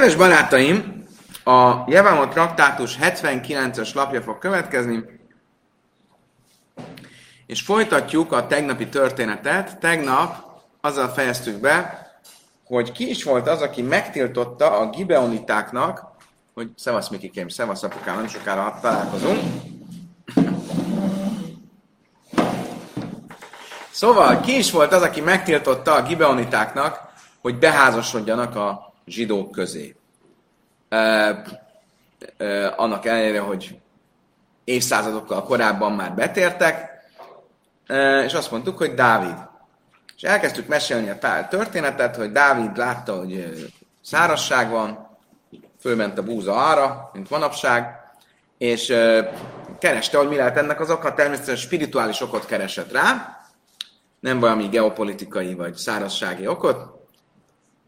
Kedves 0.00 0.18
barátaim, 0.18 1.04
a 1.44 1.84
Jevámot 1.86 2.30
traktátus 2.30 2.98
79-es 3.00 3.94
lapja 3.94 4.22
fog 4.22 4.38
következni, 4.38 5.04
és 7.46 7.62
folytatjuk 7.62 8.32
a 8.32 8.46
tegnapi 8.46 8.88
történetet. 8.88 9.78
Tegnap 9.78 10.36
azzal 10.80 11.08
fejeztük 11.08 11.60
be, 11.60 12.06
hogy 12.64 12.92
ki 12.92 13.08
is 13.08 13.24
volt 13.24 13.48
az, 13.48 13.62
aki 13.62 13.82
megtiltotta 13.82 14.78
a 14.78 14.90
gibeonitáknak, 14.90 16.02
hogy 16.54 16.70
szevasz 16.76 17.08
Mikikém, 17.08 17.48
szevasz 17.48 17.82
apukám, 17.82 18.16
nem 18.16 18.28
sokára 18.28 18.78
találkozunk. 18.82 19.40
Szóval 23.90 24.40
ki 24.40 24.56
is 24.56 24.70
volt 24.70 24.92
az, 24.92 25.02
aki 25.02 25.20
megtiltotta 25.20 25.94
a 25.94 26.02
gibeonitáknak, 26.02 27.00
hogy 27.40 27.58
beházasodjanak 27.58 28.56
a 28.56 28.89
zsidók 29.10 29.50
közé. 29.50 29.96
Annak 32.76 33.06
ellenére, 33.06 33.40
hogy 33.40 33.78
évszázadokkal 34.64 35.42
korábban 35.42 35.92
már 35.92 36.14
betértek, 36.14 36.90
és 38.24 38.34
azt 38.34 38.50
mondtuk, 38.50 38.78
hogy 38.78 38.94
Dávid. 38.94 39.36
És 40.16 40.22
elkezdtük 40.22 40.66
mesélni 40.66 41.08
a 41.08 41.48
történetet, 41.48 42.16
hogy 42.16 42.32
Dávid 42.32 42.76
látta, 42.76 43.14
hogy 43.16 43.56
szárasság 44.02 44.70
van, 44.70 45.08
fölment 45.80 46.18
a 46.18 46.22
búza 46.22 46.68
arra, 46.68 47.10
mint 47.12 47.30
manapság, 47.30 47.98
és 48.58 48.86
kereste, 49.78 50.18
hogy 50.18 50.28
mi 50.28 50.36
lehet 50.36 50.56
ennek 50.56 50.80
az 50.80 50.90
oka, 50.90 51.14
természetesen 51.14 51.56
spirituális 51.56 52.20
okot 52.20 52.46
keresett 52.46 52.92
rá, 52.92 53.38
nem 54.20 54.40
valami 54.40 54.68
geopolitikai 54.68 55.54
vagy 55.54 55.74
szárassági 55.74 56.46
okot, 56.46 56.99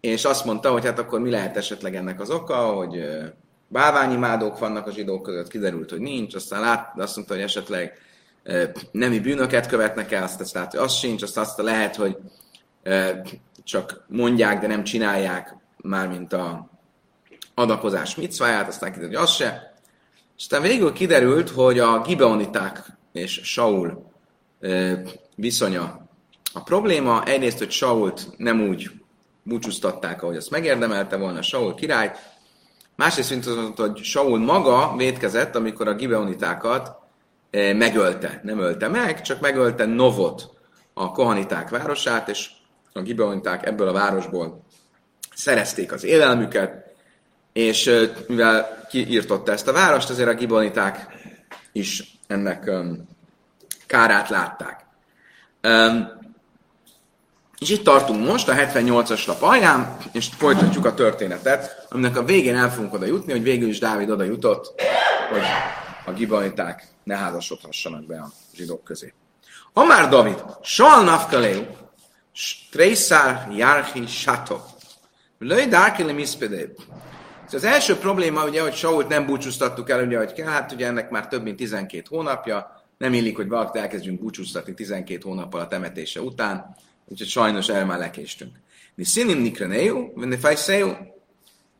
és 0.02 0.24
azt 0.24 0.44
mondta, 0.44 0.70
hogy 0.70 0.84
hát 0.84 0.98
akkor 0.98 1.20
mi 1.20 1.30
lehet 1.30 1.56
esetleg 1.56 1.94
ennek 1.96 2.20
az 2.20 2.30
oka, 2.30 2.56
hogy 2.56 3.04
bálványimádók 3.68 4.58
vannak 4.58 4.86
a 4.86 4.92
zsidók 4.92 5.22
között, 5.22 5.48
kiderült, 5.48 5.90
hogy 5.90 6.00
nincs, 6.00 6.34
aztán 6.34 6.60
lát, 6.60 6.98
azt 6.98 7.16
mondta, 7.16 7.34
hogy 7.34 7.42
esetleg 7.42 7.98
nemi 8.90 9.18
bűnöket 9.18 9.66
követnek 9.66 10.12
el, 10.12 10.22
azt, 10.22 10.40
azt 10.40 10.54
lát, 10.54 10.70
hogy 10.70 10.80
az 10.80 10.92
sincs, 10.92 11.22
azt 11.22 11.38
azt 11.38 11.58
lehet, 11.58 11.96
hogy 11.96 12.16
csak 13.64 14.04
mondják, 14.08 14.60
de 14.60 14.66
nem 14.66 14.84
csinálják, 14.84 15.56
mármint 15.76 16.32
a 16.32 16.70
adakozás 17.54 18.14
micváját, 18.14 18.68
aztán 18.68 18.92
kiderült, 18.92 19.16
hogy 19.16 19.24
az 19.24 19.32
se. 19.32 19.74
És 20.36 20.42
aztán 20.42 20.62
végül 20.62 20.92
kiderült, 20.92 21.50
hogy 21.50 21.78
a 21.78 22.00
gibeoniták 22.00 22.84
és 23.12 23.40
Saul 23.44 24.12
viszonya 25.34 26.08
a 26.52 26.62
probléma. 26.62 27.24
Egyrészt, 27.24 27.58
hogy 27.58 27.70
Sault 27.70 28.28
nem 28.36 28.60
úgy 28.60 29.01
búcsúztatták, 29.42 30.22
ahogy 30.22 30.36
azt 30.36 30.50
megérdemelte 30.50 31.16
volna 31.16 31.42
Saul 31.42 31.74
király. 31.74 32.12
Másrészt 32.96 33.46
az, 33.46 33.72
hogy 33.76 33.96
Saul 34.02 34.38
maga 34.38 34.96
védkezett, 34.96 35.56
amikor 35.56 35.88
a 35.88 35.94
gibeonitákat 35.94 36.96
eh, 37.50 37.74
megölte. 37.74 38.40
Nem 38.42 38.58
ölte 38.58 38.88
meg, 38.88 39.22
csak 39.22 39.40
megölte 39.40 39.84
Novot, 39.84 40.50
a 40.94 41.12
kohaniták 41.12 41.68
városát, 41.68 42.28
és 42.28 42.50
a 42.92 43.00
gibeoniták 43.00 43.66
ebből 43.66 43.88
a 43.88 43.92
városból 43.92 44.64
szerezték 45.34 45.92
az 45.92 46.04
élelmüket, 46.04 46.94
és 47.52 47.86
eh, 47.86 48.10
mivel 48.26 48.86
kiírtotta 48.88 49.52
ezt 49.52 49.68
a 49.68 49.72
várost, 49.72 50.10
azért 50.10 50.28
a 50.28 50.34
gibeoniták 50.34 51.06
is 51.72 52.18
ennek 52.26 52.64
um, 52.66 53.08
kárát 53.86 54.28
látták. 54.28 54.86
Um, 55.62 56.21
és 57.62 57.70
itt 57.70 57.84
tartunk 57.84 58.26
most 58.26 58.48
a 58.48 58.54
78-as 58.54 59.26
lap 59.26 59.42
alján, 59.42 59.96
és 60.12 60.28
folytatjuk 60.36 60.84
a 60.84 60.94
történetet, 60.94 61.86
aminek 61.88 62.16
a 62.16 62.24
végén 62.24 62.56
el 62.56 62.72
fogunk 62.72 62.94
oda 62.94 63.06
jutni, 63.06 63.32
hogy 63.32 63.42
végül 63.42 63.68
is 63.68 63.78
Dávid 63.78 64.10
oda 64.10 64.24
jutott, 64.24 64.74
hogy 65.30 65.42
a 66.04 66.12
gibaniták 66.12 66.88
ne 67.04 67.16
házasodhassanak 67.16 68.06
be 68.06 68.16
a 68.16 68.30
zsidók 68.54 68.84
közé. 68.84 69.14
Amár 69.72 70.08
David, 70.08 70.44
Sal 70.62 71.04
Nafkaleu, 71.04 71.62
Trészár 72.70 73.48
Járhi 73.56 74.06
Sato, 74.06 74.60
Löj 75.38 75.66
Dárkele 75.66 76.12
Miszpedé. 76.12 76.72
Az 77.52 77.64
első 77.64 77.96
probléma, 77.96 78.44
ugye, 78.44 78.62
hogy 78.62 78.74
Sault 78.74 79.08
nem 79.08 79.26
búcsúztattuk 79.26 79.90
el, 79.90 80.06
ugye, 80.06 80.18
hogy 80.18 80.32
kell, 80.32 80.46
hát 80.46 80.72
ugye 80.72 80.86
ennek 80.86 81.10
már 81.10 81.28
több 81.28 81.42
mint 81.42 81.56
12 81.56 82.02
hónapja, 82.08 82.82
nem 82.98 83.12
illik, 83.12 83.36
hogy 83.36 83.48
valakit 83.48 83.82
elkezdjünk 83.82 84.20
búcsúztatni 84.20 84.74
12 84.74 85.20
hónappal 85.24 85.60
a 85.60 85.68
temetése 85.68 86.20
után 86.20 86.76
úgyhogy 87.06 87.28
sajnos 87.28 87.68
el 87.68 87.86
már 87.86 87.98
lekéstünk. 87.98 88.56
Mi 88.94 89.04
színim 89.04 89.38
nikreneu, 89.38 90.12
venni 90.14 90.36
fejszeu, 90.36 90.92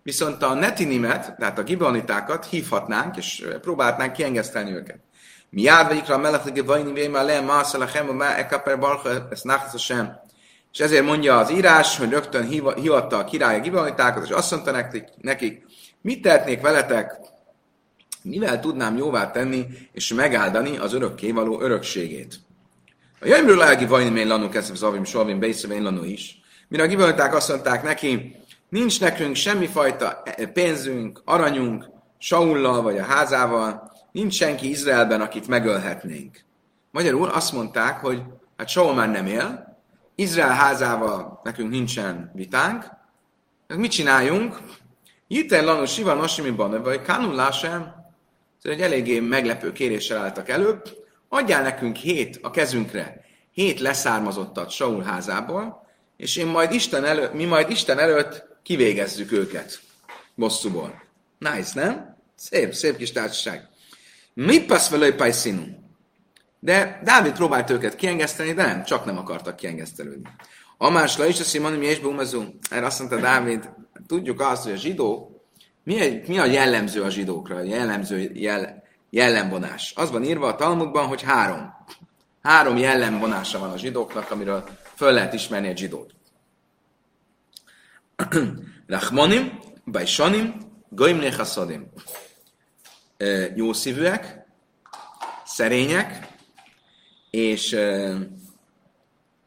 viszont 0.02 0.42
a 0.42 0.54
netinimet, 0.54 1.36
tehát 1.38 1.58
a 1.58 1.62
gibonitákat 1.62 2.46
hívhatnánk, 2.46 3.16
és 3.16 3.46
próbálhatnánk 3.60 4.12
kiengesztelni 4.12 4.72
őket. 4.72 4.98
Mi 5.50 5.62
jár 5.62 5.86
vegyikra 5.86 6.14
a 6.14 6.18
mellett, 6.18 6.58
vajni 6.64 6.92
véma 6.92 7.22
le, 7.22 7.40
mászal 7.40 7.80
a 7.80 7.86
hemu, 7.86 8.12
má 8.12 8.36
ekaper 8.36 8.78
balha, 8.78 9.28
ezt 9.30 9.44
náhsz 9.44 9.78
sem. 9.78 10.20
És 10.72 10.80
ezért 10.80 11.04
mondja 11.04 11.38
az 11.38 11.50
írás, 11.50 11.96
hogy 11.96 12.10
rögtön 12.10 12.46
hivatta 12.74 13.18
a 13.18 13.24
király 13.24 13.58
a 13.58 13.60
gibonitákat, 13.60 14.24
és 14.24 14.30
azt 14.30 14.50
mondta 14.50 14.70
nekik, 14.70 15.04
nekik 15.20 15.64
mit 16.00 16.22
tehetnék 16.22 16.60
veletek, 16.60 17.16
mivel 18.22 18.60
tudnám 18.60 18.96
jóvá 18.96 19.30
tenni 19.30 19.66
és 19.92 20.12
megáldani 20.12 20.78
az 20.78 20.92
örökkévaló 20.92 21.60
örökségét. 21.60 22.40
A 23.22 23.26
jöjjmről 23.26 23.56
lelgi 23.56 23.86
vajnimén 23.86 24.26
lanu 24.26 24.48
kezdve 24.48 24.76
zavim 24.76 25.04
solvim 25.04 25.38
beiszevén 25.38 25.82
lanu 25.82 26.04
is. 26.04 26.40
Mire 26.68 26.82
a 26.82 26.86
gibölták 26.86 27.34
azt 27.34 27.48
mondták 27.48 27.82
neki, 27.82 28.36
nincs 28.68 29.00
nekünk 29.00 29.34
semmifajta 29.34 30.22
pénzünk, 30.52 31.22
aranyunk, 31.24 31.84
Saullal 32.18 32.82
vagy 32.82 32.98
a 32.98 33.04
házával, 33.04 33.92
nincs 34.12 34.34
senki 34.34 34.68
Izraelben, 34.68 35.20
akit 35.20 35.48
megölhetnénk. 35.48 36.44
Magyarul 36.90 37.28
azt 37.28 37.52
mondták, 37.52 38.00
hogy 38.00 38.22
hát 38.56 38.68
Saul 38.68 38.94
már 38.94 39.10
nem 39.10 39.26
él, 39.26 39.78
Izrael 40.14 40.54
házával 40.54 41.40
nekünk 41.42 41.70
nincsen 41.70 42.30
vitánk, 42.34 42.84
mit 43.76 43.90
csináljunk? 43.90 44.60
Jiten 45.28 45.64
lanu 45.64 45.86
siva 45.86 46.14
nosimiban, 46.14 46.82
vagy 46.82 47.02
kanun 47.02 47.34
lásem, 47.34 47.94
ez 48.62 48.70
egy 48.70 48.80
eléggé 48.80 49.20
meglepő 49.20 49.72
kéréssel 49.72 50.18
álltak 50.18 50.48
előbb, 50.48 51.00
adjál 51.32 51.62
nekünk 51.62 51.96
hét 51.96 52.38
a 52.42 52.50
kezünkre, 52.50 53.24
hét 53.52 53.80
leszármazottat 53.80 54.70
Saul 54.70 55.02
házából, 55.02 55.86
és 56.16 56.36
én 56.36 56.46
majd 56.46 56.72
Isten 56.72 57.04
elő, 57.04 57.30
mi 57.32 57.44
majd 57.44 57.70
Isten 57.70 57.98
előtt 57.98 58.44
kivégezzük 58.62 59.32
őket 59.32 59.80
bosszúból. 60.34 61.02
Nice, 61.38 61.70
nem? 61.74 62.16
Szép, 62.34 62.72
szép 62.72 62.96
kis 62.96 63.12
társaság. 63.12 63.68
Mi 64.34 64.64
passz 64.64 64.88
vele 64.88 65.32
színú? 65.32 65.62
De 66.58 67.00
Dávid 67.04 67.32
próbált 67.32 67.70
őket 67.70 67.96
kiengeszteni, 67.96 68.52
de 68.52 68.66
nem, 68.66 68.84
csak 68.84 69.04
nem 69.04 69.18
akartak 69.18 69.56
kiengesztelődni. 69.56 70.28
A 70.78 70.90
más 70.90 71.18
is 71.18 71.40
a 71.40 71.44
Simon, 71.44 71.72
mi 71.72 71.86
és 71.86 71.98
Bumazú. 71.98 72.44
Erre 72.70 72.86
azt 72.86 72.98
mondta 72.98 73.20
Dávid, 73.20 73.70
tudjuk 74.06 74.40
azt, 74.40 74.62
hogy 74.62 74.72
a 74.72 74.76
zsidó, 74.76 75.42
mi, 75.84 76.22
mi 76.26 76.38
a 76.38 76.44
jellemző 76.44 77.02
a 77.02 77.10
zsidókra, 77.10 77.56
a 77.56 77.62
jellemző 77.62 78.30
jel, 78.34 78.81
jellemvonás. 79.12 79.92
Az 79.96 80.10
van 80.10 80.24
írva 80.24 80.46
a 80.46 80.54
Talmudban, 80.54 81.06
hogy 81.06 81.22
három. 81.22 81.74
Három 82.42 82.76
jellemvonása 82.76 83.58
van 83.58 83.70
a 83.70 83.78
zsidóknak, 83.78 84.30
amiről 84.30 84.68
föl 84.94 85.12
lehet 85.12 85.32
ismerni 85.32 85.68
egy 85.68 85.78
zsidót. 85.78 86.14
Rachmanim, 88.86 89.58
Bajsanim, 89.84 90.54
Goim 90.88 91.16
Nechaszadim. 91.16 91.92
Jószívűek, 93.54 94.46
szerények, 95.44 96.28
és 97.30 97.76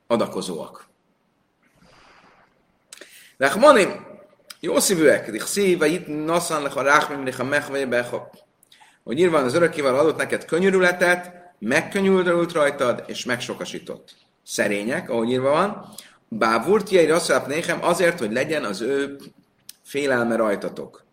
adakozóak. 0.08 0.88
Rachmanim, 3.38 4.06
jószívűek, 4.60 5.32
Dichszív, 5.32 5.78
Vajit, 5.78 6.08
Nassan, 6.26 6.62
Lecha, 6.62 6.82
Rachmim, 6.82 7.26
Lecha, 7.26 7.44
Mechve, 7.44 7.86
Becha 7.86 8.45
hogy 9.06 9.16
nyilván 9.16 9.44
az 9.44 9.54
örökkéval 9.54 10.00
adott 10.00 10.18
neked 10.18 10.46
könyörületet, 10.46 11.32
megkönyörült 11.60 12.52
rajtad, 12.52 13.04
és 13.08 13.26
megsokasított. 13.26 14.16
Szerények, 14.44 15.10
ahogy 15.10 15.30
írva 15.30 15.50
van, 15.50 15.94
bávurtjai 16.28 17.06
rasszáp 17.06 17.48
néhem 17.48 17.84
azért, 17.84 18.20
hogy 18.20 18.32
legyen 18.32 18.64
az 18.64 18.82
ő 18.82 19.18
félelme 19.84 20.36
rajtatok. 20.36 21.06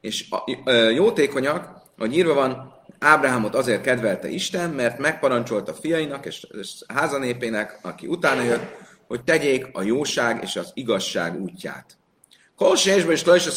és 0.00 0.28
jótékonyak, 0.94 1.82
hogy 1.96 2.16
írva 2.16 2.34
van, 2.34 2.80
Ábrahámot 3.02 3.54
azért 3.54 3.82
kedvelte 3.82 4.28
Isten, 4.28 4.70
mert 4.70 4.98
megparancsolta 4.98 5.74
fiainak 5.74 6.26
és 6.26 6.46
házanépének, 6.88 7.78
aki 7.82 8.06
utána 8.06 8.42
jött, 8.42 8.76
hogy 9.06 9.24
tegyék 9.24 9.68
a 9.72 9.82
jóság 9.82 10.42
és 10.42 10.56
az 10.56 10.70
igazság 10.74 11.40
útját. 11.40 11.96
Kol 12.56 12.76
sésbe 12.76 13.12
és 13.12 13.24
lajsa 13.24 13.50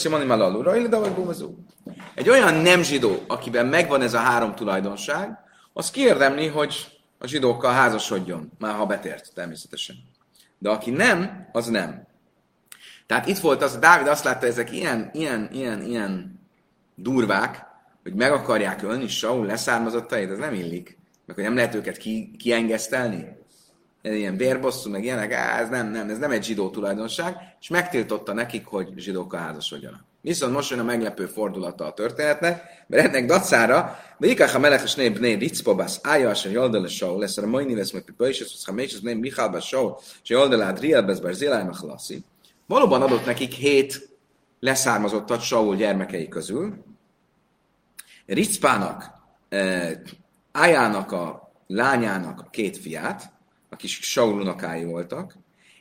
vagy 0.99 1.11
bumazú. 1.11 1.57
Egy 2.13 2.29
olyan 2.29 2.53
nem 2.53 2.83
zsidó, 2.83 3.23
akiben 3.27 3.65
megvan 3.65 4.01
ez 4.01 4.13
a 4.13 4.17
három 4.17 4.55
tulajdonság, 4.55 5.37
az 5.73 5.91
kiérdemli, 5.91 6.47
hogy 6.47 6.87
a 7.17 7.27
zsidókkal 7.27 7.71
házasodjon, 7.71 8.51
már 8.59 8.75
ha 8.75 8.85
betért 8.85 9.33
természetesen. 9.33 9.95
De 10.57 10.69
aki 10.69 10.91
nem, 10.91 11.49
az 11.51 11.67
nem. 11.67 12.07
Tehát 13.05 13.27
itt 13.27 13.37
volt 13.37 13.61
az, 13.61 13.77
Dávid 13.77 14.07
azt 14.07 14.23
látta, 14.23 14.45
ezek 14.45 14.71
ilyen, 14.71 15.09
ilyen, 15.13 15.49
ilyen, 15.51 15.81
ilyen 15.81 16.39
durvák, 16.95 17.65
hogy 18.03 18.13
meg 18.13 18.31
akarják 18.31 18.83
ölni 18.83 19.07
Saul 19.07 19.45
leszármazottait, 19.45 20.29
ez 20.29 20.37
nem 20.37 20.53
illik. 20.53 20.97
Meg 21.25 21.35
hogy 21.35 21.45
nem 21.45 21.55
lehet 21.55 21.75
őket 21.75 21.97
ki, 21.97 22.35
kiengesztelni. 22.39 23.27
Ilyen 24.13 24.37
vérbosszú, 24.37 24.89
meg 24.89 25.03
ilyenek, 25.03 25.33
á, 25.33 25.59
ez 25.59 25.69
nem, 25.69 25.91
nem, 25.91 26.09
ez 26.09 26.17
nem 26.17 26.31
egy 26.31 26.43
zsidó 26.43 26.69
tulajdonság, 26.69 27.35
és 27.61 27.67
megtiltotta 27.67 28.33
nekik, 28.33 28.65
hogy 28.65 28.93
zsidókkal 28.95 29.39
házasodjanak. 29.39 30.03
Viszont 30.21 30.53
most 30.53 30.69
jön 30.69 30.79
a 30.79 30.83
meglepő 30.83 31.25
fordulata 31.25 31.85
a 31.85 31.93
történetnek, 31.93 32.63
mert 32.87 33.05
ennek 33.05 33.25
dacára, 33.25 33.99
de 34.17 34.27
ikach 34.27 34.55
a 34.55 34.59
meleches 34.59 34.95
név 34.95 35.19
né 35.19 35.33
Ritzpobász, 35.33 35.99
ája, 36.03 36.33
se 36.33 36.49
joldele 36.49 36.87
Saul, 36.87 37.19
lesz 37.19 37.37
a 37.37 37.47
mai 37.47 37.65
névesz, 37.65 37.91
meg 37.91 38.01
pipa 38.01 38.27
is, 38.27 38.39
ez 38.39 38.51
a 38.65 38.71
mécses 38.71 38.99
név 38.99 39.17
Michal 39.17 39.59
Saul, 39.59 39.97
se 40.21 40.35
joldele 40.35 40.65
Adriel, 40.65 41.01
bár 41.01 41.33
Zéláj 41.33 41.65
Valóban 42.67 43.01
adott 43.01 43.25
nekik 43.25 43.53
hét 43.53 44.09
leszármazottat 44.59 45.41
Saul 45.41 45.75
gyermekei 45.75 46.27
közül. 46.27 46.83
Ritzpának, 48.25 49.11
eh, 49.49 49.91
Ájának 50.51 51.11
a 51.11 51.51
lányának 51.67 52.39
a 52.39 52.47
két 52.51 52.77
fiát, 52.77 53.33
akik 53.75 53.89
Saul 53.89 54.39
unokái 54.39 54.83
voltak, 54.83 55.35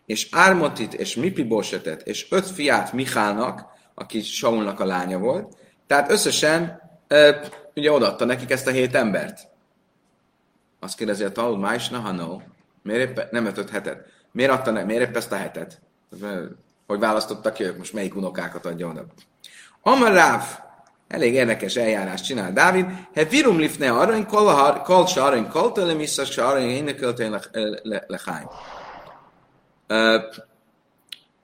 és 0.06 0.28
Ármotit 0.30 0.94
és 0.94 1.14
Mipibosetet 1.14 2.02
és 2.02 2.26
öt 2.30 2.46
fiát 2.46 2.92
Michálnak, 2.92 3.66
aki 3.94 4.20
Saulnak 4.20 4.80
a 4.80 4.84
lánya 4.84 5.18
volt. 5.18 5.56
Tehát 5.86 6.10
összesen 6.10 6.80
e, 7.08 7.48
ugye 7.74 7.92
odaadta 7.92 8.24
nekik 8.24 8.50
ezt 8.50 8.66
a 8.66 8.70
hét 8.70 8.94
embert. 8.94 9.48
Azt 10.80 10.96
kérdezi 10.96 11.24
a 11.24 11.32
Talmud, 11.32 11.60
Májsna, 11.60 11.98
ha 11.98 12.12
no. 12.12 12.40
Miért 12.82 13.08
épp, 13.08 13.30
nem 13.30 13.46
ötöt 13.46 13.70
hetet? 13.70 14.06
Miért 14.32 14.50
adta 14.50 14.70
ne, 14.70 14.84
miért 14.84 15.08
épp 15.08 15.16
ezt 15.16 15.32
a 15.32 15.36
hetet? 15.36 15.80
Hogy 16.86 16.98
választottak 16.98 17.54
ki 17.54 17.64
ők, 17.64 17.78
most 17.78 17.92
melyik 17.92 18.16
unokákat 18.16 18.66
adja 18.66 18.88
oda? 18.88 19.04
Amaráv, 19.82 20.63
elég 21.14 21.34
érdekes 21.34 21.76
eljárás 21.76 22.20
csinál 22.20 22.52
Dávid. 22.52 22.86
He 23.14 23.24
virum 23.24 23.58
lifne 23.58 23.90
arany, 23.90 24.26
kol 24.26 25.06
se 25.06 25.22
arany, 25.22 25.48
kol 25.48 25.72
tőle 25.72 25.94
vissza 25.94 26.24
se 26.24 26.44
arany, 26.44 26.96
lehány. 28.06 28.46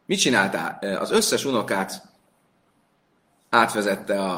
Mit 0.06 0.18
csináltál? 0.18 0.78
Az 0.98 1.10
összes 1.10 1.44
unokát 1.44 2.02
átvezette 3.50 4.20
a, 4.20 4.36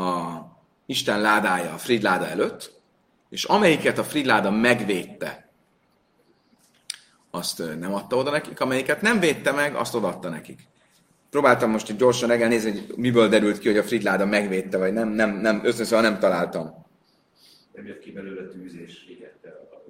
a 0.00 0.38
Isten 0.86 1.20
ládája 1.20 1.72
a 1.72 1.78
Fridláda 1.78 2.26
előtt, 2.26 2.72
és 3.28 3.44
amelyiket 3.44 3.98
a 3.98 4.04
Fridláda 4.04 4.50
megvédte, 4.50 5.48
azt 7.30 7.62
nem 7.78 7.94
adta 7.94 8.16
oda 8.16 8.30
nekik, 8.30 8.60
amelyiket 8.60 9.00
nem 9.02 9.20
védte 9.20 9.52
meg, 9.52 9.74
azt 9.74 9.94
odaadta 9.94 10.28
nekik. 10.28 10.66
Próbáltam 11.34 11.70
most 11.70 11.86
hogy 11.86 11.96
gyorsan 11.96 12.28
reggel 12.28 12.48
nézni, 12.48 12.70
hogy 12.70 12.96
miből 12.96 13.28
derült 13.28 13.58
ki, 13.58 13.68
hogy 13.68 13.76
a 13.76 13.82
Fridláda 13.82 14.26
megvédte, 14.26 14.78
vagy 14.78 14.92
nem, 14.92 15.08
nem, 15.08 15.36
nem, 15.36 15.60
összeszóval 15.64 16.02
nem 16.02 16.18
találtam. 16.18 16.86
Nem 17.72 17.86
jött 17.86 17.98
ki 17.98 18.12
belőle 18.12 18.48
tűz 18.48 18.74
és 18.74 19.06
égette 19.08 19.48
a... 19.48 19.82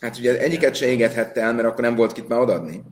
Hát 0.00 0.18
ugye 0.18 0.38
egyiket 0.38 0.74
se 0.74 0.86
égethette 0.86 1.40
el, 1.40 1.54
mert 1.54 1.66
akkor 1.66 1.80
nem 1.80 1.94
volt 1.94 2.12
kit 2.12 2.28
már 2.28 2.40
odaadni. 2.40 2.82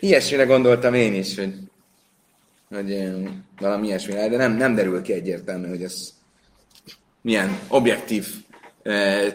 Ilyesmire 0.00 0.44
gondoltam 0.44 0.94
én 0.94 1.14
is, 1.14 1.36
hogy 1.36 1.54
hogy 2.70 3.18
valami 3.60 3.86
ilyesmi 3.86 4.12
de 4.12 4.36
nem, 4.36 4.52
nem 4.52 4.74
derül 4.74 5.02
ki 5.02 5.12
egyértelmű, 5.12 5.68
hogy 5.68 5.82
ez 5.82 6.08
milyen 7.20 7.58
objektív, 7.68 8.26
eh, 8.82 9.32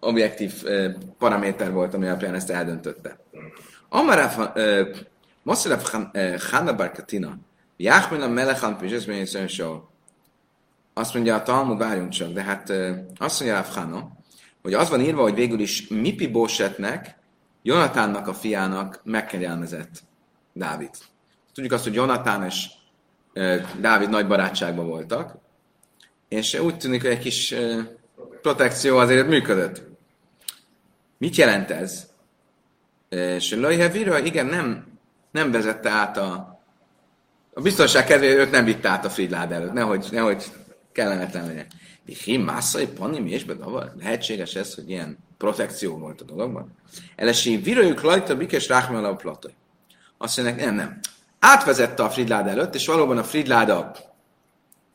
objektív 0.00 0.52
eh, 0.64 0.94
paraméter 1.18 1.72
volt, 1.72 1.94
ami 1.94 2.06
alapján 2.06 2.34
ezt 2.34 2.50
eldöntötte. 2.50 3.18
Amarav 3.88 4.56
eh, 4.56 4.86
Moszerav 5.42 5.82
Hanna 6.50 6.74
Barkatina, 6.74 7.36
Jáhmin 7.76 8.20
a 8.20 8.28
Melechan 8.28 8.76
Pizseszmény 8.76 9.26
azt 10.94 11.14
mondja 11.14 11.34
a 11.34 11.42
Talmud, 11.42 11.78
várjunk 11.78 12.10
csak, 12.10 12.32
de 12.32 12.42
hát 12.42 12.70
eh, 12.70 12.98
azt 13.16 13.40
mondja 13.40 13.66
Rav 13.74 14.02
hogy 14.62 14.74
az 14.74 14.88
van 14.88 15.00
írva, 15.00 15.22
hogy 15.22 15.34
végül 15.34 15.60
is 15.60 15.88
Mipi 15.88 16.26
Bósetnek, 16.26 17.16
Jonatánnak 17.62 18.28
a 18.28 18.34
fiának 18.34 19.00
megkegyelmezett 19.04 20.02
Dávid. 20.52 20.90
Tudjuk 21.54 21.72
azt, 21.72 21.84
hogy 21.84 21.94
Jonatán 21.94 22.44
és 22.44 22.66
Dávid 23.80 24.08
nagy 24.08 24.26
barátságban 24.26 24.86
voltak, 24.86 25.38
és 26.28 26.54
úgy 26.54 26.76
tűnik, 26.76 27.02
hogy 27.02 27.10
egy 27.10 27.18
kis 27.18 27.54
protekció 28.42 28.96
azért 28.96 29.28
működött. 29.28 29.82
Mit 31.18 31.36
jelent 31.36 31.70
ez? 31.70 32.06
És 33.16 33.54
Lajhevira, 33.54 34.18
igen, 34.18 34.46
nem, 34.46 34.98
nem 35.30 35.50
vezette 35.50 35.90
át 35.90 36.16
a... 36.16 36.54
A 37.54 37.60
biztonság 37.60 38.04
kedvéért 38.04 38.38
őt 38.38 38.50
nem 38.50 38.64
vitte 38.64 38.88
át 38.88 39.04
a 39.04 39.10
Fridlád 39.10 39.52
előtt, 39.52 39.72
nehogy, 39.72 40.06
nehogy 40.10 40.44
kellemetlen 40.92 41.46
legyen. 41.46 41.66
Him, 42.24 42.42
mászai, 42.42 42.86
panim, 42.86 43.26
és 43.26 43.44
bedavar. 43.44 43.92
Lehetséges 43.98 44.54
ez, 44.54 44.74
hogy 44.74 44.90
ilyen 44.90 45.18
protekció 45.38 45.98
volt 45.98 46.20
a 46.20 46.24
dologban? 46.24 46.72
Elesi, 47.16 47.56
virőjük 47.56 48.00
lajta, 48.00 48.36
bikes 48.36 48.68
ráhmel 48.68 49.04
a 49.04 49.16
platai. 49.16 49.54
Azt 50.18 50.36
mondják, 50.36 50.64
nem, 50.64 50.74
nem 50.74 51.00
átvezette 51.38 52.02
a 52.02 52.10
Fridláda 52.10 52.50
előtt, 52.50 52.74
és 52.74 52.86
valóban 52.86 53.18
a 53.18 53.24
Fridláda 53.24 53.92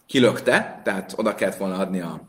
kilökte, 0.06 0.82
tehát 0.84 1.14
oda 1.16 1.36
kellett 1.36 1.58
volna 1.58 1.78
adni 1.78 2.00
a 2.00 2.22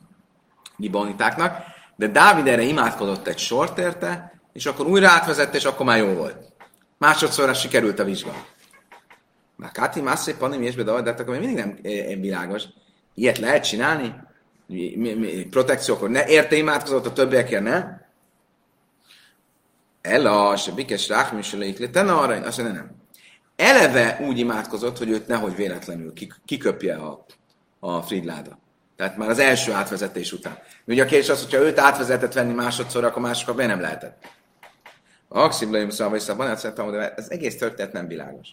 gibonitáknak, 0.76 1.64
de 1.96 2.06
Dávid 2.06 2.46
erre 2.46 2.62
imádkozott 2.62 3.26
egy 3.26 3.38
sort 3.38 3.78
érte, 3.78 4.40
és 4.52 4.66
akkor 4.66 4.86
újra 4.86 5.08
átvezette, 5.08 5.56
és 5.56 5.64
akkor 5.64 5.86
már 5.86 5.98
jó 5.98 6.12
volt. 6.12 6.36
Másodszorra 6.98 7.54
sikerült 7.54 7.98
a 7.98 8.04
vizsga. 8.04 8.46
Már 9.56 9.70
Káti 9.70 10.00
Mászé 10.00 10.32
Panim 10.32 10.62
és 10.62 10.74
hát 10.76 11.20
akkor 11.20 11.38
mindig 11.38 11.56
nem 11.56 11.78
eh, 11.82 12.16
világos. 12.20 12.62
Ilyet 13.14 13.38
lehet 13.38 13.64
csinálni? 13.64 14.14
Mi, 14.66 14.94
mi, 14.96 15.12
mi, 15.12 15.46
protekció, 15.50 15.94
akkor 15.94 16.10
ne 16.10 16.26
érte 16.26 16.56
imádkozott 16.56 17.06
a 17.06 17.12
többiekért, 17.12 17.62
ne? 17.62 17.84
Ella, 20.00 20.56
se 20.56 20.72
bikes 20.72 21.08
ráhmisöleik, 21.08 21.90
te 21.90 22.00
arra, 22.00 22.34
azt 22.34 22.58
mondja, 22.58 22.80
nem 22.80 23.02
eleve 23.62 24.18
úgy 24.26 24.38
imádkozott, 24.38 24.98
hogy 24.98 25.10
őt 25.10 25.26
nehogy 25.26 25.56
véletlenül 25.56 26.12
kiköpje 26.44 26.94
a, 26.94 27.24
a 27.80 28.02
Fridláda. 28.02 28.58
Tehát 28.96 29.16
már 29.16 29.28
az 29.28 29.38
első 29.38 29.72
átvezetés 29.72 30.32
után. 30.32 30.58
Ugye 30.86 31.02
a 31.02 31.06
kérdés 31.06 31.28
az, 31.28 31.42
hogyha 31.42 31.64
őt 31.64 31.78
átvezetett 31.78 32.32
venni 32.32 32.52
másodszor, 32.52 33.04
akkor 33.04 33.22
másokkal 33.22 33.54
be 33.54 33.66
nem 33.66 33.80
lehetett. 33.80 34.28
A 35.34 35.38
Aksziblaim 35.38 35.90
szava 35.90 36.16
és 36.16 36.22
szabban 36.22 36.90
de 36.90 37.14
ez 37.14 37.30
egész 37.30 37.58
történet 37.58 37.92
nem 37.92 38.06
világos. 38.06 38.48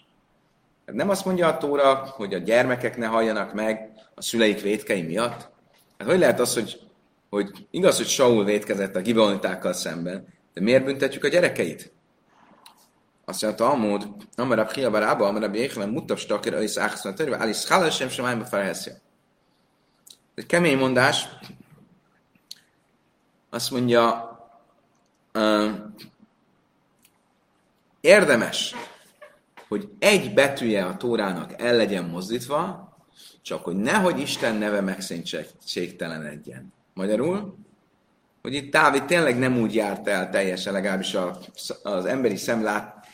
Nem 0.86 1.10
azt 1.10 1.26
mondja 1.26 1.48
a 1.48 1.58
Tóra, 1.58 1.96
hogy 1.96 2.34
a 2.34 2.38
gyermekek 2.38 2.98
ne 2.98 3.06
halljanak 3.06 3.54
meg 3.54 3.92
a 4.16 4.22
szüleik 4.22 4.62
vétkei 4.62 5.02
miatt? 5.02 5.50
Hát 5.98 6.08
hogy 6.08 6.20
lehet 6.20 6.40
az, 6.40 6.54
hogy, 6.54 6.80
hogy 7.30 7.68
igaz, 7.72 7.98
hogy 7.98 8.08
Saul 8.08 8.44
vétkezett 8.44 8.96
a 8.96 9.02
gibeonitákkal 9.02 9.74
szemben, 9.74 10.28
de 10.54 10.62
miért 10.62 10.86
büntetjük 10.86 11.24
a 11.24 11.28
gyerekeit? 11.28 11.92
Azt 13.26 13.42
mondja, 13.42 13.66
Talmud, 13.66 14.08
Amar 14.36 14.58
Rab 14.58 14.72
Chia 14.72 14.90
Barába, 14.90 15.28
Amar 15.28 15.42
Rab 15.42 15.56
Jéhelen, 15.56 15.90
Mutas 15.90 16.26
Takir, 16.26 16.54
Alisz 16.54 16.78
Áhaszon, 16.78 17.16
Törve, 17.16 17.36
Alisz 17.36 17.68
Hálás, 17.68 17.96
sem 17.96 18.10
sem 18.10 18.44
felheszja. 18.44 18.94
Egy 20.36 20.46
kemény 20.46 20.78
mondás. 20.78 21.30
Azt 23.50 23.72
mondja, 23.72 24.30
érdemes, 28.02 28.76
hogy 29.68 29.90
egy 30.00 30.34
betűje 30.34 30.86
a 30.86 30.98
Tórának 30.98 31.62
el 31.62 31.76
legyen 31.76 32.04
mozdítva, 32.04 32.90
csak 33.42 33.64
hogy 33.64 33.76
nehogy 33.76 34.20
Isten 34.20 34.56
neve 34.56 34.82
megszentségtelenedjen. 34.82 36.74
Magyarul, 36.94 37.58
hogy 38.42 38.54
itt 38.54 38.72
Dávid 38.72 39.06
tényleg 39.06 39.40
nem 39.40 39.58
úgy 39.58 39.76
járt 39.76 40.08
el 40.08 40.30
teljesen, 40.30 40.74
legalábbis 40.74 41.18
az 41.84 42.06
emberi 42.06 42.36
szem 42.36 42.64
lát, 42.64 43.08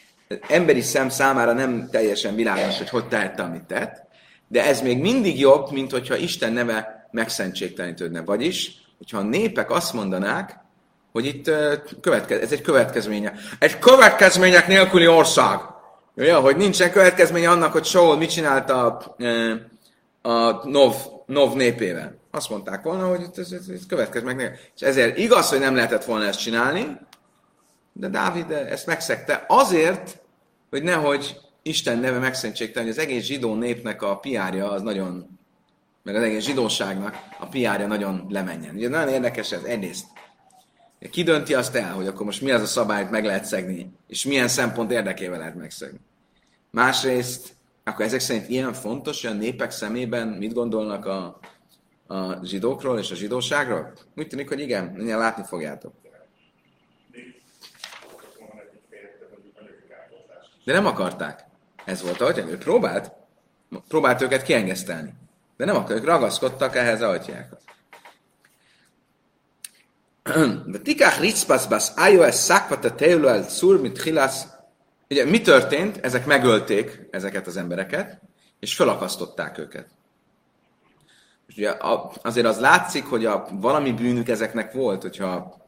emberi 0.47 0.81
szem 0.81 1.09
számára 1.09 1.53
nem 1.53 1.89
teljesen 1.91 2.35
világos, 2.35 2.77
hogy 2.77 2.89
hogy 2.89 3.07
tehette, 3.07 3.43
amit 3.43 3.63
tett, 3.63 4.07
de 4.47 4.65
ez 4.65 4.81
még 4.81 5.01
mindig 5.01 5.39
jobb, 5.39 5.71
mint 5.71 5.91
hogyha 5.91 6.15
Isten 6.15 6.53
neve 6.53 7.07
megszentségtelenítődne. 7.11 8.21
Vagyis, 8.21 8.71
hogyha 8.97 9.17
a 9.17 9.23
népek 9.23 9.71
azt 9.71 9.93
mondanák, 9.93 10.64
hogy 11.15 11.25
itt 11.25 11.51
követke, 12.01 12.39
ez 12.39 12.51
egy 12.51 12.61
következménye. 12.61 13.33
Egy 13.59 13.79
következmények 13.79 14.67
nélküli 14.67 15.07
ország. 15.07 15.59
Ja, 16.15 16.39
hogy 16.39 16.55
nincsen 16.57 16.91
következménye 16.91 17.49
annak, 17.49 17.71
hogy 17.71 17.85
Saul 17.85 18.17
mit 18.17 18.29
csinált 18.29 18.69
a, 18.69 19.15
a 20.21 20.67
Nov, 20.67 20.95
Nov 21.25 21.53
népével. 21.53 22.15
Azt 22.31 22.49
mondták 22.49 22.83
volna, 22.83 23.07
hogy 23.07 23.21
ez, 23.35 23.51
ez, 23.51 23.67
ez 23.73 23.85
következmények 23.87 24.37
nélkül. 24.37 24.57
És 24.75 24.81
ezért 24.81 25.17
igaz, 25.17 25.49
hogy 25.49 25.59
nem 25.59 25.75
lehetett 25.75 26.05
volna 26.05 26.25
ezt 26.25 26.39
csinálni, 26.39 26.97
de 27.93 28.07
Dávid 28.07 28.51
ezt 28.51 28.85
megszegte 28.85 29.45
azért, 29.47 30.21
hogy 30.69 30.83
nehogy 30.83 31.37
Isten 31.61 31.97
neve 31.97 32.19
megszentségtelen, 32.19 32.87
hogy 32.87 32.97
az 32.97 33.03
egész 33.03 33.23
zsidó 33.23 33.55
népnek 33.55 34.01
a 34.01 34.17
piárja 34.17 34.71
az 34.71 34.81
nagyon, 34.81 35.39
meg 36.03 36.15
az 36.15 36.23
egész 36.23 36.45
zsidóságnak 36.45 37.15
a 37.39 37.45
piárja 37.45 37.87
nagyon 37.87 38.25
lemenjen. 38.29 38.75
Ugye 38.75 38.89
nagyon 38.89 39.13
érdekes 39.13 39.51
ez 39.51 39.63
egyrészt. 39.63 40.05
Ki 40.99 41.23
dönti 41.23 41.53
azt 41.53 41.75
el, 41.75 41.93
hogy 41.93 42.07
akkor 42.07 42.25
most 42.25 42.41
mi 42.41 42.51
az 42.51 42.61
a 42.61 42.65
szabály, 42.65 43.01
hogy 43.01 43.11
meg 43.11 43.25
lehet 43.25 43.45
szegni, 43.45 43.91
és 44.07 44.25
milyen 44.25 44.47
szempont 44.47 44.91
érdekével 44.91 45.39
lehet 45.39 45.55
megszegni. 45.55 45.99
Másrészt, 46.71 47.53
akkor 47.83 48.05
ezek 48.05 48.19
szerint 48.19 48.49
ilyen 48.49 48.73
fontos, 48.73 49.21
hogy 49.21 49.31
a 49.31 49.33
népek 49.33 49.71
szemében 49.71 50.27
mit 50.27 50.53
gondolnak 50.53 51.05
a, 51.05 51.39
a 52.07 52.45
zsidókról 52.45 52.99
és 52.99 53.11
a 53.11 53.15
zsidóságról? 53.15 53.93
Úgy 54.15 54.27
tűnik, 54.27 54.47
hogy 54.47 54.59
igen, 54.59 54.85
mindjárt 54.85 55.21
látni 55.21 55.43
fogjátok. 55.43 55.93
De 60.63 60.73
nem 60.73 60.85
akarták. 60.85 61.45
Ez 61.85 62.01
volt, 62.01 62.21
ahogy 62.21 62.37
ő 62.37 62.57
próbált. 62.57 63.11
Próbált 63.87 64.21
őket 64.21 64.43
kiengesztelni. 64.43 65.13
De 65.57 65.65
nem 65.65 65.75
akarják, 65.75 66.05
ragaszkodtak 66.05 66.75
ehhez 66.75 67.01
a 67.01 67.09
atyákhoz. 67.09 67.64
Tikach 70.83 71.19
ritzpaszbasz 71.19 71.93
iOS 72.09 72.35
szakvata 72.35 72.95
teulu 72.95 73.27
el 73.27 73.43
szur, 73.43 73.81
mint 73.81 74.01
hilász. 74.01 74.47
Ugye 75.09 75.25
mi 75.25 75.41
történt? 75.41 75.97
Ezek 75.97 76.25
megölték 76.25 77.07
ezeket 77.11 77.47
az 77.47 77.57
embereket, 77.57 78.21
és 78.59 78.75
felakasztották 78.75 79.57
őket. 79.57 79.87
És 81.47 81.57
ugye 81.57 81.73
azért 82.21 82.45
az 82.45 82.59
látszik, 82.59 83.05
hogy 83.05 83.25
a, 83.25 83.47
valami 83.51 83.91
bűnük 83.91 84.29
ezeknek 84.29 84.71
volt, 84.71 85.01
hogyha 85.01 85.61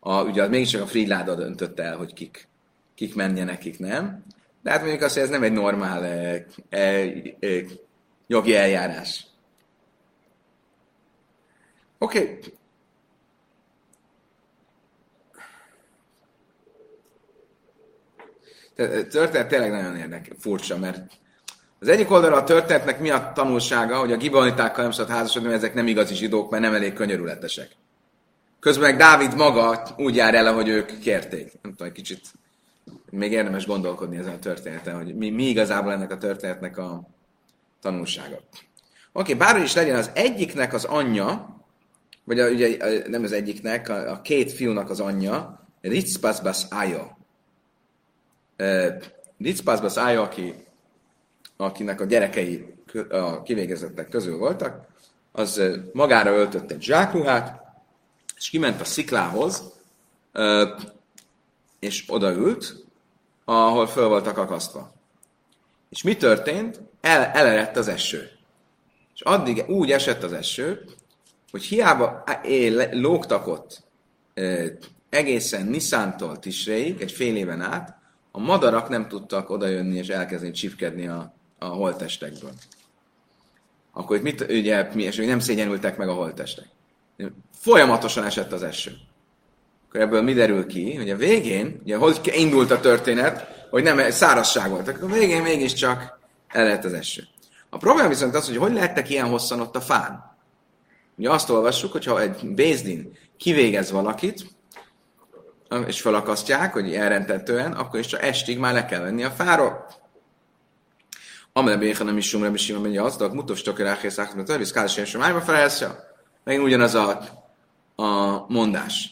a, 0.00 0.22
ugye 0.22 0.48
mégiscsak 0.48 0.82
a 0.82 0.86
Friedláda 0.86 1.34
döntött 1.34 1.80
el, 1.80 1.96
hogy 1.96 2.12
kik, 2.12 2.48
kik 2.94 3.14
menjenek, 3.14 3.58
kik 3.58 3.78
nem. 3.78 4.24
De 4.62 4.70
hát 4.70 4.80
mondjuk 4.80 5.02
azt, 5.02 5.14
hogy 5.14 5.22
ez 5.22 5.28
nem 5.28 5.42
egy 5.42 5.52
normál 5.52 6.04
e, 6.04 6.44
e, 6.68 6.78
e, 7.40 7.48
jogi 8.26 8.56
eljárás. 8.56 9.26
Oké. 11.98 12.18
Okay. 12.18 12.38
Történet 19.10 19.48
tényleg 19.48 19.70
nagyon 19.70 19.96
érdekes, 19.96 20.36
furcsa, 20.38 20.78
mert 20.78 21.02
az 21.80 21.88
egyik 21.88 22.10
oldalra 22.10 22.36
a 22.36 22.44
történetnek 22.44 23.00
mi 23.00 23.10
a 23.10 23.32
tanulsága, 23.34 23.98
hogy 23.98 24.12
a 24.12 24.16
gibonitákkal 24.16 24.82
nem 24.82 24.92
szabad 24.92 25.12
házasodni, 25.12 25.48
mert 25.48 25.62
ezek 25.62 25.74
nem 25.74 25.86
igazi 25.86 26.14
zsidók, 26.14 26.50
mert 26.50 26.62
nem 26.62 26.74
elég 26.74 26.92
könyörületesek. 26.92 27.68
Közben 28.60 28.90
meg 28.90 28.98
Dávid 28.98 29.36
maga 29.36 29.82
úgy 29.96 30.16
jár 30.16 30.34
el, 30.34 30.46
ahogy 30.46 30.68
ők 30.68 30.98
kérték. 30.98 31.52
Nem 31.62 31.70
tudom, 31.70 31.86
egy 31.86 31.92
kicsit 31.92 32.20
még 33.10 33.32
érdemes 33.32 33.66
gondolkodni 33.66 34.16
ezen 34.16 34.32
a 34.32 34.38
történeten, 34.38 34.96
hogy 34.96 35.14
mi, 35.14 35.30
mi 35.30 35.44
igazából 35.44 35.92
ennek 35.92 36.10
a 36.10 36.18
történetnek 36.18 36.78
a 36.78 37.08
tanulsága. 37.80 38.34
Oké, 38.36 38.52
okay, 39.12 39.34
bárhogy 39.34 39.62
is 39.62 39.74
legyen, 39.74 39.96
az 39.96 40.10
egyiknek 40.14 40.72
az 40.72 40.84
anyja, 40.84 41.56
vagy 42.24 42.40
a, 42.40 42.48
ugye 42.48 42.76
nem 43.08 43.22
az 43.22 43.32
egyiknek, 43.32 43.88
a, 43.88 44.10
a 44.10 44.20
két 44.20 44.52
fiúnak 44.52 44.90
az 44.90 45.00
anyja, 45.00 45.66
Ritzpaszbasz 45.80 46.66
Ája. 46.70 47.18
Ritzpaszbasz 49.38 49.96
Ája, 49.96 50.22
aki, 50.22 50.54
akinek 51.56 52.00
a 52.00 52.04
gyerekei 52.04 52.74
a 53.10 53.42
kivégezettek 53.42 54.08
közül 54.08 54.38
voltak, 54.38 54.86
az 55.32 55.62
magára 55.92 56.30
öltött 56.30 56.70
egy 56.70 56.82
zsákruhát, 56.82 57.62
és 58.36 58.50
kiment 58.50 58.80
a 58.80 58.84
sziklához, 58.84 59.72
és 61.78 62.04
odaült, 62.08 62.84
ahol 63.44 63.86
föl 63.86 64.08
voltak 64.08 64.38
akasztva. 64.38 64.92
És 65.90 66.02
mi 66.02 66.16
történt? 66.16 66.80
El, 67.00 67.24
elerett 67.24 67.76
az 67.76 67.88
eső. 67.88 68.30
És 69.14 69.20
addig 69.20 69.64
úgy 69.68 69.92
esett 69.92 70.22
az 70.22 70.32
eső, 70.32 70.84
hogy 71.50 71.62
hiába 71.62 72.24
lógtak 72.90 73.46
ott 73.46 73.82
egészen 75.08 75.66
Niszántól 75.66 76.38
Tisréig, 76.38 77.00
egy 77.00 77.12
fél 77.12 77.36
éven 77.36 77.60
át, 77.60 77.98
a 78.36 78.40
madarak 78.40 78.88
nem 78.88 79.08
tudtak 79.08 79.50
odajönni 79.50 79.96
és 79.96 80.08
elkezdeni 80.08 80.52
csipkedni 80.52 81.06
a, 81.06 81.34
a 81.58 81.64
holtestekből. 81.64 82.50
Akkor 83.92 84.16
itt 84.16 84.22
mit, 84.22 84.40
ugye, 84.40 84.88
mi, 84.94 85.02
és 85.02 85.16
nem 85.16 85.38
szégyenültek 85.38 85.96
meg 85.96 86.08
a 86.08 86.12
holtestek. 86.12 86.66
Folyamatosan 87.56 88.24
esett 88.24 88.52
az 88.52 88.62
eső. 88.62 88.92
Akkor 89.88 90.00
ebből 90.00 90.22
mi 90.22 90.32
derül 90.32 90.66
ki, 90.66 90.94
hogy 90.94 91.10
a 91.10 91.16
végén, 91.16 91.80
ugye 91.82 91.96
hogy 91.96 92.20
indult 92.34 92.70
a 92.70 92.80
történet, 92.80 93.66
hogy 93.70 93.82
nem 93.82 94.10
szárazság 94.10 94.70
volt, 94.70 94.88
akkor 94.88 95.10
a 95.10 95.14
végén 95.14 95.42
mégiscsak 95.42 96.18
el 96.48 96.64
lehet 96.64 96.84
az 96.84 96.92
eső. 96.92 97.22
A 97.70 97.76
probléma 97.76 98.08
viszont 98.08 98.34
az, 98.34 98.46
hogy 98.46 98.56
hogy 98.56 98.72
lehettek 98.72 99.10
ilyen 99.10 99.28
hosszan 99.28 99.60
ott 99.60 99.76
a 99.76 99.80
fán. 99.80 100.36
Ugye 101.16 101.30
azt 101.30 101.50
olvassuk, 101.50 101.92
hogyha 101.92 102.20
egy 102.20 102.54
Bézdin 102.54 103.18
kivégez 103.36 103.90
valakit, 103.90 104.53
és 105.86 106.00
felakasztják, 106.00 106.72
hogy 106.72 106.94
elrentetően, 106.94 107.72
akkor 107.72 108.00
is 108.00 108.06
csak 108.06 108.22
estig 108.22 108.58
már 108.58 108.72
le 108.72 108.84
kell 108.84 109.00
venni 109.00 109.24
a 109.24 109.30
fáról. 109.30 109.86
Amele 111.52 111.76
béha 111.76 112.04
nem 112.04 112.16
is 112.16 112.28
sumra, 112.28 112.52
és 112.52 112.64
sima 112.64 112.80
menje 112.80 113.02
az, 113.02 113.16
de 113.16 113.28
mutos 113.28 113.62
tökör 113.62 113.86
elhész, 113.86 114.16
mert 114.16 114.48
a 114.48 114.56
viszkál 114.56 114.86
sem 114.86 115.22
állva 115.22 115.40
felelsze. 115.40 116.12
Megint 116.44 116.64
ugyanaz 116.64 116.94
a, 116.94 117.20
a 117.94 118.38
mondás. 118.48 119.08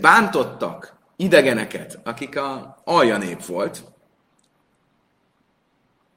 bántottak 0.00 0.96
idegeneket, 1.16 1.98
akik 2.04 2.36
a 2.38 2.80
alja 2.84 3.16
nép 3.16 3.44
volt, 3.44 3.84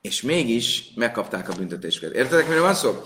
és 0.02 0.22
mégis 0.22 0.92
megkapták 0.96 1.50
a 1.50 1.54
büntetésüket. 1.54 2.14
Értedek, 2.14 2.48
mire 2.48 2.62
van 2.62 2.74
szó? 2.74 3.02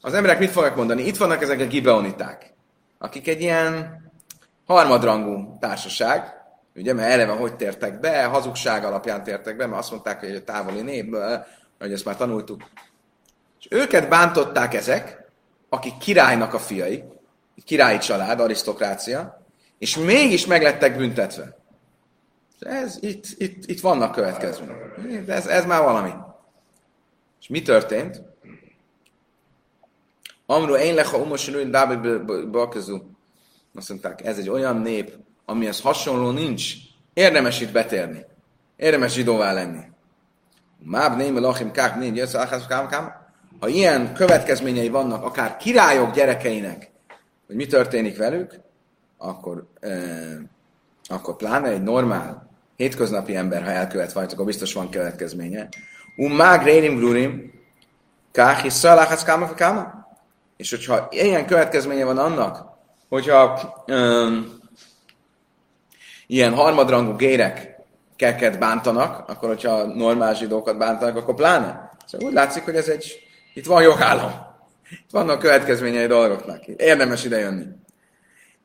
Az 0.00 0.14
emberek 0.14 0.38
mit 0.38 0.50
fognak 0.50 0.76
mondani? 0.76 1.06
Itt 1.06 1.16
vannak 1.16 1.42
ezek 1.42 1.60
a 1.60 1.66
gibeoniták, 1.66 2.54
akik 2.98 3.28
egy 3.28 3.40
ilyen 3.40 4.00
harmadrangú 4.66 5.58
társaság, 5.60 6.40
ugye, 6.74 6.92
mert 6.92 7.12
eleve 7.12 7.32
hogy 7.32 7.56
tértek 7.56 8.00
be, 8.00 8.24
hazugság 8.24 8.84
alapján 8.84 9.22
tértek 9.22 9.56
be, 9.56 9.66
mert 9.66 9.80
azt 9.80 9.90
mondták, 9.90 10.20
hogy 10.20 10.28
egy 10.28 10.44
távoli 10.44 10.80
népből, 10.80 11.46
hogy 11.78 11.92
ezt 11.92 12.04
már 12.04 12.16
tanultuk. 12.16 12.62
És 13.60 13.66
őket 13.70 14.08
bántották 14.08 14.74
ezek, 14.74 15.30
akik 15.68 15.96
királynak 15.98 16.54
a 16.54 16.58
fiai, 16.58 17.04
királyi 17.64 17.98
család, 17.98 18.40
arisztokrácia, 18.40 19.41
és 19.82 19.96
mégis 19.96 20.46
meglettek 20.46 20.96
büntetve. 20.96 21.56
Ez, 22.58 22.98
itt, 23.00 23.24
itt, 23.36 23.66
itt 23.66 23.80
vannak 23.80 24.12
következmények. 24.12 25.28
Ez, 25.28 25.46
ez 25.46 25.64
már 25.64 25.82
valami. 25.82 26.10
És 27.40 27.48
mi 27.48 27.62
történt? 27.62 28.22
Amru 30.46 30.74
én 30.74 30.94
leha 30.94 31.16
umosinúin 31.16 31.70
dábi 31.70 32.08
bakazú. 32.50 33.16
Azt 33.74 33.88
mondták, 33.88 34.24
ez 34.24 34.38
egy 34.38 34.48
olyan 34.48 34.76
nép, 34.76 35.16
amihez 35.44 35.80
hasonló 35.80 36.30
nincs. 36.30 36.72
Érdemes 37.14 37.60
itt 37.60 37.72
betérni. 37.72 38.24
Érdemes 38.76 39.12
zsidóvá 39.12 39.52
lenni. 39.52 39.80
Máb 40.78 41.16
némi 41.16 41.40
lachim 41.40 41.70
kák 41.70 41.96
négy 41.96 42.28
Ha 43.60 43.68
ilyen 43.68 44.14
következményei 44.14 44.88
vannak, 44.88 45.24
akár 45.24 45.56
királyok 45.56 46.14
gyerekeinek, 46.14 46.90
hogy 47.46 47.56
mi 47.56 47.66
történik 47.66 48.16
velük, 48.16 48.60
akkor, 49.22 49.66
eh, 49.80 50.36
akkor 51.08 51.36
pláne 51.36 51.68
egy 51.68 51.82
normál, 51.82 52.50
hétköznapi 52.76 53.36
ember, 53.36 53.62
ha 53.62 53.70
elkövet 53.70 54.12
valamit, 54.12 54.34
akkor 54.34 54.46
biztos 54.46 54.72
van 54.72 54.90
következménye. 54.90 55.68
Um 56.16 56.32
mág 56.32 56.62
rénim 56.64 56.96
grurim, 56.96 57.52
káhi 58.32 58.68
szaláhasz 58.68 59.24
káma 59.24 59.54
káma. 59.54 60.06
És 60.56 60.70
hogyha 60.70 61.06
ilyen 61.10 61.46
következménye 61.46 62.04
van 62.04 62.18
annak, 62.18 62.66
hogyha 63.08 63.74
um, 63.86 64.60
ilyen 66.26 66.54
harmadrangú 66.54 67.16
gérek 67.16 67.76
keket 68.16 68.58
bántanak, 68.58 69.28
akkor 69.28 69.48
hogyha 69.48 69.84
normál 69.84 70.34
zsidókat 70.34 70.78
bántanak, 70.78 71.16
akkor 71.16 71.34
pláne. 71.34 71.90
Szóval 72.06 72.28
úgy 72.28 72.34
látszik, 72.34 72.64
hogy 72.64 72.74
ez 72.74 72.88
egy, 72.88 73.20
itt 73.54 73.66
van 73.66 73.82
jogállam. 73.82 74.32
Itt 74.90 75.10
vannak 75.10 75.38
következményei 75.38 76.06
dolgoknak. 76.06 76.66
Érdemes 76.66 77.24
ide 77.24 77.38
jönni. 77.38 77.64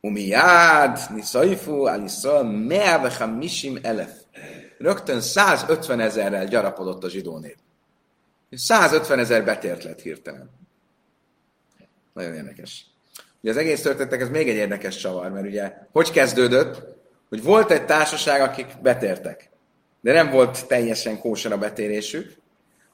Umiád, 0.00 0.98
Niszaifu, 1.14 1.86
Aliszal, 1.86 2.44
Meavechamisim 2.44 3.78
elef. 3.82 4.12
Rögtön 4.78 5.20
150 5.20 6.00
ezerrel 6.00 6.46
gyarapodott 6.46 7.04
a 7.04 7.08
zsidó 7.08 7.38
nép. 7.38 7.56
150 8.50 9.18
ezer 9.18 9.44
betért 9.44 9.84
lett 9.84 10.00
hirtelen. 10.00 10.50
Nagyon 12.12 12.34
érdekes. 12.34 12.86
Ugye 13.40 13.50
az 13.50 13.56
egész 13.56 13.82
történetek, 13.82 14.20
ez 14.20 14.28
még 14.28 14.48
egy 14.48 14.56
érdekes 14.56 14.96
csavar, 14.96 15.30
mert 15.30 15.46
ugye 15.46 15.72
hogy 15.92 16.10
kezdődött, 16.10 16.82
hogy 17.28 17.42
volt 17.42 17.70
egy 17.70 17.84
társaság, 17.84 18.40
akik 18.40 18.66
betértek, 18.82 19.50
de 20.00 20.12
nem 20.12 20.30
volt 20.30 20.66
teljesen 20.66 21.18
kóser 21.18 21.52
a 21.52 21.58
betérésük. 21.58 22.36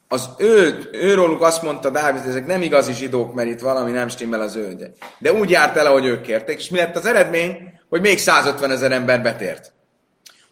Az 0.08 0.28
ő, 0.38 0.88
őróluk 0.92 1.42
azt 1.42 1.62
mondta 1.62 1.90
Dávid, 1.90 2.20
hogy 2.20 2.30
ezek 2.30 2.46
nem 2.46 2.62
igazi 2.62 2.92
zsidók, 2.92 3.34
mert 3.34 3.48
itt 3.48 3.60
valami 3.60 3.90
nem 3.90 4.08
stimmel 4.08 4.40
az 4.40 4.56
ő. 4.56 4.94
De, 5.18 5.32
úgy 5.32 5.50
járt 5.50 5.76
el, 5.76 5.86
ahogy 5.86 6.04
ők 6.04 6.20
kérték, 6.20 6.58
és 6.58 6.68
mi 6.68 6.78
lett 6.78 6.96
az 6.96 7.06
eredmény, 7.06 7.72
hogy 7.88 8.00
még 8.00 8.18
150 8.18 8.70
ezer 8.70 8.92
ember 8.92 9.22
betért. 9.22 9.72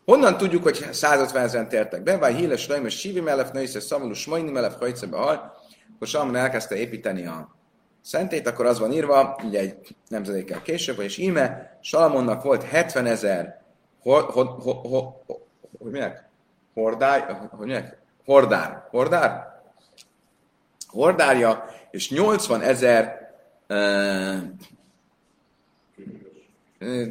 Honnan 0.04 0.36
tudjuk, 0.36 0.62
hogy 0.62 0.88
150 0.90 1.42
ezeren 1.42 1.68
tértek 1.68 2.02
be? 2.02 2.16
Vagy 2.16 2.34
híles 2.34 2.68
Lajmos 2.68 2.98
Sívi 2.98 3.20
Melef, 3.20 3.50
Nőisze 3.50 3.80
Szamulus 3.80 4.20
Smajni 4.20 4.50
Melef, 4.50 4.74
Hajcebe 4.78 5.16
Hal, 5.16 5.52
akkor 5.94 6.06
Salmon 6.06 6.36
elkezdte 6.36 6.76
építeni 6.76 7.26
a 7.26 7.56
szentét, 8.02 8.46
akkor 8.46 8.66
az 8.66 8.78
van 8.78 8.92
írva, 8.92 9.38
ugye 9.44 9.60
egy 9.60 9.74
nemzedékkel 10.08 10.62
később, 10.62 11.00
és 11.00 11.18
íme 11.18 11.78
Salamonnak 11.80 12.42
volt 12.42 12.62
70 12.62 13.06
ezer 13.06 13.60
hogy 14.02 15.90
minek? 15.90 16.28
Hordár, 16.74 17.48
hogy 17.50 17.66
minek? 17.66 18.01
Hordár. 18.24 18.86
Hordár? 18.90 19.60
Hordárja, 20.86 21.64
és 21.90 22.10
80 22.10 22.60
ezer 22.60 23.32
uh, 23.68 24.36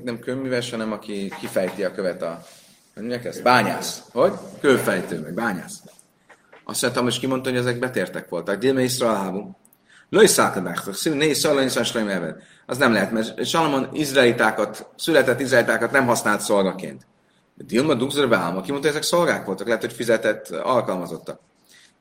nem 0.04 0.20
köműves, 0.20 0.70
hanem 0.72 0.92
aki 0.92 1.34
kifejti 1.40 1.84
a 1.84 1.92
követ 1.92 2.22
a 2.22 2.42
mondják 2.96 3.26
ezt? 3.26 3.44
Bányász. 3.44 4.04
Hogy? 4.12 4.34
Kőfejtő, 4.60 5.20
meg 5.20 5.34
bányász. 5.34 5.82
Azt 6.64 6.82
mondtam, 6.82 7.04
hogy 7.04 7.20
kimondta, 7.20 7.50
hogy 7.50 7.60
ezek 7.60 7.80
betértek 7.80 8.30
voltak. 8.30 8.60
Dilme 8.60 8.82
Iszrael 8.82 9.16
hábú. 9.16 9.58
Lőj 10.10 10.28
négy 11.04 11.34
szalai 11.34 11.64
niszán 11.64 12.30
Az 12.66 12.78
nem 12.78 12.94
lehet, 12.94 13.12
mert 13.12 13.46
Salomon 13.46 13.90
izraelitákat, 13.94 14.88
született 14.96 15.40
izraelitákat 15.40 15.92
nem 15.92 16.06
használt 16.06 16.42
szolgaként. 16.42 17.06
Dilma 17.66 17.94
Dugzer 17.94 18.28
Válma, 18.28 18.58
aki 18.58 18.72
mondta, 18.72 18.88
hogy 18.88 18.98
ezek 18.98 19.04
szolgák 19.04 19.46
voltak, 19.46 19.68
lehet, 19.68 19.82
hogy 19.82 19.94
fizetett 19.94 20.50
alkalmazottak. 20.50 21.40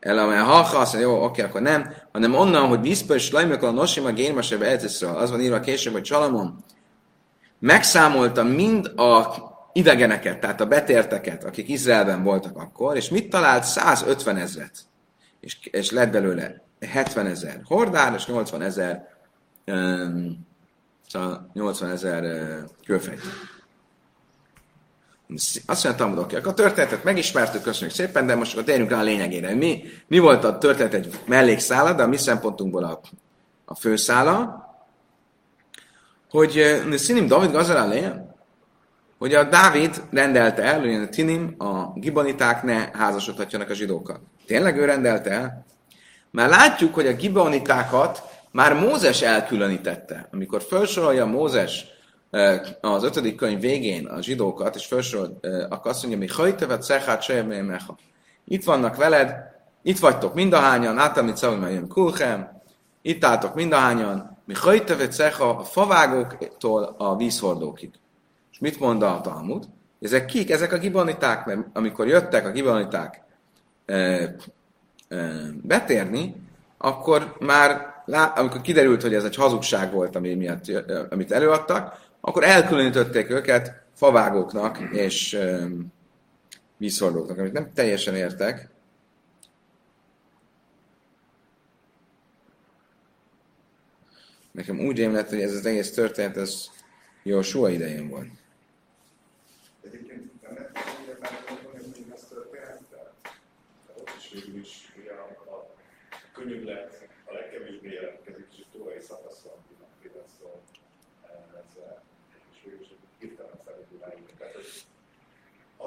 Elame 0.00 0.38
ha 0.38 0.52
azt 0.52 0.92
mondja, 0.92 1.10
jó, 1.10 1.24
oké, 1.24 1.42
akkor 1.42 1.60
nem, 1.60 1.94
hanem 2.12 2.34
onnan, 2.34 2.68
hogy 2.68 2.80
Viszpa 2.80 3.14
és 3.14 3.30
Lajmek 3.30 3.62
a 3.62 3.70
Nosima 3.70 4.12
Génmasebe 4.12 4.80
Az 5.14 5.30
van 5.30 5.40
írva 5.40 5.60
később, 5.60 5.92
hogy 5.92 6.04
Salamon 6.04 6.64
megszámolta 7.58 8.42
mind 8.42 8.86
a 8.96 9.34
idegeneket, 9.72 10.40
tehát 10.40 10.60
a 10.60 10.66
betérteket, 10.66 11.44
akik 11.44 11.68
Izraelben 11.68 12.22
voltak 12.22 12.56
akkor, 12.56 12.96
és 12.96 13.08
mit 13.08 13.30
talált? 13.30 13.64
150 13.64 14.36
ezret. 14.36 14.78
És, 15.40 15.58
és 15.70 15.90
lett 15.90 16.10
belőle 16.10 16.62
70 16.80 17.26
ezer 17.26 17.60
hordár, 17.64 18.14
és 18.14 18.26
80 18.26 18.62
ezer 18.62 19.08
um, 19.66 20.46
szóval 21.08 21.50
80 21.52 21.90
ezer 21.90 22.22
uh, 22.22 22.70
kőfejtő. 22.86 23.28
Azt 25.66 25.84
mondja, 25.84 25.94
Talmud, 25.94 26.18
oké, 26.18 26.36
akkor 26.36 26.52
a 26.52 26.54
történetet 26.54 27.04
megismertük, 27.04 27.62
köszönjük 27.62 27.96
szépen, 27.96 28.26
de 28.26 28.34
most 28.34 28.52
akkor 28.52 28.64
térjünk 28.64 28.90
rá 28.90 28.98
a 28.98 29.02
lényegére. 29.02 29.54
Mi, 29.54 29.82
mi 30.06 30.18
volt 30.18 30.44
a 30.44 30.58
történet 30.58 30.94
egy 30.94 31.20
mellékszála, 31.26 31.92
de 31.92 32.02
a 32.02 32.06
mi 32.06 32.16
szempontunkból 32.16 32.84
a, 32.84 33.00
a 33.64 33.74
főszála, 33.74 34.68
hogy 36.30 36.82
Szinim 36.96 37.26
David 37.26 37.50
Gazal 37.50 38.28
hogy 39.18 39.34
a 39.34 39.44
Dávid 39.44 40.02
rendelte 40.10 40.62
el, 40.62 40.80
hogy 40.80 40.94
a 40.94 41.08
Tinim, 41.08 41.54
a 41.58 41.92
giboniták 41.94 42.62
ne 42.62 42.88
házasodhatjanak 42.92 43.70
a 43.70 43.74
zsidókkal. 43.74 44.20
Tényleg 44.46 44.76
ő 44.76 44.84
rendelte 44.84 45.30
el? 45.30 45.64
Mert 46.30 46.50
látjuk, 46.50 46.94
hogy 46.94 47.06
a 47.06 47.12
gibonitákat 47.12 48.22
már 48.50 48.74
Mózes 48.74 49.22
elkülönítette. 49.22 50.28
Amikor 50.32 50.62
felsorolja 50.62 51.26
Mózes 51.26 51.86
az 52.80 53.04
ötödik 53.04 53.36
könyv 53.36 53.60
végén 53.60 54.06
a 54.06 54.22
zsidókat, 54.22 54.74
és 54.74 54.86
felsorol, 54.86 55.38
akkor 55.68 55.90
azt 55.90 56.06
mondja, 56.06 56.20
hogy 56.20 56.36
hajtevet 56.36 56.82
szechát 56.82 57.46
mecha. 57.66 57.98
Itt 58.44 58.64
vannak 58.64 58.96
veled, 58.96 59.34
itt 59.82 59.98
vagytok 59.98 60.34
mindahányan, 60.34 60.98
átamit 60.98 61.36
szavim 61.36 61.88
kulchem, 61.88 62.62
itt 63.02 63.24
álltok 63.24 63.54
mindahányan, 63.54 64.38
mi 64.44 64.54
hajtevet 64.54 65.12
szecha 65.12 65.48
a 65.48 65.64
favágóktól 65.64 66.94
a 66.98 67.16
vízhordókig. 67.16 67.90
És 68.52 68.58
mit 68.58 68.80
mond 68.80 69.02
a 69.02 69.20
Talmud? 69.22 69.64
Ezek 70.00 70.24
kik? 70.24 70.50
Ezek 70.50 70.72
a 70.72 70.78
giboniták, 70.78 71.46
mert 71.46 71.60
amikor 71.72 72.06
jöttek 72.06 72.46
a 72.46 72.50
giboniták 72.50 73.22
betérni, 75.62 76.34
akkor 76.78 77.36
már, 77.40 77.94
amikor 78.34 78.60
kiderült, 78.60 79.02
hogy 79.02 79.14
ez 79.14 79.24
egy 79.24 79.36
hazugság 79.36 79.92
volt, 79.92 80.16
ami 80.16 80.34
miatt, 80.34 80.64
amit 81.10 81.32
előadtak, 81.32 82.08
akkor 82.20 82.44
elkülönítették 82.44 83.30
őket 83.30 83.84
favágóknak 83.94 84.78
és 84.92 85.38
vízhordóknak, 86.76 87.38
amit 87.38 87.52
nem 87.52 87.72
teljesen 87.72 88.14
értek. 88.14 88.68
Nekem 94.52 94.80
úgy 94.80 94.96
rémlett, 94.96 95.28
hogy 95.28 95.40
ez 95.40 95.54
az 95.54 95.66
egész 95.66 95.92
történet, 95.92 96.36
ez 96.36 96.64
jó 97.22 97.42
soha 97.42 97.70
idején 97.70 98.08
volt. 98.08 98.28
könnyű 106.40 106.64
lett, 106.64 107.08
a 107.24 107.32
legkevésbé 107.32 107.92
jelentkezik, 107.92 108.46
és 108.50 108.64
tórai 108.72 109.00
szakaszon 109.00 109.52
mindenképpen 109.68 110.26
szól 110.38 110.60
ezzel, 111.60 112.02
és 112.52 112.58
végül 112.64 112.80
is 112.80 112.88
hirtelen 113.18 113.58
felül 113.64 113.84
Tehát 114.38 114.56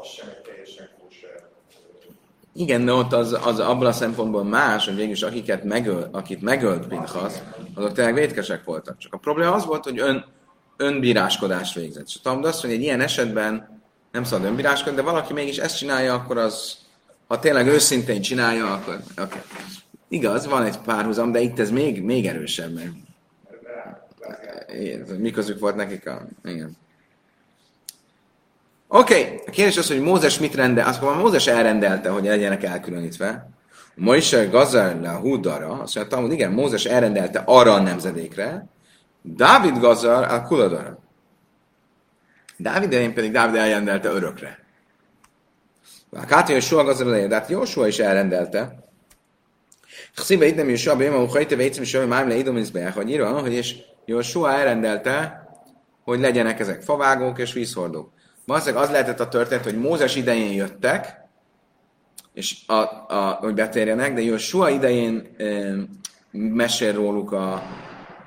az 0.03 0.09
sem 0.09 0.27
egy 0.29 0.41
teljesen 0.41 0.89
kóser 0.99 1.51
igen, 2.55 2.85
de 2.85 2.93
ott 2.93 3.13
az, 3.13 3.37
az 3.43 3.59
abban 3.59 3.85
a 3.85 3.91
szempontból 3.91 4.43
más, 4.43 4.85
hogy 4.85 4.95
végülis 4.95 5.21
akiket 5.21 5.63
megöl, 5.63 6.09
akit 6.11 6.41
megölt 6.41 6.87
Pinchas, 6.87 7.33
azok 7.73 7.91
tényleg 7.91 8.13
vétkesek 8.13 8.63
voltak. 8.63 8.97
Csak 8.97 9.13
a 9.13 9.17
probléma 9.17 9.53
az 9.53 9.65
volt, 9.65 9.83
hogy 9.83 9.99
ön, 9.99 10.25
önbíráskodás 10.77 11.73
végzett. 11.73 12.05
És 12.05 12.21
tudom, 12.21 12.43
azt, 12.43 12.61
hogy 12.61 12.71
egy 12.71 12.81
ilyen 12.81 13.01
esetben 13.01 13.81
nem 14.11 14.23
szabad 14.23 14.45
önbíráskodni, 14.45 14.95
de 14.95 15.05
valaki 15.05 15.33
mégis 15.33 15.57
ezt 15.57 15.77
csinálja, 15.77 16.13
akkor 16.13 16.37
az, 16.37 16.77
ha 17.27 17.39
tényleg 17.39 17.67
őszintén 17.67 18.21
csinálja, 18.21 18.73
akkor 18.73 18.99
okay. 19.17 19.39
Igaz, 20.07 20.47
van 20.47 20.63
egy 20.63 20.77
párhuzam, 20.77 21.31
de 21.31 21.39
itt 21.39 21.59
ez 21.59 21.71
még, 21.71 22.03
még 22.03 22.27
erősebb, 22.27 22.73
mert 22.73 22.91
mi 25.17 25.31
közük 25.31 25.59
volt 25.59 25.75
nekik 25.75 26.07
a... 26.07 26.27
Igen. 26.43 26.77
Oké, 28.95 29.23
okay. 29.23 29.39
a 29.47 29.49
kérdés 29.49 29.77
az, 29.77 29.87
hogy 29.87 30.01
Mózes 30.01 30.39
mit 30.39 30.55
rendel, 30.55 30.87
azt 30.87 31.01
mondom, 31.01 31.19
Mózes 31.19 31.47
elrendelte, 31.47 32.09
hogy 32.09 32.23
legyenek 32.23 32.63
elkülönítve. 32.63 33.49
Moise 33.95 34.45
Gazar 34.45 34.95
le 35.01 35.09
Hudara, 35.09 35.79
azt 35.81 35.95
mondja, 35.95 36.17
hogy 36.17 36.31
igen, 36.31 36.51
Mózes 36.51 36.85
elrendelte 36.85 37.43
arra 37.45 37.73
a 37.73 37.81
nemzedékre, 37.81 38.65
Dávid 39.21 39.77
Gazar 39.79 40.23
a 40.23 40.41
Kuladara. 40.41 40.99
Dávid 42.57 42.91
idején 42.91 43.13
pedig 43.13 43.31
Dávid 43.31 43.55
elrendelte 43.55 44.09
örökre. 44.09 44.59
A 46.11 46.25
Kátia 46.25 46.59
Soha 46.59 46.83
Gazar 46.83 47.07
elején, 47.07 47.29
de 47.29 47.35
hát 47.35 47.49
Jósua 47.49 47.87
is 47.87 47.99
elrendelte, 47.99 48.83
Chsziba 50.15 50.45
itt 50.45 50.55
nem 50.55 50.69
is 50.69 50.87
a 50.87 50.95
béma, 50.95 51.17
hogy 51.17 51.47
te 51.47 51.55
vécem 51.55 51.83
is, 51.83 51.95
hogy 51.95 52.07
már 52.07 52.27
le 52.27 52.35
idom 52.35 52.63
hogy 52.93 53.09
írva, 53.09 53.39
hogy 53.39 53.53
és 53.53 53.75
Jósua 54.05 54.51
elrendelte, 54.51 55.47
hogy 56.03 56.19
legyenek 56.19 56.59
ezek 56.59 56.81
favágók 56.81 57.39
és 57.39 57.53
vízhordók. 57.53 58.11
Valószínűleg 58.45 58.83
az 58.83 58.89
lehetett 58.89 59.19
a 59.19 59.27
történet, 59.27 59.63
hogy 59.63 59.79
Mózes 59.79 60.15
idején 60.15 60.53
jöttek, 60.53 61.21
és 62.33 62.57
a, 62.67 62.73
a, 63.07 63.37
hogy 63.41 63.53
betérjenek, 63.53 64.13
de 64.13 64.21
Jósua 64.21 64.69
idején 64.69 65.35
e, 65.37 65.73
mesél 66.31 66.93
róluk 66.93 67.31
a, 67.31 67.63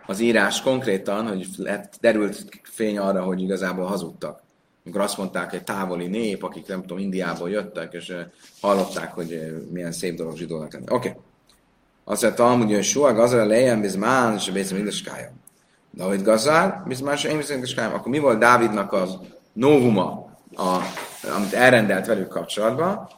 az 0.07 0.21
írás 0.21 0.63
konkrétan, 0.63 1.29
hogy 1.29 1.47
lett, 1.57 1.95
derült 2.01 2.61
fény 2.63 2.99
arra, 2.99 3.23
hogy 3.23 3.43
igazából 3.43 3.85
hazudtak. 3.85 4.43
Amikor 4.85 5.01
azt 5.01 5.19
mondták, 5.19 5.51
hogy 5.51 5.65
távoli 5.65 6.07
nép, 6.07 6.43
akik 6.43 6.67
nem 6.67 6.81
tudom, 6.81 6.99
Indiából 6.99 7.51
jöttek, 7.51 7.93
és 7.93 8.15
hallották, 8.61 9.13
hogy 9.13 9.63
milyen 9.73 9.93
szép 9.93 10.17
dolog 10.17 10.37
zsidónak 10.37 10.73
lenni. 10.73 10.85
Oké. 10.89 11.09
Okay. 11.09 11.21
Azt 12.05 12.23
mondta, 12.23 12.47
hogy 12.47 12.85
soha 12.85 13.13
gazar 13.13 13.47
lejem 13.47 13.81
bizmán, 13.81 14.35
és 14.35 14.51
bézem 14.51 14.79
indeskája. 14.79 15.33
David 15.95 16.23
gazár, 16.23 16.83
bizmán, 16.87 17.17
se 17.17 17.31
én. 17.31 17.43
Akkor 17.77 18.11
mi 18.11 18.19
volt 18.19 18.39
Dávidnak 18.39 18.93
az 18.93 19.19
novuma, 19.57 20.37
a, 20.55 20.77
amit 21.37 21.53
elrendelt 21.53 22.07
velük 22.07 22.29
kapcsolatban? 22.29 23.09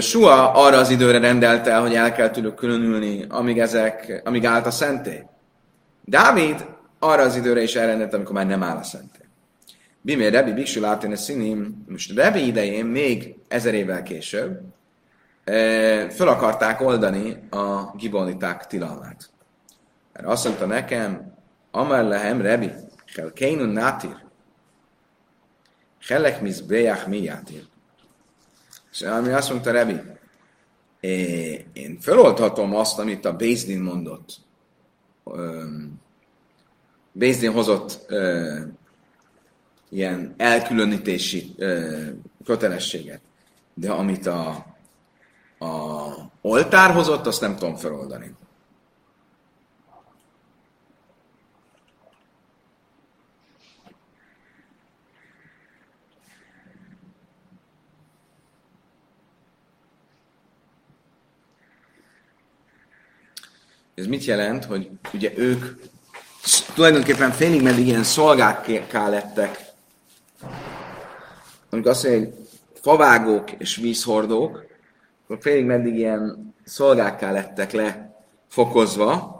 Sua 0.00 0.52
arra 0.52 0.76
az 0.76 0.90
időre 0.90 1.18
rendelte, 1.18 1.76
hogy 1.76 1.94
el 1.94 2.12
kell 2.12 2.30
tőlük 2.30 2.54
különülni, 2.54 3.24
amíg, 3.28 3.58
ezek, 3.58 4.22
amíg 4.24 4.46
állt 4.46 4.66
a 4.66 4.70
szentély. 4.70 5.22
Dávid 6.04 6.66
arra 6.98 7.22
az 7.22 7.36
időre 7.36 7.62
is 7.62 7.76
elrendelt, 7.76 8.14
amikor 8.14 8.34
már 8.34 8.46
nem 8.46 8.62
áll 8.62 8.76
a 8.76 8.82
szentély. 8.82 9.26
Bimé 10.00 10.26
Rebi 10.26 10.52
Biksul 10.52 10.84
a 10.84 11.16
színim, 11.16 11.84
most 11.88 12.14
Rebi 12.14 12.46
idején, 12.46 12.84
még 12.84 13.34
ezer 13.48 13.74
évvel 13.74 14.02
később, 14.02 14.60
föl 16.10 16.28
akarták 16.28 16.80
oldani 16.80 17.36
a 17.50 17.96
giboniták 17.96 18.66
tilalmát. 18.66 19.30
Mert 20.12 20.26
azt 20.26 20.44
mondta 20.44 20.66
nekem, 20.66 21.34
Amar 21.70 22.04
lehem 22.04 22.40
Rebi, 22.40 22.70
Kel 23.14 23.32
Kénun 23.32 23.68
Nátir, 23.68 24.16
Helek 26.06 26.40
mis 26.40 26.60
bejach 26.60 27.08
mi 27.08 27.22
játér. 27.22 27.64
És 28.92 29.02
ami 29.02 29.32
azt 29.32 29.50
mondta 29.50 29.70
Rebi, 29.70 30.00
én 31.72 31.98
feloldhatom 32.00 32.74
azt, 32.74 32.98
amit 32.98 33.24
a 33.24 33.36
Bézdin 33.36 33.80
mondott. 33.80 34.40
Bézdin 37.12 37.52
hozott 37.52 38.12
ilyen 39.88 40.34
elkülönítési 40.36 41.54
kötelességet. 42.44 43.20
De 43.74 43.90
amit 43.90 44.26
a, 44.26 44.48
a 45.58 46.06
oltár 46.40 46.94
hozott, 46.94 47.26
azt 47.26 47.40
nem 47.40 47.56
tudom 47.56 47.76
feloldani. 47.76 48.34
Ez 64.00 64.06
mit 64.06 64.24
jelent, 64.24 64.64
hogy 64.64 64.90
ugye 65.12 65.32
ők 65.36 65.64
tulajdonképpen 66.74 67.30
félig 67.30 67.62
meddig 67.62 67.86
ilyen 67.86 68.02
szolgákká 68.02 69.08
lettek. 69.08 69.64
Amikor 71.70 71.90
azt 71.90 72.04
mondja, 72.04 72.20
hogy 72.20 72.34
favágók 72.80 73.50
és 73.50 73.76
vízhordók, 73.76 74.64
akkor 75.24 75.38
félig 75.40 75.64
meddig 75.64 75.94
ilyen 75.94 76.54
szolgákká 76.64 77.32
lettek 77.32 77.72
lefokozva 77.72 79.38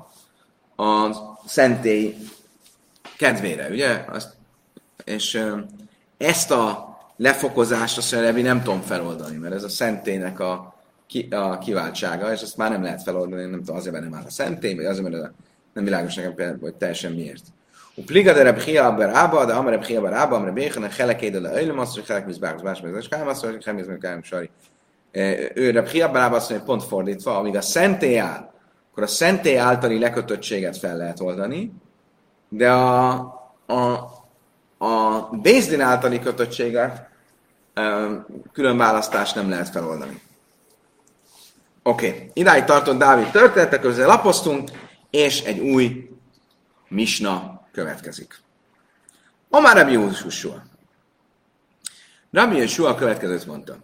a 0.77 1.11
szentély 1.47 2.17
kedvére, 3.17 3.69
ugye? 3.69 4.05
Azt, 4.09 4.37
és 5.05 5.43
ezt 6.19 6.51
a 6.51 6.99
lefokozást 7.17 8.13
a 8.13 8.21
Rebi 8.21 8.43
nem 8.43 8.63
tudom 8.63 8.81
feloldani, 8.81 9.37
mert 9.37 9.55
ez 9.55 9.63
a 9.63 9.69
szentélynek 9.69 10.41
a 10.41 10.70
ki, 11.11 11.29
a 11.31 11.59
kiváltsága, 11.59 12.33
és 12.33 12.43
azt 12.43 12.57
már 12.57 12.71
nem 12.71 12.83
lehet 12.83 13.03
feloldani, 13.03 13.43
nem 13.43 13.59
tudom, 13.59 13.77
azért, 13.77 14.01
nem 14.01 14.15
áll 14.15 14.23
a 14.27 14.31
szentély, 14.31 14.75
vagy 14.75 14.85
azért, 14.85 15.09
mert 15.09 15.33
nem 15.73 15.85
világos 15.85 16.15
nekem 16.15 16.35
például, 16.35 16.59
hogy 16.61 16.75
teljesen 16.75 17.13
miért. 17.13 17.43
U 17.95 18.03
pliga 18.05 18.33
de 18.33 18.43
Reb 18.43 18.59
Chia 18.59 18.93
ber 18.93 19.09
Abba, 19.09 19.45
de 19.45 19.53
Amar 19.53 19.73
Reb 19.73 19.85
Chia 19.85 20.01
ber 20.01 20.13
Abba, 20.13 20.37
Amar 20.37 20.53
Béchen, 20.53 20.91
Helek 20.91 21.31
de 21.31 21.41
le 21.41 21.61
Öylem, 21.61 21.79
azt, 21.79 21.95
hogy 21.95 22.07
Helek 22.07 22.27
Mizbákos, 22.27 22.63
Bás, 22.63 22.81
meg 22.81 23.05
Kám, 23.09 23.29
azt, 23.29 23.45
hogy 23.45 23.65
Helek 23.65 23.75
Mizbákos, 23.75 24.03
Kám, 24.03 24.23
Sari. 24.23 24.51
Ő 25.55 25.71
Reb 25.71 25.89
Chia 25.89 26.11
ber 26.11 26.23
Abba 26.23 26.37
azt 26.37 26.51
mondja, 26.51 26.67
pont 26.67 26.85
fordítva, 26.85 27.37
amíg 27.37 27.57
a 27.57 27.61
szentély 27.61 28.19
áll, 28.19 28.51
akkor 28.91 29.03
a 29.03 29.07
szentély 29.07 29.59
általi 29.59 29.99
lekötöttséget 29.99 30.77
fel 30.77 30.97
lehet 30.97 31.21
oldani, 31.21 31.73
de 32.49 32.71
a, 32.71 33.11
a, 33.67 33.81
a 34.79 35.29
Bézdin 35.43 35.81
általi 35.81 36.19
kötöttséget 36.19 37.09
külön 38.53 38.77
választást 38.77 39.35
nem 39.35 39.49
lehet 39.49 39.69
feloldani. 39.69 40.21
Oké, 41.83 42.09
okay. 42.09 42.31
idáig 42.33 42.65
tartott 42.65 42.99
Dávid 42.99 43.31
története, 43.31 43.79
közben 43.79 44.07
lapoztunk, 44.07 44.71
és 45.11 45.43
egy 45.43 45.59
új 45.59 46.11
misna 46.89 47.67
következik. 47.73 48.41
Ma 49.49 49.61
már 49.61 49.77
Rabbi 49.77 49.93
Józsussua. 49.93 50.63
Rabbi 52.31 52.57
Józsua 52.57 52.89
a 52.89 52.95
következőt 52.95 53.47
mondta. 53.47 53.77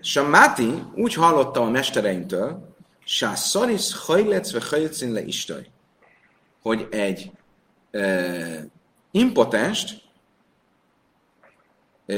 Samáti 0.00 0.82
úgy 0.94 1.14
hallottam 1.14 1.66
a 1.66 1.70
mestereimtől, 1.70 2.72
Sá 3.04 3.34
szaris 3.34 3.94
hajlec 3.94 4.52
ve 4.52 4.60
hajlcin 4.60 5.12
le 5.12 5.22
istaj, 5.22 5.66
hogy 6.62 6.88
egy 6.90 7.30
e, 7.90 8.64
impotenst 9.10 10.02
e, 12.06 12.16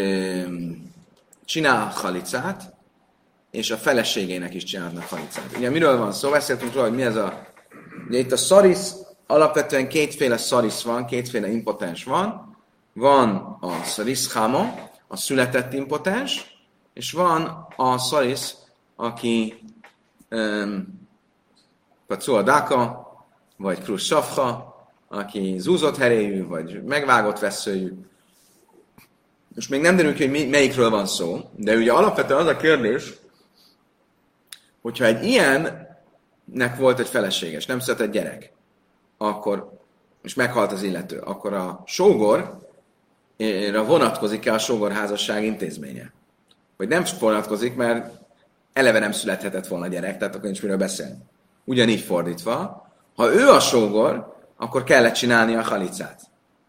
csinál 1.44 1.86
halicát, 1.86 2.73
és 3.54 3.70
a 3.70 3.76
feleségének 3.76 4.54
is 4.54 4.64
csinálnak 4.64 5.08
halicát. 5.08 5.56
Ugye 5.56 5.70
miről 5.70 5.98
van 5.98 6.12
szó? 6.12 6.30
Beszéltünk 6.30 6.72
róla, 6.74 6.86
hogy 6.86 6.96
mi 6.96 7.02
ez 7.02 7.16
a... 7.16 7.46
Ugye 8.08 8.18
itt 8.18 8.32
a 8.32 8.36
szaris, 8.36 8.78
alapvetően 9.26 9.88
kétféle 9.88 10.36
szaris 10.36 10.82
van, 10.82 11.06
kétféle 11.06 11.48
impotens 11.48 12.04
van. 12.04 12.56
Van 12.92 13.58
a 13.60 13.82
szaris 13.84 14.32
hama, 14.32 14.90
a 15.08 15.16
született 15.16 15.72
impotens, 15.72 16.58
és 16.94 17.12
van 17.12 17.66
a 17.76 17.98
szaris, 17.98 18.54
aki 18.96 19.62
um, 20.30 21.08
Daka, 22.26 23.06
vagy 23.56 23.82
Krus 23.82 24.04
Safha, 24.04 24.74
aki 25.08 25.54
zúzott 25.58 25.96
heréjű, 25.96 26.46
vagy 26.46 26.82
megvágott 26.82 27.38
veszőjű. 27.38 27.92
Most 29.54 29.70
még 29.70 29.80
nem 29.80 29.96
derül 29.96 30.14
ki, 30.14 30.26
hogy 30.26 30.48
melyikről 30.48 30.90
van 30.90 31.06
szó, 31.06 31.40
de 31.56 31.76
ugye 31.76 31.92
alapvetően 31.92 32.40
az 32.40 32.46
a 32.46 32.56
kérdés, 32.56 33.22
hogyha 34.84 35.04
egy 35.04 35.24
ilyennek 35.24 36.76
volt 36.78 36.98
egy 36.98 37.08
feleséges, 37.08 37.66
nem 37.66 37.78
született 37.78 38.12
gyerek, 38.12 38.52
akkor, 39.18 39.70
és 40.22 40.34
meghalt 40.34 40.72
az 40.72 40.82
illető, 40.82 41.18
akkor 41.18 41.52
a 41.52 41.82
sógorra 41.86 42.58
vonatkozik-e 43.86 44.52
a 44.52 44.58
sógorházasság 44.58 45.44
intézménye? 45.44 46.12
Vagy 46.76 46.88
nem 46.88 47.04
vonatkozik, 47.20 47.74
mert 47.74 48.12
eleve 48.72 48.98
nem 48.98 49.12
születhetett 49.12 49.66
volna 49.66 49.86
gyerek, 49.86 50.18
tehát 50.18 50.34
akkor 50.34 50.46
nincs 50.46 50.62
miről 50.62 50.76
beszélni. 50.76 51.18
Ugyanígy 51.64 52.00
fordítva, 52.00 52.88
ha 53.16 53.34
ő 53.34 53.48
a 53.48 53.60
sógor, 53.60 54.36
akkor 54.56 54.84
kellett 54.84 55.14
csinálni 55.14 55.54
a 55.54 55.62
halicát. 55.62 56.20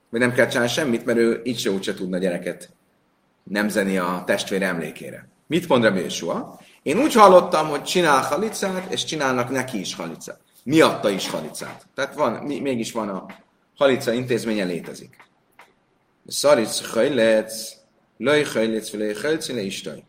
Vagy 0.10 0.20
nem 0.20 0.34
kell 0.34 0.48
csinálni 0.48 0.72
semmit, 0.72 1.06
mert 1.06 1.18
ő 1.18 1.42
így 1.44 1.60
se 1.60 1.72
úgyse 1.72 1.94
tudna 1.94 2.18
gyereket 2.18 2.70
nemzeni 3.44 3.98
a 3.98 4.24
testvér 4.26 4.64
emlékére. 4.64 5.28
Mit 5.48 5.68
mond 5.68 5.84
Rabbi 5.84 6.00
Yeshua? 6.00 6.60
Én 6.86 7.00
úgy 7.00 7.14
hallottam, 7.14 7.68
hogy 7.68 7.84
csinál 7.84 8.22
halicát, 8.22 8.92
és 8.92 9.04
csinálnak 9.04 9.50
neki 9.50 9.80
is 9.80 9.96
halicát. 9.96 10.40
Miatta 10.64 11.10
is 11.10 11.30
halicát. 11.30 11.86
Tehát 11.96 12.14
van, 12.14 12.32
mégis 12.44 12.92
van 12.92 13.10
a 13.10 13.26
halica 13.78 14.12
intézménye 14.12 14.64
létezik. 14.64 15.18
Szaric 16.28 16.92
hajlec, 16.92 17.74
löj 18.18 18.44
hajlec, 18.44 18.92
löj 18.92 19.14
hajlec, 19.14 19.48
le 19.48 19.62
istaj. 19.62 20.04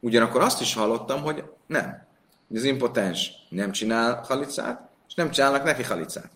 Ugyanakkor 0.00 0.40
azt 0.40 0.60
is 0.60 0.74
hallottam, 0.74 1.22
hogy 1.22 1.44
nem. 1.66 2.06
Az 2.54 2.64
impotens 2.64 3.30
nem 3.48 3.72
csinál 3.72 4.24
halicát, 4.28 4.88
és 5.08 5.14
nem 5.14 5.30
csinálnak 5.30 5.64
neki 5.64 5.82
halicát. 5.82 6.30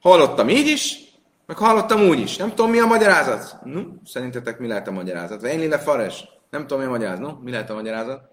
Hallottam 0.00 0.48
így 0.48 0.66
is, 0.66 0.98
meg 1.46 1.56
hallottam 1.56 2.00
úgy 2.00 2.20
is. 2.20 2.36
Nem 2.36 2.48
tudom, 2.48 2.70
mi 2.70 2.78
a 2.78 2.86
magyarázat. 2.86 3.58
No, 3.64 3.82
szerintetek 4.04 4.58
mi 4.58 4.66
lehet 4.66 4.88
a 4.88 4.90
magyarázat? 4.90 5.42
Én 5.42 5.58
lille 5.58 5.78
fares. 5.78 6.24
Nem 6.50 6.66
tudom, 6.66 6.88
magyarázat. 6.88 7.20
No, 7.20 7.38
mi 7.42 7.50
lehet 7.50 7.70
a 7.70 7.74
magyarázat? 7.74 8.30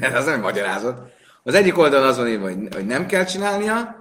Ez 0.00 0.14
az 0.14 0.24
nem 0.24 0.40
magyarázat. 0.40 1.12
Az 1.42 1.54
egyik 1.54 1.78
oldalon 1.78 2.06
az 2.08 2.16
van 2.16 2.28
írva, 2.28 2.44
hogy, 2.44 2.68
hogy 2.74 2.86
nem 2.86 3.06
kell 3.06 3.24
csinálnia, 3.24 3.96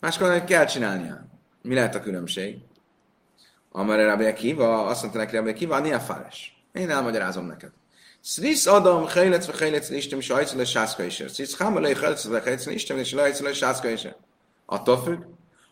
másik 0.00 0.20
oldalon, 0.20 0.42
hogy 0.42 0.50
kell 0.50 0.64
csinálnia. 0.64 1.26
Mi 1.62 1.74
lehet 1.74 1.94
a 1.94 2.00
különbség? 2.00 2.58
Amare 3.72 4.04
Rabbi 4.04 4.24
Akiva, 4.24 4.86
azt 4.86 5.00
mondta 5.00 5.18
neki 5.18 5.36
Rabbi 5.36 5.50
Akiva, 5.50 5.76
a 5.76 6.00
fares. 6.00 6.56
Én 6.72 6.90
elmagyarázom 6.90 7.46
neked. 7.46 7.70
Szrisz 8.20 8.66
Adam, 8.66 9.06
Hejlec, 9.06 9.46
vagy 9.46 9.58
Hejlec, 9.58 9.90
Isten, 9.90 10.18
és 10.18 10.30
Hajcele, 10.30 10.64
Sászka 10.64 11.02
is. 11.02 11.22
Szrisz 11.28 11.58
Hama, 11.58 11.80
Lej, 11.80 11.94
Hejlec, 11.94 12.24
vagy 12.24 12.42
Hejlec, 12.42 12.66
Isten, 12.66 12.98
és 12.98 13.14
Hajcele, 13.14 13.52
Sászka 13.52 13.88
is. 13.88 14.06
Attól 14.66 15.02
függ. 15.02 15.22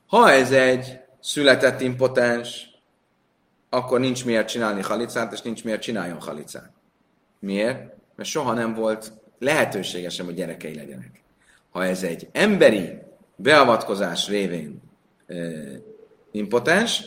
Ha 0.06 0.30
ez 0.30 0.52
egy 0.52 0.98
született 1.20 1.80
impotens, 1.80 2.73
akkor 3.74 4.00
nincs 4.00 4.24
miért 4.24 4.48
csinálni 4.48 4.82
halicát, 4.82 5.32
és 5.32 5.42
nincs 5.42 5.64
miért 5.64 5.82
csináljon 5.82 6.20
halicát. 6.20 6.70
Miért? 7.38 7.92
Mert 8.16 8.28
soha 8.28 8.52
nem 8.52 8.74
volt 8.74 9.12
lehetősége 9.38 10.08
sem, 10.08 10.26
hogy 10.26 10.34
gyerekei 10.34 10.74
legyenek. 10.74 11.22
Ha 11.70 11.84
ez 11.84 12.02
egy 12.02 12.28
emberi 12.32 12.98
beavatkozás 13.36 14.28
révén 14.28 14.82
e, 15.26 15.34
impotens, 16.32 17.02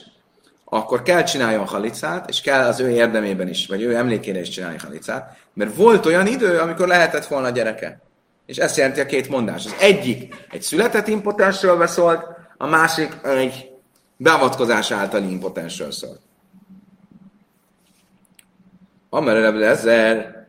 akkor 0.66 1.02
kell 1.02 1.24
csináljon 1.24 1.66
halicát, 1.66 2.30
és 2.30 2.42
kell 2.42 2.66
az 2.66 2.80
ő 2.80 2.90
érdemében 2.90 3.48
is, 3.48 3.68
vagy 3.68 3.82
ő 3.82 3.96
emlékére 3.96 4.40
is 4.40 4.50
csinálni 4.50 4.78
halicát, 4.78 5.38
mert 5.54 5.76
volt 5.76 6.06
olyan 6.06 6.28
idő, 6.28 6.60
amikor 6.60 6.88
lehetett 6.88 7.26
volna 7.26 7.50
gyereke. 7.50 8.02
És 8.46 8.58
ezt 8.58 8.78
jelenti 8.78 9.00
a 9.00 9.06
két 9.06 9.30
mondás. 9.30 9.66
Az 9.66 9.76
egyik 9.80 10.46
egy 10.52 10.62
született 10.62 11.08
impotensről 11.08 11.78
beszélt, 11.78 12.26
a 12.58 12.68
másik 12.68 13.18
egy 13.24 13.72
beavatkozás 14.18 14.92
általi 14.92 15.32
impotensről 15.32 15.92
szólt. 15.92 16.20
Amer 19.18 19.36
Rebbe 19.36 19.60
Lezer, 19.60 20.46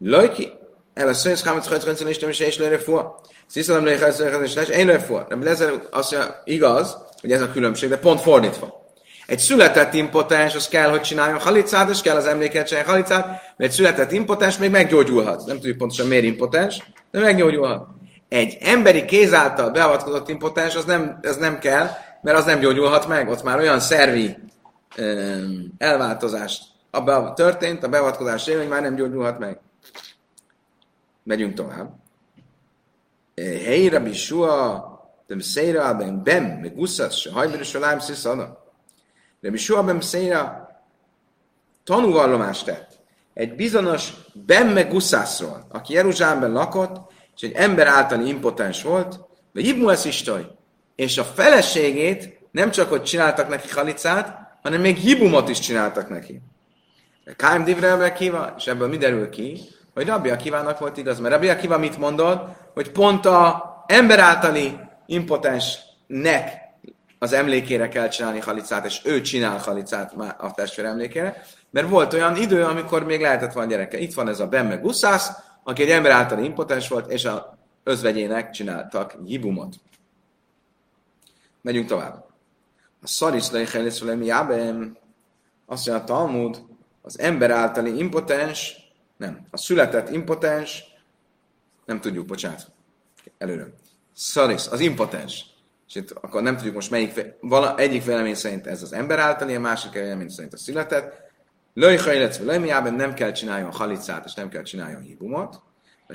Lajki, 0.00 0.52
El 0.94 1.08
a 1.08 1.14
szőnsz 1.14 1.44
hámat 1.44 1.66
hajtrendszer 1.66 2.08
és 2.08 2.18
nem 2.18 2.30
is 2.30 2.40
és 2.40 2.58
lőre 2.58 2.78
fua. 2.78 3.20
Sziszalem 3.46 3.84
lőre 3.84 4.04
hajtrendszer 4.04 4.42
és 4.42 4.52
nem 4.52 4.80
én 4.80 4.86
lőre 4.86 4.98
fua. 4.98 5.26
Nem 5.28 5.42
lezer 5.42 5.72
azt 5.90 6.12
mondja, 6.12 6.42
igaz, 6.44 6.96
hogy 7.20 7.32
ez 7.32 7.40
a 7.40 7.50
különbség, 7.50 7.88
de 7.88 7.98
pont 7.98 8.20
fordítva. 8.20 8.86
Egy 9.26 9.38
született 9.38 9.94
impotens, 9.94 10.54
az 10.54 10.68
kell, 10.68 10.90
hogy 10.90 11.00
csináljon 11.00 11.38
halicát, 11.38 11.90
és 11.90 12.00
kell 12.00 12.16
az 12.16 12.26
emléket 12.26 12.66
csinálni 12.66 12.88
halicát, 12.88 13.26
mert 13.26 13.42
egy 13.56 13.70
született 13.70 14.12
impotens 14.12 14.58
még 14.58 14.70
meggyógyulhat. 14.70 15.46
Nem 15.46 15.56
tudjuk 15.56 15.76
pontosan 15.76 16.06
miért 16.06 16.24
impotens, 16.24 16.82
de 17.10 17.20
meggyógyulhat. 17.20 17.86
Egy 18.28 18.56
emberi 18.60 19.04
kéz 19.04 19.32
által 19.32 19.70
beavatkozott 19.70 20.28
impotens, 20.28 20.74
az 20.74 20.84
nem, 20.84 21.18
az 21.22 21.36
nem 21.36 21.58
kell, 21.58 21.88
mert 22.22 22.38
az 22.38 22.44
nem 22.44 22.60
gyógyulhat 22.60 23.08
meg. 23.08 23.28
Ott 23.28 23.42
már 23.42 23.58
olyan 23.58 23.80
szervi 23.80 24.36
um, 24.98 25.76
a 27.06 27.32
történt, 27.32 27.82
a 27.82 27.88
beavatkozás 27.88 28.44
révén, 28.44 28.60
hogy 28.60 28.70
már 28.70 28.82
nem 28.82 28.94
gyógyulhat 28.94 29.38
meg. 29.38 29.60
Megyünk 31.22 31.54
tovább. 31.54 31.90
Hey, 33.34 33.88
Rabbi 33.88 34.12
Shua, 34.12 34.86
dem 35.26 35.40
Seira, 35.40 35.94
ben 35.94 36.22
Bem, 36.22 36.44
meg 36.44 36.76
Uszat, 36.76 37.12
se 37.12 37.32
hajberi, 37.32 37.64
se 37.64 37.78
lájm, 37.78 37.98
sziszana. 37.98 38.58
Rabbi 39.40 39.56
Shua, 39.56 39.82
ben 39.82 40.00
Seira, 40.00 40.68
tanúvallomást 41.84 42.64
tett. 42.64 42.98
Egy 43.34 43.54
bizonyos 43.54 44.12
Bemme 44.32 44.82
Guszászról, 44.82 45.66
aki 45.70 45.92
Jeruzsálemben 45.92 46.52
lakott, 46.52 47.12
és 47.36 47.42
egy 47.42 47.52
ember 47.52 47.86
általi 47.86 48.28
impotens 48.28 48.82
volt, 48.82 49.20
de 49.52 49.60
Ibnu 49.60 49.90
Istaj, 49.90 50.46
és 50.94 51.18
a 51.18 51.24
feleségét 51.24 52.38
nem 52.50 52.70
csak, 52.70 52.88
hogy 52.88 53.02
csináltak 53.02 53.48
neki 53.48 53.68
halicát, 53.68 54.38
hanem 54.62 54.80
még 54.80 54.96
hibumot 54.96 55.48
is 55.48 55.58
csináltak 55.58 56.08
neki. 56.08 56.40
Káim 57.36 57.64
Divre 57.64 58.12
Kiva, 58.12 58.54
és 58.56 58.66
ebből 58.66 58.88
mi 58.88 58.96
derül 58.96 59.28
ki? 59.28 59.60
Hogy 59.94 60.06
Rabbi 60.06 60.30
Akivának 60.30 60.78
volt 60.78 60.96
igaz, 60.96 61.18
mert 61.20 61.34
Rabbi 61.34 61.48
Akiva 61.48 61.78
mit 61.78 61.98
mondott? 61.98 62.56
Hogy 62.74 62.90
pont 62.90 63.26
a 63.26 63.68
ember 63.86 64.18
általi 64.18 64.78
impotensnek 65.06 66.66
az 67.18 67.32
emlékére 67.32 67.88
kell 67.88 68.08
csinálni 68.08 68.40
halicát, 68.40 68.84
és 68.84 69.00
ő 69.04 69.20
csinál 69.20 69.58
halicát 69.58 70.14
a 70.38 70.52
testvér 70.54 70.84
emlékére, 70.84 71.42
mert 71.70 71.88
volt 71.88 72.12
olyan 72.12 72.36
idő, 72.36 72.64
amikor 72.64 73.04
még 73.04 73.20
lehetett 73.20 73.52
volna 73.52 73.70
gyereke. 73.70 73.98
Itt 73.98 74.14
van 74.14 74.28
ez 74.28 74.40
a 74.40 74.46
Bemme 74.46 74.76
Guszász, 74.76 75.30
aki 75.62 75.82
egy 75.82 75.90
ember 75.90 76.10
által 76.10 76.44
impotens 76.44 76.88
volt, 76.88 77.10
és 77.10 77.24
a 77.24 77.58
özvegyének 77.84 78.50
csináltak 78.50 79.16
jibumot. 79.24 79.74
Megyünk 81.62 81.88
tovább. 81.88 82.24
A 83.02 83.06
szaris 83.06 83.50
leichelészülemi 83.50 84.26
jábem, 84.26 84.96
azt 85.66 85.86
mondja 85.86 86.04
a 86.04 86.06
Talmud, 86.06 86.62
az 87.02 87.18
ember 87.18 87.50
általi 87.50 87.98
impotens, 87.98 88.76
nem, 89.16 89.46
a 89.50 89.56
született 89.56 90.10
impotens, 90.10 90.84
nem 91.84 92.00
tudjuk, 92.00 92.26
bocsánat, 92.26 92.70
előre. 93.38 93.66
Szaris, 94.14 94.66
az 94.66 94.80
impotens. 94.80 95.44
És 95.88 95.94
itt 95.94 96.10
akkor 96.10 96.42
nem 96.42 96.56
tudjuk 96.56 96.74
most 96.74 96.90
melyik, 96.90 97.34
vala, 97.40 97.76
egyik 97.78 98.04
vélemény 98.04 98.34
szerint 98.34 98.66
ez 98.66 98.82
az 98.82 98.92
ember 98.92 99.18
általi, 99.18 99.54
a 99.54 99.60
másik 99.60 99.92
vélemény 99.92 100.28
szerint 100.28 100.52
a 100.52 100.56
született. 100.56 101.26
Löjhajletsz 101.74 102.38
velemiában 102.38 102.94
nem 102.94 103.14
kell 103.14 103.32
csináljon 103.32 103.72
halicát, 103.72 104.24
és 104.24 104.34
nem 104.34 104.48
kell 104.48 104.62
csináljon 104.62 105.02
hibumot. 105.02 105.60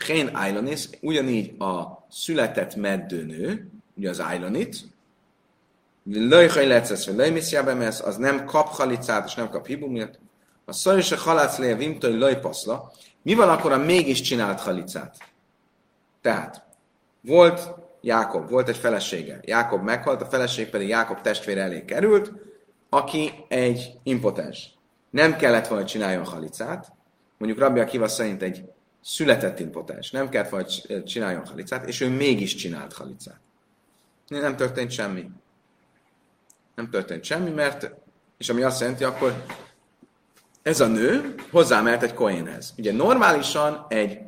Hén 0.06 0.28
Ailonis, 0.28 0.90
ugyanígy 1.02 1.62
a 1.62 2.06
született 2.10 2.76
meddőnő, 2.76 3.70
ugye 3.96 4.10
az 4.10 4.20
Ailonit, 4.20 4.76
Löjhajletsz 6.06 7.06
velemiszjában, 7.06 7.78
mert 7.78 8.00
az 8.00 8.18
nem 8.18 8.46
kap 8.46 8.68
halicát, 8.68 9.26
és 9.28 9.34
nem 9.34 9.50
kap 9.50 9.66
hibumot, 9.66 10.20
a 10.66 10.74
szajos 10.74 11.12
a 11.12 11.18
halác 11.18 11.58
léje 11.58 11.76
vimtoj 11.76 12.18
lojpaszla. 12.18 12.92
Mi 13.22 13.34
van 13.34 13.50
akkor, 13.50 13.72
ha 13.72 13.78
mégis 13.78 14.22
csinált 14.22 14.60
halicát? 14.60 15.18
Tehát, 16.22 16.64
volt 17.22 17.74
Jákob, 18.02 18.50
volt 18.50 18.70
egy 18.70 18.78
felesége. 18.78 19.40
Jákob 19.42 19.84
meghalt, 19.84 20.22
a 20.22 20.26
feleség 20.26 20.70
pedig 20.70 20.88
Jákob 20.88 21.22
testvére 21.22 21.62
elé 21.62 21.86
került, 21.86 22.32
aki 22.90 23.46
egy 23.48 23.92
impotens. 24.04 24.70
Nem 25.10 25.36
kellett 25.36 25.68
volna 25.68 25.86
csináljon 25.86 26.26
halicát, 26.26 26.92
mondjuk 27.38 27.62
Rabbi 27.62 27.80
Akiva 27.80 28.08
szerint 28.08 28.42
egy 28.42 28.64
született 29.02 29.60
impotens, 29.60 30.12
nem 30.12 30.30
kellett 30.30 30.50
volna 30.50 30.68
csináljon 31.04 31.46
halicát, 31.46 31.88
és 31.88 32.02
ő 32.02 32.10
mégis 32.10 32.56
csinált 32.56 32.94
halicát. 32.94 33.40
Nem 34.28 34.56
történt 34.56 34.92
semmi. 34.92 35.30
Nem 36.76 36.90
történt 36.90 37.24
semmi, 37.24 37.50
mert, 37.50 37.92
és 38.38 38.50
ami 38.50 38.62
azt 38.62 38.80
jelenti, 38.80 39.04
akkor 39.04 39.44
ez 40.64 40.80
a 40.80 40.88
nő 40.88 41.36
hozzámert 41.52 42.04
egy 42.04 42.14
kohénhez. 42.14 42.74
Ugye 42.78 42.94
normálisan 42.94 43.86
egy 43.90 44.20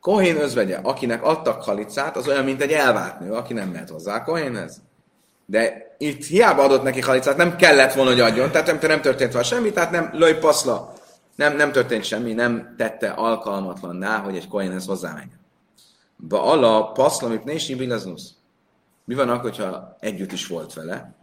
kohén 0.00 0.36
özvegye, 0.36 0.76
akinek 0.76 1.22
adtak 1.22 1.62
halicát, 1.62 2.16
az 2.16 2.28
olyan, 2.28 2.44
mint 2.44 2.62
egy 2.62 2.72
elvált 2.72 3.20
nő, 3.20 3.32
aki 3.32 3.52
nem 3.52 3.68
mehet 3.68 3.88
hozzá 3.88 4.14
a 4.14 4.24
kohénhez. 4.24 4.82
De 5.46 5.94
itt 5.98 6.24
hiába 6.24 6.62
adott 6.62 6.82
neki 6.82 7.00
halicát, 7.00 7.36
nem 7.36 7.56
kellett 7.56 7.92
volna, 7.92 8.10
hogy 8.10 8.20
adjon, 8.20 8.50
tehát 8.50 8.66
nem, 8.66 8.78
nem 8.80 9.00
történt 9.00 9.32
volna 9.32 9.46
semmi, 9.46 9.72
tehát 9.72 9.90
nem 9.90 10.10
löj 10.12 10.34
paszla, 10.34 10.92
nem, 11.36 11.56
nem 11.56 11.72
történt 11.72 12.04
semmi, 12.04 12.32
nem 12.32 12.74
tette 12.76 13.10
alkalmatlanná, 13.10 14.18
hogy 14.18 14.36
egy 14.36 14.48
kohénhez 14.48 14.86
hozzámenjen. 14.86 15.40
Ba 16.16 16.42
ala 16.42 16.92
paszla, 16.92 17.26
amit 17.26 17.44
nési 17.44 17.74
bilaznusz. 17.74 18.30
Mi 19.04 19.14
van 19.14 19.28
akkor, 19.28 19.50
hogyha 19.50 19.96
együtt 20.00 20.32
is 20.32 20.46
volt 20.46 20.72
vele, 20.72 21.14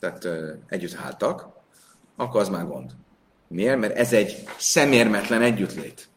tehát 0.00 0.28
együtt 0.66 0.94
háltak, 0.94 1.48
akkor 2.16 2.40
az 2.40 2.48
már 2.48 2.66
gond. 2.66 2.90
Miért? 3.48 3.78
Mert 3.78 3.96
ez 3.96 4.12
egy 4.12 4.48
szemérmetlen 4.56 5.42
együttlét. 5.42 6.08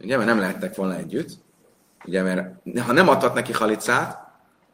Ugye, 0.00 0.16
mert 0.16 0.28
nem 0.28 0.38
lehettek 0.38 0.74
volna 0.74 0.96
együtt. 0.96 1.30
Ugye, 2.04 2.22
mert 2.22 2.54
ha 2.78 2.92
nem 2.92 3.08
adhat 3.08 3.34
neki 3.34 3.52
halicát, 3.52 4.18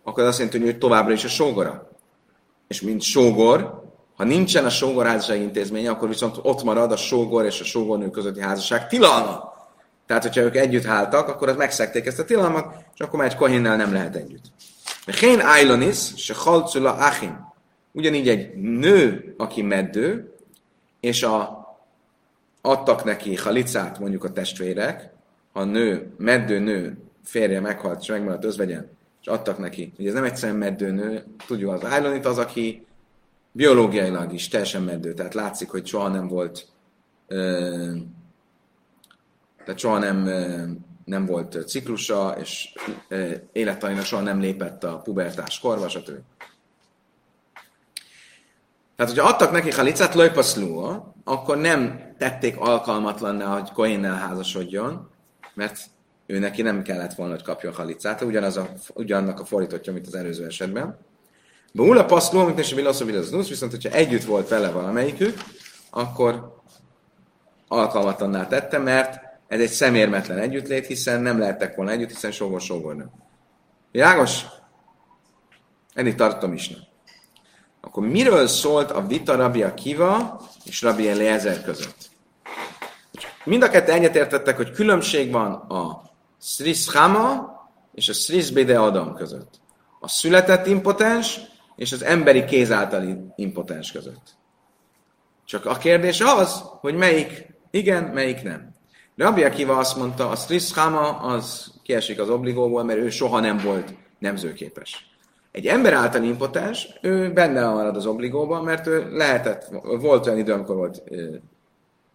akkor 0.03 0.23
az 0.23 0.29
azt 0.29 0.39
jelenti, 0.39 0.59
hogy 0.59 0.69
ő 0.69 0.79
továbbra 0.79 1.13
is 1.13 1.25
a 1.25 1.29
sógora. 1.29 1.91
És 2.69 2.81
mint 2.81 3.03
sógor, 3.03 3.85
ha 4.17 4.25
nincsen 4.25 4.65
a 4.65 4.71
sógorházasság 4.71 5.41
intézménye, 5.41 5.91
akkor 5.91 6.09
viszont 6.09 6.37
ott 6.43 6.63
marad 6.63 6.93
a 6.93 6.97
sógor 6.97 7.45
és 7.45 7.61
a 7.61 7.65
sógornő 7.65 8.11
közötti 8.11 8.41
házasság 8.41 8.89
tilalma. 8.89 9.55
Tehát, 10.07 10.23
hogyha 10.23 10.41
ők 10.41 10.57
együtt 10.57 10.85
háltak, 10.85 11.29
akkor 11.29 11.49
az 11.49 11.57
megszekték 11.57 12.07
ezt 12.07 12.19
a 12.19 12.25
tilalmat, 12.25 12.75
és 12.95 13.01
akkor 13.01 13.19
már 13.19 13.29
egy 13.29 13.37
kohénnel 13.37 13.77
nem 13.77 13.93
lehet 13.93 14.17
együtt. 14.17 14.45
Hén 15.21 15.41
Ailonis, 15.41 16.13
se 16.17 16.35
halcula 16.35 16.93
achim. 16.93 17.53
Ugyanígy 17.93 18.29
egy 18.29 18.55
nő, 18.55 19.35
aki 19.37 19.63
meddő, 19.63 20.35
és 21.01 21.23
a 21.23 21.66
adtak 22.67 23.05
neki 23.05 23.37
halicát 23.37 23.99
mondjuk 23.99 24.25
a 24.25 24.33
testvérek, 24.33 25.11
ha 25.53 25.61
a 25.61 25.65
nő, 25.65 26.13
meddő 26.17 26.59
nő 26.59 26.99
férje 27.25 27.61
meghalt, 27.61 28.01
és 28.01 28.09
megmaradt 28.09 28.45
özvegyen, 28.45 28.89
és 29.21 29.27
adtak 29.27 29.59
neki. 29.59 29.93
Ugye 29.99 30.09
ez 30.09 30.15
nem 30.15 30.25
egyszerűen 30.25 30.59
meddő 30.59 30.91
nő, 30.91 31.25
tudjuk 31.47 31.73
az 31.73 31.85
Ájlonit 31.85 32.27
az, 32.27 32.39
aki 32.39 32.87
biológiailag 33.53 34.33
is 34.33 34.49
teljesen 34.49 34.83
meddő, 34.83 35.15
tehát 35.15 35.35
látszik, 35.35 35.71
hogy 35.71 35.87
soha 35.87 36.09
nem 36.09 36.29
volt 36.29 36.67
ö, 37.27 37.93
tehát 39.65 39.81
soha 39.81 39.99
nem, 39.99 40.29
nem 41.05 41.27
volt 41.27 41.69
ciklusa, 41.69 42.37
és 42.41 42.73
élettanilag 43.53 44.05
soha 44.05 44.23
nem 44.23 44.41
lépett 44.41 44.85
a 44.85 44.99
pubertás 44.99 45.61
korba, 45.61 45.89
stb. 45.89 46.19
Tehát, 48.97 49.13
hogyha 49.13 49.29
adtak 49.29 49.53
neki 49.53 49.71
halicát, 49.71 50.15
lojpaszlúa, 50.15 51.15
akkor 51.29 51.57
nem 51.57 52.01
tették 52.19 52.57
alkalmatlanná, 52.59 53.59
hogy 53.59 53.73
Kohénnel 53.73 54.15
házasodjon, 54.15 55.11
mert 55.55 55.81
ő 56.27 56.39
neki 56.39 56.63
nem 56.63 56.83
kellett 56.83 57.15
volna, 57.15 57.33
hogy 57.33 57.43
kapjon 57.43 57.75
halicát, 57.75 58.23
ugyanaz 58.23 58.57
a, 58.57 58.69
ugyanannak 58.95 59.41
a 59.41 59.45
fordítottja, 59.45 59.93
mint 59.93 60.07
az 60.07 60.15
előző 60.15 60.47
esetben. 60.47 60.99
Búla 61.73 62.05
paszló, 62.05 62.45
mint 62.45 62.59
is 62.59 62.73
vilaszó 62.73 63.05
viszont 63.31 63.71
hogyha 63.71 63.91
együtt 63.91 64.25
volt 64.25 64.49
vele 64.49 64.71
valamelyikük, 64.71 65.39
akkor 65.91 66.63
alkalmatlanná 67.69 68.47
tette, 68.47 68.79
mert 68.79 69.21
ez 69.49 69.61
egy 69.61 69.71
szemérmetlen 69.71 70.39
együttlét, 70.39 70.87
hiszen 70.87 71.21
nem 71.21 71.39
lehettek 71.39 71.77
volna 71.77 71.91
együtt, 71.91 72.11
hiszen 72.11 72.31
sógor-sógornő. 72.31 73.11
Világos? 73.93 74.45
Ennyit 75.95 76.17
tartom 76.17 76.53
is. 76.53 76.71
Akkor 77.87 78.09
miről 78.09 78.47
szólt 78.47 78.91
a 78.91 79.07
vita 79.07 79.37
Rabbi 79.37 79.63
Akiva 79.63 80.41
és 80.65 80.83
Rabbi 80.83 81.09
Eliezer 81.09 81.63
között? 81.63 82.11
Mind 83.45 83.63
a 83.63 83.69
kettő 83.69 83.93
egyetértettek, 83.93 84.57
hogy 84.57 84.71
különbség 84.71 85.31
van 85.31 85.53
a 85.53 86.03
Sris 86.41 86.93
Hama 86.93 87.55
és 87.95 88.09
a 88.09 88.13
Sris 88.13 88.51
Bede 88.51 88.79
Adam 88.79 89.15
között. 89.15 89.61
A 90.01 90.09
született 90.09 90.67
impotens 90.67 91.41
és 91.77 91.93
az 91.93 92.03
emberi 92.03 92.45
kéz 92.45 92.71
általi 92.73 93.17
impotens 93.37 93.93
között. 93.93 94.35
Csak 95.45 95.67
a 95.67 95.77
kérdés 95.77 96.21
az, 96.21 96.63
hogy 96.81 96.95
melyik 96.95 97.55
igen, 97.71 98.05
melyik 98.05 98.43
nem. 98.43 98.75
Rabbi 99.17 99.45
Akiva 99.45 99.77
azt 99.77 99.97
mondta, 99.97 100.29
a 100.29 100.37
Sris 100.37 100.73
Hama 100.73 101.19
az 101.19 101.73
kiesik 101.83 102.21
az 102.21 102.31
obligóból, 102.31 102.85
mert 102.85 102.99
ő 102.99 103.11
soha 103.11 103.41
nem 103.41 103.59
volt 103.59 103.95
nemzőképes. 104.19 105.16
Egy 105.57 105.67
ember 105.67 105.93
által 105.93 106.23
impotens, 106.23 106.89
ő 107.01 107.33
benne 107.33 107.69
marad 107.69 107.97
az 107.97 108.07
obligóban, 108.07 108.65
mert 108.65 108.87
ő 108.87 109.09
lehetett, 109.13 109.69
volt 109.83 110.27
olyan 110.27 110.39
idő, 110.39 110.53
amikor 110.53 110.77
volt 110.77 111.03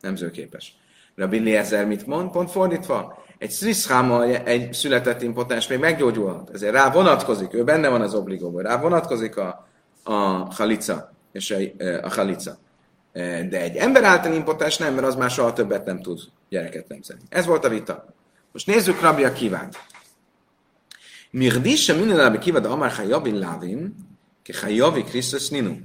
nemzőképes. 0.01 0.75
Rabbi 1.15 1.37
Eliezer 1.37 1.85
mit 1.85 2.07
mond? 2.07 2.31
Pont 2.31 2.51
fordítva. 2.51 3.23
Egy 3.37 3.49
szriszháma, 3.49 4.23
egy 4.23 4.73
született 4.73 5.21
impotens 5.21 5.67
még 5.67 5.79
meggyógyulhat. 5.79 6.49
Ezért 6.53 6.73
rá 6.73 6.91
vonatkozik, 6.91 7.53
ő 7.53 7.63
benne 7.63 7.89
van 7.89 8.01
az 8.01 8.13
obligóban, 8.13 8.63
rá 8.63 8.79
vonatkozik 8.81 9.37
a, 9.37 9.67
a 10.03 10.13
halica, 10.53 11.11
és 11.31 11.51
a, 11.51 11.85
a 12.01 12.09
halica. 12.09 12.57
De 13.49 13.61
egy 13.61 13.75
ember 13.75 14.03
által 14.03 14.33
impotens 14.33 14.77
nem, 14.77 14.93
mert 14.93 15.07
az 15.07 15.15
már 15.15 15.29
soha 15.29 15.53
többet 15.53 15.85
nem 15.85 16.01
tud 16.01 16.19
gyereket 16.49 16.87
nemzeni. 16.87 17.21
Ez 17.29 17.45
volt 17.45 17.65
a 17.65 17.69
vita. 17.69 18.05
Most 18.51 18.67
nézzük 18.67 19.01
Rabbi 19.01 19.23
Akivát. 19.23 19.89
Mirdisha 21.31 21.95
minden 21.95 22.17
Rabbi 22.17 22.37
Kiva 22.37 22.59
de 22.59 22.67
Amar 22.67 22.91
Chayovin 22.91 23.39
Lavin, 23.39 23.95
ki 24.43 24.51
Chayovi 24.51 25.03
Krisztus 25.03 25.49
Ninu. 25.49 25.77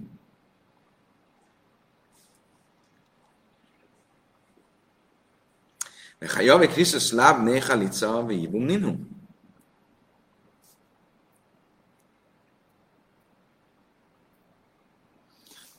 Chayovi 6.20 6.66
Krisztus 6.66 7.12
Lav 7.12 7.42
Necha 7.42 7.74
Lica 7.74 8.24
Vivum 8.26 8.64
Ninu. 8.64 8.94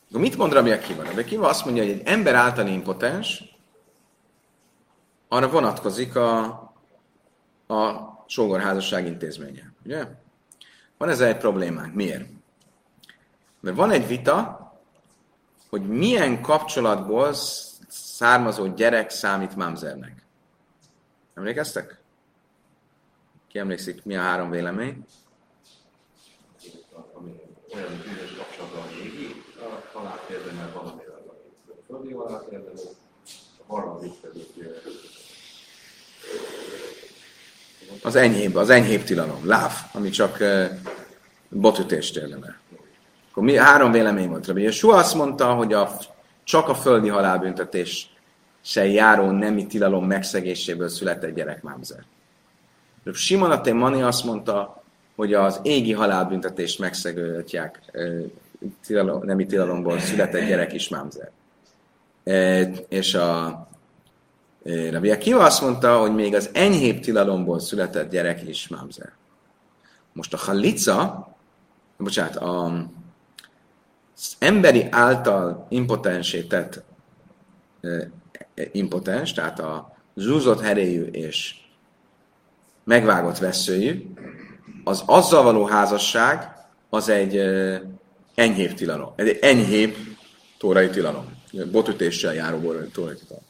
Akkor 0.10 0.30
mit 0.30 0.38
mond 0.38 0.54
Rabbi 0.54 0.72
Akiva? 0.72 1.04
Rabbi 1.04 1.20
Akiva 1.20 1.48
azt 1.48 1.66
mondja, 1.66 1.84
hogy 1.84 1.92
egy 1.92 2.02
ember 2.06 2.36
által 2.36 2.68
impotens, 2.68 3.44
arra 5.28 5.50
vonatkozik 5.50 6.16
a, 6.16 6.44
a 7.68 8.17
sógorházasság 8.28 9.06
intézménye. 9.06 9.74
Ugye? 9.86 10.06
Van 10.98 11.10
ez 11.10 11.22
egy 11.22 11.38
problémánk. 11.38 11.94
Miért? 11.94 12.30
Mert 13.60 13.76
van 13.76 13.92
egy 13.92 14.08
vita, 14.08 14.72
hogy 15.70 15.88
milyen 15.88 16.42
kapcsolatból 16.42 17.34
származó 17.88 18.68
gyerek 18.68 19.10
számít 19.10 19.56
mámzernek. 19.56 20.26
Emlékeztek? 21.34 22.00
Ki 23.48 23.60
emlékszik, 23.60 24.06
mi 24.06 24.16
a 24.16 24.22
három 24.22 24.50
vélemény? 24.50 25.06
olyan 33.68 33.98
az 38.04 38.16
enyhébb, 38.16 38.56
az 38.56 38.70
enyhébb 38.70 39.04
tilalom, 39.04 39.48
láv, 39.48 39.72
ami 39.94 40.10
csak 40.10 40.38
uh, 40.40 40.66
botütést 41.50 42.18
érdemel. 42.18 42.56
Akkor 43.30 43.44
mi, 43.44 43.58
három 43.58 43.92
vélemény 43.92 44.30
volt. 44.30 44.48
Rabbi 44.48 44.62
Jesua 44.62 44.96
azt 44.96 45.16
mondta, 45.16 45.54
hogy 45.54 45.74
a, 45.74 45.98
csak 46.44 46.70
a 46.70 46.76
földi 46.76 47.08
halálbüntetés 47.08 48.10
se 48.62 48.86
járó 48.86 49.32
nemi 49.32 49.68
tilalom 49.68 50.06
megszegéséből 50.06 50.90
született 50.90 51.36
gyerek 51.36 51.62
mámzer. 51.62 52.04
Simon 53.14 53.52
a 53.52 53.74
Mani 53.74 54.02
azt 54.02 54.24
mondta, 54.24 54.84
hogy 55.16 55.34
az 55.34 55.60
égi 55.64 55.94
halálbüntetést 55.94 56.80
megszegőtják 56.80 57.80
tilalom, 58.86 59.24
nemi 59.26 59.46
tilalomból 59.46 60.00
született 60.00 60.48
gyerek 60.48 60.74
is 60.74 60.90
mámzer. 60.90 61.32
E, 62.24 62.62
és 62.90 63.14
a 63.14 63.68
Rabbi 64.92 65.12
Akiva 65.12 65.44
azt 65.44 65.62
mondta, 65.62 66.00
hogy 66.00 66.16
még 66.16 66.36
az 66.36 66.50
enyhébb 66.54 67.00
tilalomból 67.00 67.60
született 67.60 68.12
gyerek 68.12 68.48
is 68.48 68.68
mámzer. 68.68 69.12
Most 70.14 70.34
a 70.34 70.38
halica, 70.38 71.28
bocsánat, 71.98 72.36
a, 72.36 72.66
az 74.16 74.36
emberi 74.40 74.88
által 74.90 75.66
impotensé 75.70 76.42
tett 76.42 76.84
impotens, 78.72 79.34
tehát 79.34 79.60
a 79.60 79.98
zúzott 80.16 80.62
heréjű 80.62 81.04
és 81.04 81.56
megvágott 82.84 83.38
veszőjű, 83.38 84.14
az 84.84 85.04
azzal 85.06 85.44
való 85.44 85.66
házasság 85.66 86.56
az 86.90 87.10
egy 87.10 87.38
enyhébb 88.36 88.74
tilalom. 88.74 89.14
Egy 89.16 89.38
enyhébb 89.42 89.96
tórai 90.58 90.90
tilalom. 90.90 91.36
Botütéssel 91.72 92.34
járó 92.34 92.58
tórai 92.94 93.16
tilalom. 93.16 93.47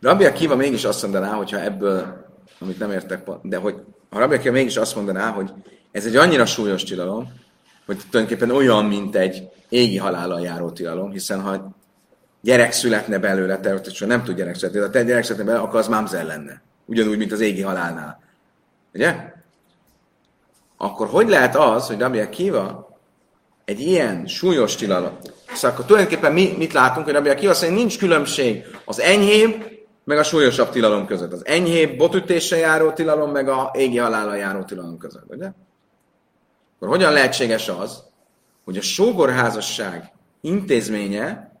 Rabbi 0.00 0.24
Akiva 0.24 0.56
mégis 0.56 0.84
azt 0.84 1.02
mondaná, 1.02 1.32
hogyha 1.32 1.60
ebből, 1.60 2.26
amit 2.58 2.78
nem 2.78 2.90
értek, 2.90 3.30
de 3.42 3.56
hogy 3.56 3.74
ha 4.10 4.18
Rabbi 4.18 4.34
Akiva 4.34 4.54
mégis 4.54 4.76
azt 4.76 4.96
mondaná, 4.96 5.30
hogy 5.30 5.52
ez 5.92 6.06
egy 6.06 6.16
annyira 6.16 6.46
súlyos 6.46 6.84
tilalom, 6.84 7.32
hogy 7.86 8.00
tulajdonképpen 8.10 8.56
olyan, 8.56 8.84
mint 8.84 9.16
egy 9.16 9.48
égi 9.68 9.96
halállal 9.96 10.40
járó 10.40 10.70
tilalom, 10.70 11.10
hiszen 11.10 11.40
ha 11.40 11.76
gyerek 12.40 12.72
születne 12.72 13.18
belőle, 13.18 13.60
természetesen 13.60 14.08
nem 14.08 14.24
tud 14.24 14.36
gyerek 14.36 14.54
születni, 14.54 14.78
de 14.78 14.84
ha 14.84 14.92
te 14.92 15.02
gyerek 15.02 15.22
születne 15.22 15.44
belőle, 15.44 15.64
akkor 15.64 15.78
az 15.78 15.88
mamzer 15.88 16.24
lenne. 16.24 16.62
Ugyanúgy, 16.84 17.18
mint 17.18 17.32
az 17.32 17.40
égi 17.40 17.62
halálnál. 17.62 18.20
Ugye? 18.94 19.14
Akkor 20.76 21.08
hogy 21.08 21.28
lehet 21.28 21.56
az, 21.56 21.86
hogy 21.86 21.98
Rabbi 21.98 22.18
Akiva 22.18 22.98
egy 23.64 23.80
ilyen 23.80 24.26
súlyos 24.26 24.76
tilalom, 24.76 25.18
szóval 25.52 25.70
akkor 25.70 25.84
tulajdonképpen 25.84 26.32
mi, 26.32 26.54
mit 26.58 26.72
látunk, 26.72 27.04
hogy 27.04 27.14
Rabbi 27.14 27.28
Akiva 27.28 27.54
szerint 27.54 27.78
nincs 27.78 27.98
különbség 27.98 28.64
az 28.84 29.00
enyhébb, 29.00 29.77
meg 30.08 30.18
a 30.18 30.22
súlyosabb 30.22 30.70
tilalom 30.70 31.06
között. 31.06 31.32
Az 31.32 31.46
enyhébb 31.46 31.96
botütéssel 31.96 32.58
járó 32.58 32.90
tilalom, 32.92 33.30
meg 33.30 33.48
a 33.48 33.70
égi 33.74 33.98
halállal 33.98 34.36
járó 34.36 34.62
tilalom 34.62 34.98
között, 34.98 35.24
ugye? 35.28 35.50
Akkor 36.76 36.88
hogyan 36.88 37.12
lehetséges 37.12 37.68
az, 37.68 38.02
hogy 38.64 38.76
a 38.76 38.80
sógorházasság 38.80 40.12
intézménye 40.40 41.52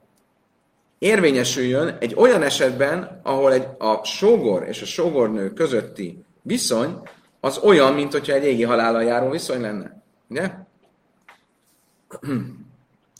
érvényesüljön 0.98 1.96
egy 2.00 2.14
olyan 2.16 2.42
esetben, 2.42 3.20
ahol 3.22 3.52
egy, 3.52 3.66
a 3.78 4.04
sógor 4.04 4.68
és 4.68 4.82
a 4.82 4.86
sógornő 4.86 5.52
közötti 5.52 6.24
viszony 6.42 7.00
az 7.40 7.58
olyan, 7.58 7.94
mint 7.94 8.12
hogyha 8.12 8.32
egy 8.32 8.44
égi 8.44 8.64
halállal 8.64 9.02
járó 9.02 9.30
viszony 9.30 9.60
lenne. 9.60 10.02
Ugye? 10.28 10.50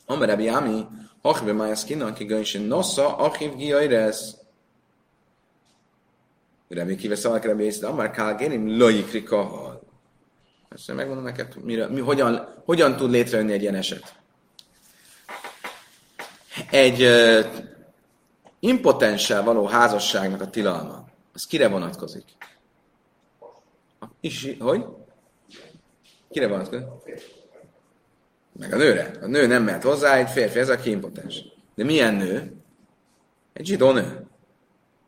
Amerebi 0.06 0.48
Ami, 0.48 0.86
Achbe 1.22 1.52
Májaszkina, 1.52 2.06
aki 2.06 2.24
göncsén 2.24 2.62
nosza, 2.62 3.16
Achiv 3.16 3.56
Giairez. 3.56 4.37
Rebi 6.68 6.96
kivesz 6.96 7.24
a 7.24 7.38
Rebi 7.38 7.64
észre, 7.64 7.88
Amar 7.88 8.10
Kálgérim, 8.10 8.78
Lojikri 8.78 9.22
Kahal. 9.22 9.82
Ezt 10.68 10.94
megmondom 10.94 11.24
neked, 11.24 11.64
mire, 11.64 11.86
mi, 11.86 12.00
hogyan, 12.00 12.54
hogyan 12.64 12.96
tud 12.96 13.10
létrejönni 13.10 13.52
egy 13.52 13.62
ilyen 13.62 13.74
eset. 13.74 14.14
Egy 16.70 17.02
uh, 17.02 17.46
impotenssel 18.60 19.42
való 19.42 19.66
házasságnak 19.66 20.40
a 20.40 20.50
tilalma, 20.50 21.04
az 21.32 21.46
kire 21.46 21.68
vonatkozik? 21.68 22.24
Is, 24.20 24.56
hogy? 24.58 24.84
Kire 26.30 26.48
vonatkozik? 26.48 26.86
Meg 28.52 28.72
a 28.72 28.76
nőre. 28.76 29.10
A 29.22 29.26
nő 29.26 29.46
nem 29.46 29.62
mehet 29.62 29.82
hozzá, 29.82 30.16
egy 30.16 30.28
férfi, 30.28 30.58
ez 30.58 30.68
a 30.68 30.78
impotens. 30.84 31.44
De 31.74 31.84
milyen 31.84 32.14
nő? 32.14 32.52
Egy 33.52 33.66
zsidó 33.66 33.92
nő. 33.92 34.26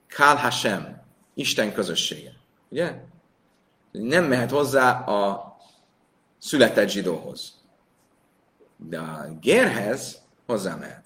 Kál 0.06 0.36
Hashem. 0.36 0.99
Isten 1.40 1.72
közössége. 1.72 2.33
Ugye? 2.68 2.94
Nem 3.90 4.24
mehet 4.24 4.50
hozzá 4.50 4.90
a 4.90 5.57
született 6.38 6.88
zsidóhoz. 6.88 7.55
De 8.76 8.98
a 8.98 9.29
gérhez 9.40 10.22
hozzá 10.46 10.74
mehet. 10.74 11.05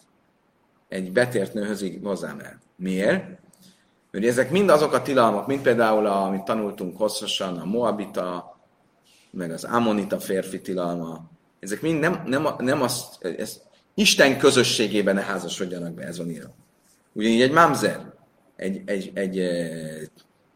Egy 0.89 1.13
betért 1.13 1.55
nőhöz 1.55 1.85
hozzá 2.03 2.33
mehet. 2.33 2.59
Miért? 2.77 3.25
Mert 4.11 4.25
ezek 4.25 4.51
mind 4.51 4.71
azok 4.71 4.93
a 4.93 5.03
tilalmak, 5.03 5.47
mint 5.47 5.63
például, 5.63 6.07
a, 6.07 6.25
amit 6.25 6.45
tanultunk 6.45 6.97
hosszasan, 6.97 7.59
a 7.59 7.65
Moabita, 7.65 8.59
meg 9.31 9.51
az 9.51 9.65
Amonita 9.65 10.21
férfi 10.21 10.61
tilalma, 10.61 11.31
ezek 11.61 11.81
mind 11.81 12.01
nem, 12.01 12.23
nem, 12.27 12.47
nem 12.59 12.83
azt, 12.83 13.25
ez, 13.25 13.61
Isten 13.95 14.39
közösségében 14.39 15.15
ne 15.15 15.23
házasodjanak 15.23 15.93
be, 15.93 16.03
ez 16.03 16.19
van 16.19 16.31
írva. 16.31 16.55
Ugyanígy 17.13 17.43
egy 17.43 17.53
mamzer, 17.53 18.13
egy, 18.57 18.83
egy, 18.85 19.11
egy, 19.15 19.39
egy 19.39 20.11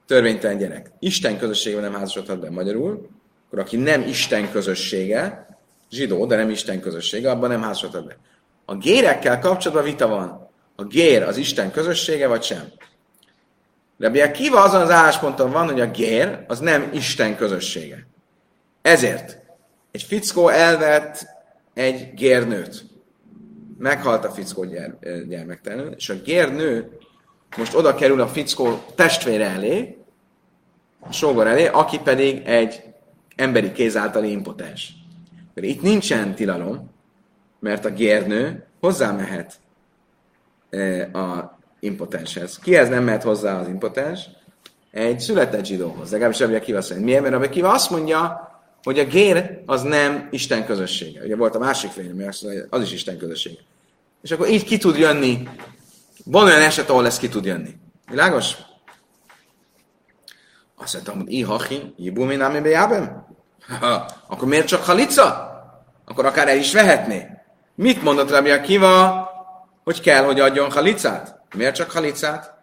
törvénytelen 0.08 0.58
gyerek, 0.58 0.90
Isten 0.98 1.38
közösségében 1.38 1.82
nem 1.82 1.92
házasodhat 1.92 2.40
be 2.40 2.50
magyarul, 2.50 3.08
akkor 3.46 3.58
aki 3.58 3.76
nem 3.76 4.02
Isten 4.02 4.50
közössége, 4.50 5.46
zsidó, 5.90 6.26
de 6.26 6.36
nem 6.36 6.50
Isten 6.50 6.80
közössége, 6.80 7.30
abban 7.30 7.48
nem 7.48 7.62
házasodhat 7.62 8.06
be. 8.06 8.16
A 8.64 8.76
gérekkel 8.76 9.38
kapcsolatban 9.38 9.86
vita 9.86 10.08
van. 10.08 10.50
A 10.76 10.84
gér 10.84 11.22
az 11.22 11.36
Isten 11.36 11.70
közössége, 11.70 12.26
vagy 12.26 12.42
sem? 12.42 12.72
Rabbi 13.98 14.20
Akiva 14.20 14.62
azon 14.62 14.80
az 14.80 14.90
állásponton 14.90 15.50
van, 15.50 15.66
hogy 15.66 15.80
a 15.80 15.90
gér 15.90 16.44
az 16.46 16.58
nem 16.58 16.90
Isten 16.92 17.36
közössége. 17.36 18.06
Ezért 18.82 19.38
egy 19.90 20.02
fickó 20.02 20.48
elvett 20.48 21.26
egy 21.74 22.14
gérnőt. 22.14 22.84
Meghalt 23.78 24.24
a 24.24 24.30
fickó 24.30 24.64
gyermektelenül, 25.28 25.92
és 25.96 26.08
a 26.08 26.14
gérnő 26.14 26.98
most 27.56 27.74
oda 27.74 27.94
kerül 27.94 28.20
a 28.20 28.28
fickó 28.28 28.84
testvére 28.94 29.44
elé, 29.44 29.98
sógor 31.10 31.46
elé, 31.46 31.66
aki 31.66 31.98
pedig 31.98 32.42
egy 32.44 32.82
emberi 33.36 33.72
kéz 33.72 33.96
általi 33.96 34.30
impotens. 34.30 34.92
Mert 35.54 35.66
itt 35.66 35.82
nincsen 35.82 36.34
tilalom, 36.34 36.90
mert 37.60 37.84
a 37.84 37.90
gérnő 37.90 38.66
hozzámehet 38.80 39.54
e, 40.70 41.02
a 41.02 41.58
impotenshez. 41.80 42.58
Kihez 42.58 42.88
nem 42.88 43.04
mehet 43.04 43.22
hozzá 43.22 43.60
az 43.60 43.68
impotens? 43.68 44.28
Egy 44.90 45.20
született 45.20 45.64
zsidóhoz. 45.64 46.10
Legalábbis 46.10 46.38
Rabbi 46.38 46.54
Akiva 46.54 46.80
szerint. 46.80 47.04
Miért? 47.04 47.20
Mert 47.20 47.32
Rabbi 47.32 47.46
Akiva 47.46 47.72
azt 47.72 47.90
mondja, 47.90 48.50
hogy 48.82 48.98
a 48.98 49.04
gér 49.04 49.62
az 49.66 49.82
nem 49.82 50.28
Isten 50.30 50.66
közössége. 50.66 51.24
Ugye 51.24 51.36
volt 51.36 51.54
a 51.54 51.58
másik 51.58 51.94
vélemény, 51.94 52.28
az 52.70 52.82
is 52.82 52.92
Isten 52.92 53.18
közössége. 53.18 53.60
És 54.22 54.30
akkor 54.30 54.48
így 54.48 54.64
ki 54.64 54.78
tud 54.78 54.96
jönni. 54.96 55.48
Van 56.24 56.46
olyan 56.46 56.62
eset, 56.62 56.90
ahol 56.90 57.06
ez 57.06 57.18
ki 57.18 57.28
tud 57.28 57.44
jönni. 57.44 57.76
Világos? 58.10 58.56
Azt 60.78 60.92
mondtam, 60.92 61.18
hogy 61.18 61.32
ihachi, 61.32 61.94
jibumi 61.96 62.36
nami 62.36 62.60
bejábem? 62.60 63.26
Akkor 64.26 64.48
miért 64.48 64.66
csak 64.66 64.84
halica? 64.84 65.46
Akkor 66.04 66.26
akár 66.26 66.48
el 66.48 66.56
is 66.56 66.72
vehetné. 66.72 67.26
Mit 67.74 68.02
mondott 68.02 68.30
Rabbi 68.30 68.50
Akiva, 68.50 69.28
hogy 69.84 70.00
kell, 70.00 70.24
hogy 70.24 70.40
adjon 70.40 70.70
halicát? 70.70 71.40
Miért 71.54 71.74
csak 71.74 71.90
halicát? 71.90 72.54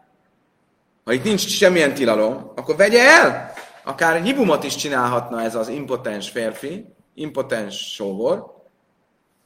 Ha 1.04 1.14
itt 1.14 1.24
nincs 1.24 1.48
semmilyen 1.48 1.94
tilalom, 1.94 2.52
akkor 2.56 2.76
vegye 2.76 3.02
el! 3.02 3.54
Akár 3.84 4.22
hibumot 4.22 4.64
is 4.64 4.76
csinálhatna 4.76 5.42
ez 5.42 5.56
az 5.56 5.68
impotens 5.68 6.30
férfi, 6.30 6.86
impotens 7.14 7.94
sógor, 7.94 8.64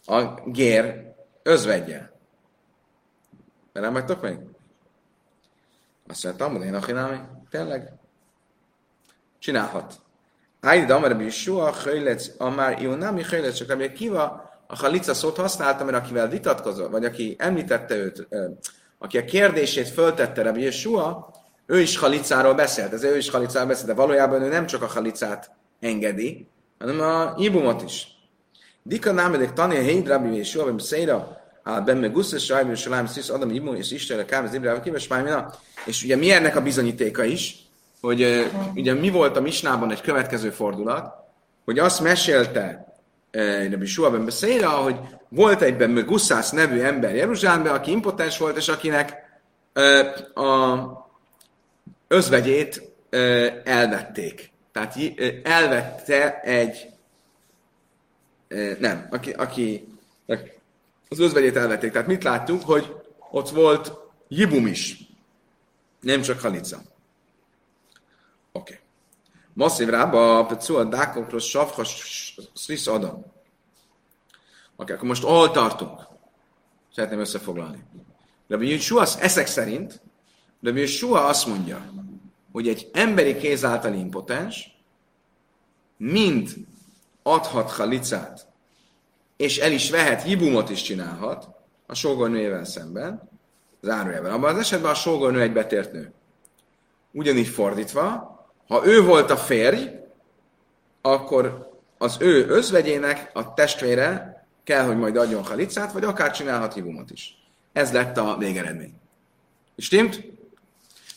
a 0.05 0.23
gér 0.45 1.13
özvegye. 1.43 2.09
Nem 3.73 3.93
vagytok 3.93 4.21
még? 4.21 4.37
Azt 6.07 6.23
mondtam, 6.23 6.55
hogy 6.55 6.65
én 6.65 6.73
a 6.73 6.81
tényleg 7.49 7.98
csinálhat. 9.39 9.93
Ájdi 10.61 10.91
Amar 10.91 11.17
Bishua, 11.17 11.71
Hajlec, 11.71 12.27
Amár 12.37 12.81
Ionami 12.81 13.23
Hajlec, 13.23 13.55
csak 13.55 13.67
Rabbi 13.67 13.91
Kiva 13.91 14.49
a 14.67 14.75
halica 14.75 15.13
szót 15.13 15.37
használta, 15.37 15.83
mert 15.83 15.97
akivel 15.97 16.27
vitatkozol, 16.27 16.89
vagy 16.89 17.05
aki 17.05 17.35
említette 17.37 17.95
őt, 17.95 18.27
aki 18.97 19.17
a 19.17 19.25
kérdését 19.25 19.87
föltette 19.87 20.41
Rabbi 20.41 20.61
Yeshua, 20.61 21.31
ő 21.65 21.79
is 21.79 21.97
halicáról 21.97 22.53
beszélt, 22.53 22.93
ez 22.93 23.03
ő 23.03 23.17
is 23.17 23.29
halicáról 23.29 23.67
beszélt, 23.67 23.87
de 23.87 23.93
valójában 23.93 24.41
ő 24.41 24.47
nem 24.47 24.65
csak 24.65 24.81
a 24.81 24.87
halicát 24.87 25.51
engedi, 25.79 26.47
hanem 26.79 26.99
a 26.99 27.33
ibumot 27.37 27.81
is. 27.81 28.07
Dika 28.83 29.11
námedek 29.11 29.53
tani 29.53 29.77
a 29.77 29.81
héd 29.81 30.07
Rabbi 30.07 30.35
Yeshua, 30.35 30.63
vagy 30.63 30.79
Széra, 30.79 31.37
ben 31.85 31.97
meg 31.97 32.11
guszes 32.11 32.43
sajmi, 32.43 32.71
és 32.71 32.89
szisz, 33.05 33.29
adom 33.29 33.51
ibum, 33.51 33.75
és 33.75 33.91
Istenre 33.91 34.25
kám, 34.25 34.43
az 34.43 34.53
Ibrahim, 34.53 34.81
kíves 34.81 35.07
és 35.85 36.03
ugye 36.03 36.15
mi 36.15 36.31
ennek 36.31 36.55
a 36.55 36.61
bizonyítéka 36.61 37.23
is, 37.23 37.68
hogy 38.01 38.49
ugye 38.75 38.93
mi 38.93 39.09
volt 39.09 39.37
a 39.37 39.41
Misnában 39.41 39.91
egy 39.91 40.01
következő 40.01 40.49
fordulat, 40.49 41.13
hogy 41.65 41.79
azt 41.79 42.01
mesélte 42.01 42.93
Rabbi 43.69 43.85
Shua 43.85 44.11
ben 44.11 44.25
Beszéra, 44.25 44.69
hogy 44.69 44.95
volt 45.29 45.61
egy 45.61 45.77
Ben 45.77 46.05
Gusszász 46.05 46.49
nevű 46.49 46.79
ember 46.79 47.15
Jeruzsálemben, 47.15 47.73
aki 47.73 47.91
impotens 47.91 48.37
volt, 48.37 48.57
és 48.57 48.67
akinek 48.67 49.13
a 50.33 50.79
özvegyét 52.07 52.81
elvették. 53.63 54.51
Tehát 54.71 54.95
elvette 55.43 56.39
egy 56.41 56.87
nem, 58.79 59.07
aki, 59.11 59.31
aki 59.31 59.87
az 61.09 61.19
özvegyét 61.19 61.55
elvették. 61.55 61.91
Tehát 61.91 62.07
mit 62.07 62.23
láttunk, 62.23 62.63
hogy 62.63 62.95
ott 63.31 63.49
volt 63.49 63.91
Jibum 64.27 64.67
is, 64.67 64.97
nem 66.01 66.21
csak 66.21 66.39
Halica. 66.39 66.81
Oké. 68.51 68.73
Okay. 68.73 68.85
Masszív 69.53 69.87
rába 69.87 70.45
pecua 70.45 70.83
dákokról 70.83 71.39
savha 71.39 71.83
szisz 72.53 72.87
adam. 72.87 73.25
Oké, 74.75 74.93
akkor 74.93 75.07
most 75.07 75.23
ahol 75.23 75.51
tartunk? 75.51 76.07
Szeretném 76.95 77.19
összefoglalni. 77.19 77.83
Rabbi 78.47 78.69
Yeshua 78.69 79.05
eszek 79.19 79.47
szerint, 79.47 80.01
Rabbi 80.61 80.79
Yeshua 80.79 81.25
azt 81.25 81.47
mondja, 81.47 81.93
hogy 82.51 82.67
egy 82.67 82.89
emberi 82.93 83.37
kéz 83.37 83.65
által 83.65 83.93
impotens 83.93 84.77
mind 85.97 86.49
adhat 87.23 87.71
halicát, 87.71 88.47
és 89.37 89.57
el 89.57 89.71
is 89.71 89.89
vehet, 89.89 90.23
hibumot 90.23 90.69
is 90.69 90.81
csinálhat 90.81 91.47
a 91.87 91.93
sógornőjével 91.93 92.65
szemben, 92.65 93.29
zárójelben. 93.81 94.31
Abban 94.31 94.53
az 94.53 94.59
esetben 94.59 94.91
a 94.91 94.95
sógornő 94.95 95.41
egy 95.41 95.53
betért 95.53 95.91
nő. 95.91 96.13
Ugyanígy 97.11 97.47
fordítva, 97.47 98.38
ha 98.69 98.85
ő 98.85 99.03
volt 99.03 99.29
a 99.29 99.37
férj, 99.37 99.87
akkor 101.01 101.69
az 101.97 102.17
ő 102.19 102.47
özvegyének 102.47 103.29
a 103.33 103.53
testvére 103.53 104.43
kell, 104.63 104.83
hogy 104.85 104.97
majd 104.97 105.17
adjon 105.17 105.43
halicát, 105.43 105.91
vagy 105.91 106.03
akár 106.03 106.31
csinálhat 106.31 106.73
hívumot 106.73 107.11
is. 107.11 107.37
Ez 107.73 107.91
lett 107.91 108.17
a 108.17 108.37
végeredmény. 108.37 108.93
Stimmt? 109.77 110.15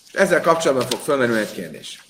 És 0.07 0.13
ezzel 0.13 0.41
kapcsolatban 0.41 0.87
fog 0.87 1.01
felmerülni 1.01 1.41
egy 1.41 1.53
kérdés. 1.53 2.05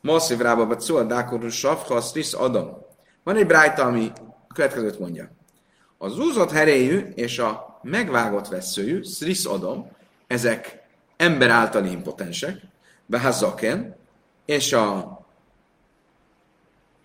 Mosszív 0.00 0.38
rába, 0.38 0.66
vagy 0.66 0.80
szó 0.80 0.96
a 0.96 1.02
dákorus 1.02 1.58
savha, 1.58 2.00
strisz 2.00 2.34
adom. 2.34 2.86
Van 3.22 3.36
egy 3.36 3.46
brájta, 3.46 3.82
ami 3.82 4.12
a 4.48 4.52
következőt 4.54 4.98
mondja. 4.98 5.30
Az 5.98 6.18
úzott 6.18 6.50
heréjű 6.50 6.98
és 7.14 7.38
a 7.38 7.80
megvágott 7.82 8.48
veszőjű, 8.48 9.02
strisz 9.02 9.46
adom, 9.46 9.90
ezek 10.26 10.82
ember 11.16 11.50
általi 11.50 11.90
impotensek, 11.90 12.60
behazaken, 13.06 13.98
és 14.50 14.72
a 14.72 15.18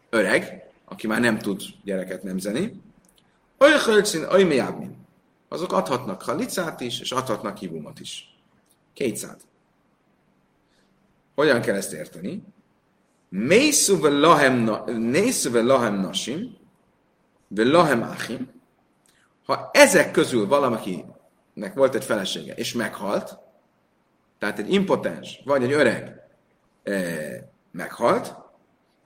öreg, 0.10 0.70
aki 0.86 1.08
már 1.08 1.20
nem 1.20 1.38
tud 1.38 1.62
gyereket 1.84 2.24
nemzeni, 2.24 2.82
olyan 3.58 3.80
hölgyszín, 3.80 4.24
olyan 4.24 4.48
mélyábbmin. 4.48 4.98
Azok 5.50 5.74
adhatnak 5.74 6.22
halicát 6.22 6.82
is, 6.82 7.00
és 7.00 7.12
adhatnak 7.12 7.58
hívumot 7.58 8.00
is. 8.00 8.38
Kétszád. 8.94 9.42
Hogyan 11.36 11.62
kell 11.62 11.76
ezt 11.76 11.94
érteni? 11.94 12.44
Mészú 13.30 14.00
ve 14.00 14.10
lahem 15.62 16.00
nasim, 16.00 16.58
ve 17.48 17.64
lahem 17.64 18.02
achim. 18.02 18.62
Ha 19.46 19.70
ezek 19.74 20.12
közül 20.12 20.48
valakinek 20.48 21.74
volt 21.74 21.96
egy 21.96 22.06
felesége, 22.06 22.54
és 22.54 22.74
meghalt, 22.74 23.38
tehát 24.40 24.60
egy 24.60 24.74
impotens, 24.74 25.42
vagy 25.44 25.64
egy 25.64 25.72
öreg, 25.72 26.25
meghalt, 27.72 28.36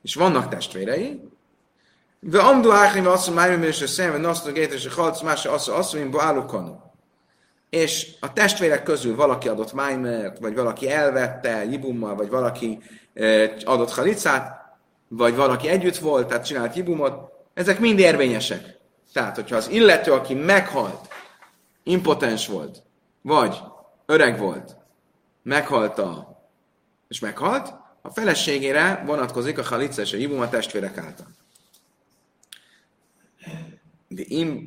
és 0.02 0.16
vannak 0.16 0.50
testvérei, 0.50 1.30
de 2.20 2.40
amdu 2.40 2.72
áhim 2.72 3.08
azt 3.08 3.34
mondja, 3.34 3.58
hogy 3.58 3.64
és 3.64 3.82
a 3.82 3.88
a 4.48 4.52
gét, 4.52 4.74
és 4.74 4.86
a 4.86 5.02
halc 5.02 5.22
más 5.22 5.46
azt 5.46 5.68
azt 5.70 5.94
mondja, 5.94 6.92
és 7.70 8.16
a 8.20 8.34
testvérek 8.34 8.84
közül 8.84 9.16
valaki 9.16 9.48
adott 9.48 9.74
májmert, 9.74 10.40
vagy 10.40 10.56
valaki 10.56 10.92
elvette 10.92 11.66
jibummal, 11.66 12.16
vagy 12.16 12.30
valaki 12.30 12.80
adott 13.64 13.92
halicát, 13.92 14.78
vagy 15.08 15.36
valaki 15.36 15.68
együtt 15.68 15.98
volt, 15.98 16.28
tehát 16.28 16.46
csinált 16.46 16.76
jibumot, 16.76 17.32
ezek 17.54 17.80
mind 17.80 18.00
érvényesek. 18.00 18.78
Tehát, 19.14 19.36
hogyha 19.36 19.56
az 19.56 19.70
illető, 19.70 20.12
aki 20.12 20.34
meghalt, 20.34 21.08
impotens 21.84 22.48
volt, 22.48 22.84
vagy 23.22 23.60
öreg 24.06 24.40
volt, 24.40 24.76
meghalt 25.44 26.00
a 26.00 26.29
és 27.10 27.20
meghalt, 27.20 27.74
a 28.02 28.10
feleségére 28.10 29.04
vonatkozik 29.06 29.58
a 29.58 29.64
halica 29.64 30.02
és 30.02 30.14
a 30.14 30.18
hibum 30.18 30.40
a 30.40 30.50
testvérek 30.50 30.98
által. 30.98 31.28
De 34.08 34.24
im 34.26 34.66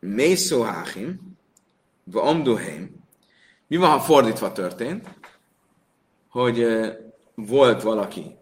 mészó 0.00 0.62
háchim, 0.62 1.38
vagy 2.04 2.22
amduheim, 2.26 3.04
mi 3.66 3.76
van, 3.76 3.90
ha 3.90 4.00
fordítva 4.00 4.52
történt, 4.52 5.08
hogy 6.28 6.66
volt 7.34 7.82
valaki, 7.82 8.36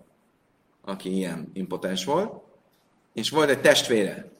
aki 0.84 1.16
ilyen 1.16 1.50
impotens 1.52 2.04
volt, 2.04 2.42
és 3.12 3.30
volt 3.30 3.48
egy 3.48 3.60
testvére, 3.60 4.30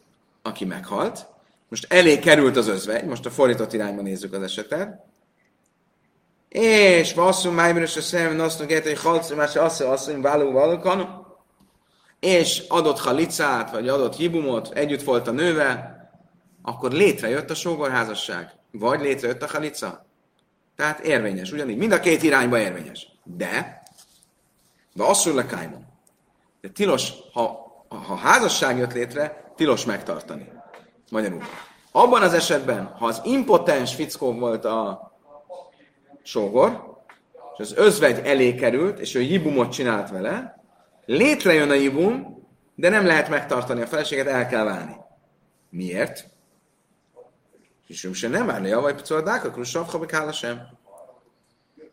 aki 0.42 0.64
meghalt, 0.64 1.26
most 1.68 1.92
elé 1.92 2.18
került 2.18 2.56
az 2.56 2.68
özvegy, 2.68 3.04
most 3.04 3.26
a 3.26 3.30
fordított 3.30 3.72
irányba 3.72 4.02
nézzük 4.02 4.32
az 4.32 4.42
esetet, 4.42 5.04
és 6.48 7.14
vasszú 7.14 7.50
májmeres 7.50 7.96
a 7.96 8.00
szemben 8.00 8.40
azt 8.40 8.58
mondja, 8.58 8.82
hogy 8.82 8.98
halsz, 8.98 9.30
más 9.30 9.56
azt 9.56 9.80
mondja, 9.80 10.20
váló 10.20 10.50
valókan, 10.50 11.26
és 12.20 12.64
adott 12.68 12.98
halicát, 12.98 13.70
vagy 13.70 13.88
adott 13.88 14.16
hibumot, 14.16 14.70
együtt 14.72 15.02
volt 15.02 15.28
a 15.28 15.30
nővel, 15.30 16.10
akkor 16.62 16.92
létrejött 16.92 17.50
a 17.50 17.54
sógorházasság, 17.54 18.52
vagy 18.70 19.00
létrejött 19.00 19.42
a 19.42 19.46
halica. 19.46 20.06
Tehát 20.76 21.00
érvényes, 21.00 21.52
ugyanígy. 21.52 21.76
Mind 21.76 21.92
a 21.92 22.00
két 22.00 22.22
irányba 22.22 22.58
érvényes. 22.58 23.08
De, 23.24 23.82
de 24.92 25.02
asszul. 25.02 25.42
De 26.60 26.68
tilos, 26.74 27.12
ha, 27.32 27.68
ha 27.88 28.14
házasság 28.14 28.78
jött 28.78 28.92
létre, 28.92 29.52
tilos 29.56 29.84
megtartani. 29.84 30.52
Magyarul. 31.10 31.42
Abban 31.92 32.22
az 32.22 32.32
esetben, 32.32 32.94
ha 32.98 33.06
az 33.06 33.20
impotens 33.24 33.94
fickó 33.94 34.32
volt 34.32 34.64
a 34.64 35.07
sógor, 36.28 36.96
és 37.56 37.58
az 37.58 37.76
özvegy 37.76 38.18
elé 38.26 38.54
került, 38.54 38.98
és 38.98 39.14
ő 39.14 39.20
jibumot 39.20 39.72
csinált 39.72 40.10
vele, 40.10 40.62
létrejön 41.06 41.70
a 41.70 41.74
jibum, 41.74 42.46
de 42.74 42.88
nem 42.88 43.06
lehet 43.06 43.28
megtartani 43.28 43.82
a 43.82 43.86
feleséget, 43.86 44.26
el 44.26 44.46
kell 44.46 44.64
válni. 44.64 44.96
Miért? 45.70 46.28
És 47.86 48.08
se 48.12 48.28
nem 48.28 48.50
állni, 48.50 48.72
vagy 48.72 48.94
picol 48.94 49.18
a 49.18 49.22
dákakról, 49.22 49.64
savha 49.64 50.32
sem. 50.32 50.68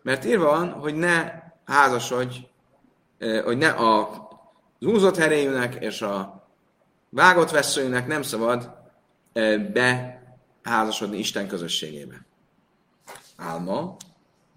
mert 0.02 0.26
írva 0.26 0.46
van, 0.46 0.72
hogy 0.72 0.96
ne 0.96 1.32
házasodj, 1.66 2.38
hogy 3.44 3.58
ne 3.58 3.70
a, 3.70 4.10
az 4.80 4.88
úzott 4.88 5.18
heréjűnek 5.18 5.76
és 5.80 6.02
a 6.02 6.48
vágott 7.10 7.52
veszőjűnek 7.52 8.08
nem 8.08 8.22
szabad 8.22 8.76
eh, 9.34 9.60
beházasodni 10.64 11.18
Isten 11.18 11.48
közösségébe. 11.48 12.26
Álma, 13.38 13.96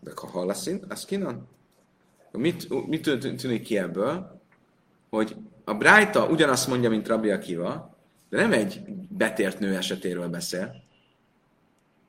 de 0.01 0.11
ha 0.14 0.26
hallaszint, 0.26 0.84
az 0.88 1.05
kinan? 1.05 1.49
Mit, 2.32 2.88
mit 2.88 3.18
tűnik 3.36 3.62
ki 3.62 3.78
ebből? 3.78 4.40
Hogy 5.11 5.36
a 5.64 5.74
Brájta 5.74 6.26
ugyanazt 6.26 6.68
mondja, 6.68 6.90
mint 6.90 7.09
Rabbi 7.09 7.30
Akiva, 7.30 7.96
de 8.28 8.40
nem 8.40 8.53
egy 8.53 8.82
betért 9.09 9.59
nő 9.59 9.76
esetéről 9.76 10.28
beszél. 10.28 10.74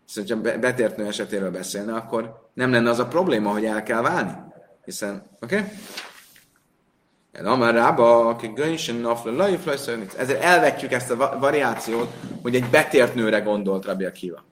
Szóval, 0.05 0.37
ha 0.37 0.59
betért 0.59 0.97
nő 0.97 1.05
esetéről 1.05 1.51
beszélne, 1.51 1.93
akkor 1.93 2.49
nem 2.53 2.71
lenne 2.71 2.89
az 2.89 2.99
a 2.99 3.07
probléma, 3.07 3.51
hogy 3.51 3.65
el 3.65 3.83
kell 3.83 4.01
válni. 4.01 4.31
Hiszen, 4.85 5.29
oké? 5.41 5.55
Okay? 5.55 5.69
Amár 7.43 7.73
rába, 7.73 8.27
aki 8.27 8.47
gönsen 8.47 8.95
nafla 8.95 9.47
Ezért 10.17 10.41
elvetjük 10.41 10.91
ezt 10.91 11.11
a 11.11 11.37
variációt, 11.39 12.13
hogy 12.41 12.55
egy 12.55 12.69
betért 12.69 13.15
nőre 13.15 13.39
gondolt 13.39 13.85
Rabbi 13.85 14.05
Akiva. 14.05 14.43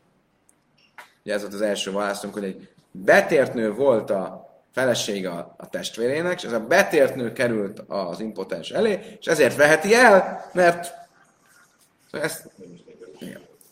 Ugye 1.23 1.33
ez 1.33 1.41
volt 1.41 1.53
az 1.53 1.61
első 1.61 1.91
választunk, 1.91 2.33
hogy 2.33 2.43
egy 2.43 2.69
betért 3.03 3.75
volt 3.75 4.09
a 4.09 4.47
felesége 4.73 5.29
a, 5.29 5.55
a 5.57 5.69
testvérének, 5.69 6.37
és 6.37 6.43
ez 6.43 6.51
a 6.51 6.59
betért 6.59 7.33
került 7.33 7.79
az 7.87 8.19
impotens 8.19 8.71
elé, 8.71 9.17
és 9.19 9.25
ezért 9.25 9.55
veheti 9.55 9.93
el, 9.93 10.45
mert 10.53 10.93
ezt, 12.11 12.49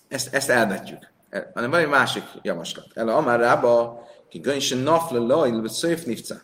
ezt, 0.08 0.34
ezt 0.34 0.50
elvetjük. 0.50 1.12
E, 1.30 1.52
hanem 1.54 1.70
van 1.70 1.80
egy 1.80 1.88
másik 1.88 2.24
javaslat. 2.42 2.88
El 2.94 3.10
a 3.10 3.36
rába, 3.36 4.08
ki 4.30 4.40
gönsen 4.40 4.78
nafle 4.78 5.20
lajl, 5.20 5.68
szőf 5.68 6.04
nifca. 6.04 6.36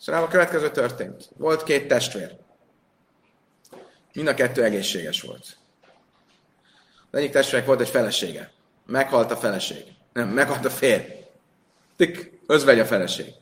Szóval 0.00 0.22
a 0.22 0.28
következő 0.28 0.70
történt. 0.70 1.30
Volt 1.36 1.62
két 1.62 1.88
testvér. 1.88 2.36
Mind 4.12 4.28
a 4.28 4.34
kettő 4.34 4.64
egészséges 4.64 5.22
volt. 5.22 5.56
Az 7.10 7.18
egyik 7.18 7.30
testvérek 7.30 7.66
volt 7.66 7.80
egy 7.80 7.88
felesége. 7.88 8.50
Meghalt 8.86 9.30
a 9.30 9.36
feleség. 9.36 9.84
Nem, 10.12 10.28
meghalt 10.28 10.64
a 10.64 10.70
férj. 10.70 11.25
Tik, 11.96 12.40
özvegy 12.46 12.78
a 12.78 12.84
feleség. 12.84 13.34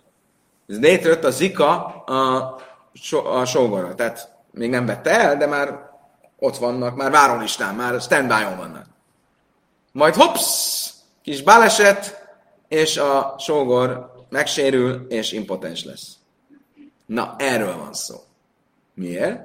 Ez 0.69 0.81
létrejött 0.81 1.25
a 1.25 1.31
zika 1.31 1.85
a, 2.05 2.57
so, 2.93 3.27
a 3.27 3.45
sógorra. 3.45 3.95
Tehát 3.95 4.33
még 4.51 4.71
nem 4.71 4.87
vette 4.87 5.11
el, 5.11 5.37
de 5.37 5.47
már 5.47 5.91
ott 6.39 6.57
vannak, 6.57 6.97
már 6.97 7.11
várólistán, 7.11 7.75
már 7.75 8.01
standby-on 8.01 8.57
vannak. 8.57 8.87
Majd 9.93 10.15
hopsz, 10.15 10.93
kis 11.23 11.43
baleset, 11.43 12.29
és 12.69 12.97
a 12.97 13.35
sógor 13.39 14.13
megsérül, 14.29 15.07
és 15.09 15.33
impotens 15.33 15.85
lesz. 15.85 16.13
Na, 17.07 17.35
erről 17.39 17.77
van 17.77 17.93
szó. 17.93 18.17
Miért? 18.95 19.41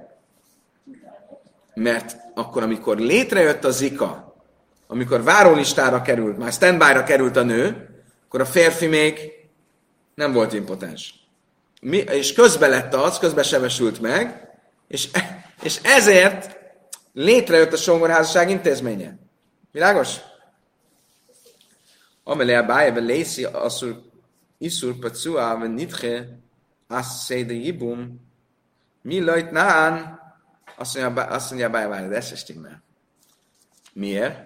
Mert 1.73 2.15
akkor, 2.33 2.63
amikor 2.63 2.97
létrejött 2.97 3.63
a 3.63 3.71
zika, 3.71 4.35
amikor 4.87 5.23
várólistára 5.23 6.01
került, 6.01 6.37
már 6.37 6.51
standby-ra 6.51 7.03
került 7.03 7.35
a 7.35 7.43
nő, 7.43 7.88
akkor 8.29 8.41
a 8.41 8.45
férfi 8.45 8.85
még 8.85 9.31
nem 10.15 10.33
volt 10.33 10.53
impotens. 10.53 11.13
Mi, 11.81 11.97
és 11.97 12.33
közbe 12.33 12.67
lett 12.67 12.93
az, 12.93 13.17
közbe 13.17 13.43
sebesült 13.43 13.99
meg, 13.99 14.49
és, 14.87 15.09
és 15.61 15.79
ezért 15.83 16.57
létrejött 17.13 17.73
a 17.73 17.77
songorházasság 17.77 18.49
intézménye. 18.49 19.17
Világos? 19.71 20.15
Amelé 22.23 22.53
a 22.53 22.65
bájebe 22.65 22.99
lészi 22.99 23.43
asszur 23.43 24.01
iszur 24.57 24.95
pacua 24.99 25.57
ve 25.57 25.67
nitche 25.67 26.39
azt 26.87 27.23
széde 27.23 27.53
jibum 27.53 28.27
mi 29.01 29.19
lajt 29.19 29.51
nán 29.51 30.19
azt 30.75 31.49
mondja 31.49 31.67
a 31.67 31.69
bájebe, 31.69 32.07
de 32.07 32.15
ez 32.15 32.37
stimmel. 32.37 32.83
Miért? 33.93 34.37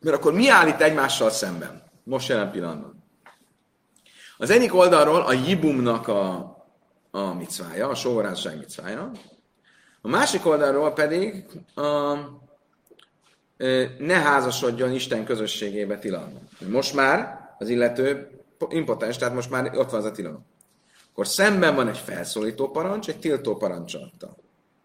Mert 0.00 0.16
akkor 0.16 0.32
mi 0.32 0.48
állít 0.48 0.80
egymással 0.80 1.30
szemben? 1.30 1.87
Most 2.08 2.28
jelen 2.28 2.50
pillanatban. 2.50 3.04
Az 4.38 4.50
egyik 4.50 4.74
oldalról 4.74 5.20
a 5.20 5.32
jibumnak 5.32 6.08
a, 6.08 6.56
a 7.10 7.32
micvája, 7.34 7.88
a 7.88 7.94
sóvarázság 7.94 8.58
micvája, 8.58 9.10
a 10.00 10.08
másik 10.08 10.46
oldalról 10.46 10.92
pedig 10.92 11.44
a, 11.74 12.14
ne 13.98 14.14
házasodjon 14.14 14.92
Isten 14.92 15.24
közösségébe 15.24 15.98
tilalom. 15.98 16.48
Most 16.68 16.94
már 16.94 17.48
az 17.58 17.68
illető 17.68 18.30
impotens, 18.68 19.16
tehát 19.16 19.34
most 19.34 19.50
már 19.50 19.76
ott 19.76 19.90
van 19.90 20.00
az 20.00 20.06
a 20.06 20.12
tilalom. 20.12 20.46
Akkor 21.10 21.26
szemben 21.26 21.74
van 21.74 21.88
egy 21.88 21.98
felszólító 21.98 22.70
parancs, 22.70 23.08
egy 23.08 23.18
tiltó 23.18 23.56
parancsolattal. 23.56 24.36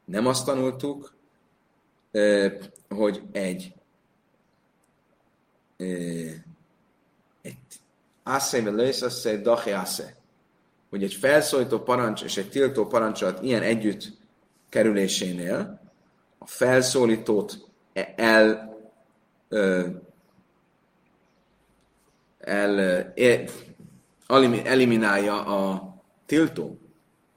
Nem 0.06 0.28
azt 0.28 0.46
tanultuk, 0.46 1.16
hogy 2.90 3.22
egy 3.32 3.74
egy 7.44 7.58
asszébe 8.24 8.70
lősz, 8.70 9.02
asszé, 9.02 9.38
daché 9.38 9.72
asszé. 9.72 10.04
Hogy 10.90 11.04
egy 11.04 11.14
felszólító 11.14 11.80
parancs 11.80 12.24
és 12.24 12.38
egy 12.38 12.50
tiltó 12.50 12.88
parancsolat 12.88 13.44
ilyen 13.44 13.62
együtt 13.62 14.12
kerülésénél 14.70 15.82
a 16.38 16.48
felszólítót 16.48 17.58
el 18.16 18.74
el, 22.44 23.14
el 23.16 23.50
eliminálja 24.64 25.46
a 25.46 25.94
tiltó. 26.26 26.78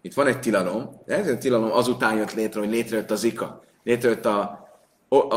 Itt 0.00 0.14
van 0.14 0.26
egy 0.26 0.40
tilalom, 0.40 1.02
ez 1.06 1.28
a 1.28 1.38
tilalom 1.38 1.72
azután 1.72 2.16
jött 2.16 2.34
létre, 2.34 2.60
hogy 2.60 2.70
létrejött 2.70 3.10
az 3.10 3.24
ika, 3.24 3.62
létrejött 3.82 4.24
a, 4.24 4.68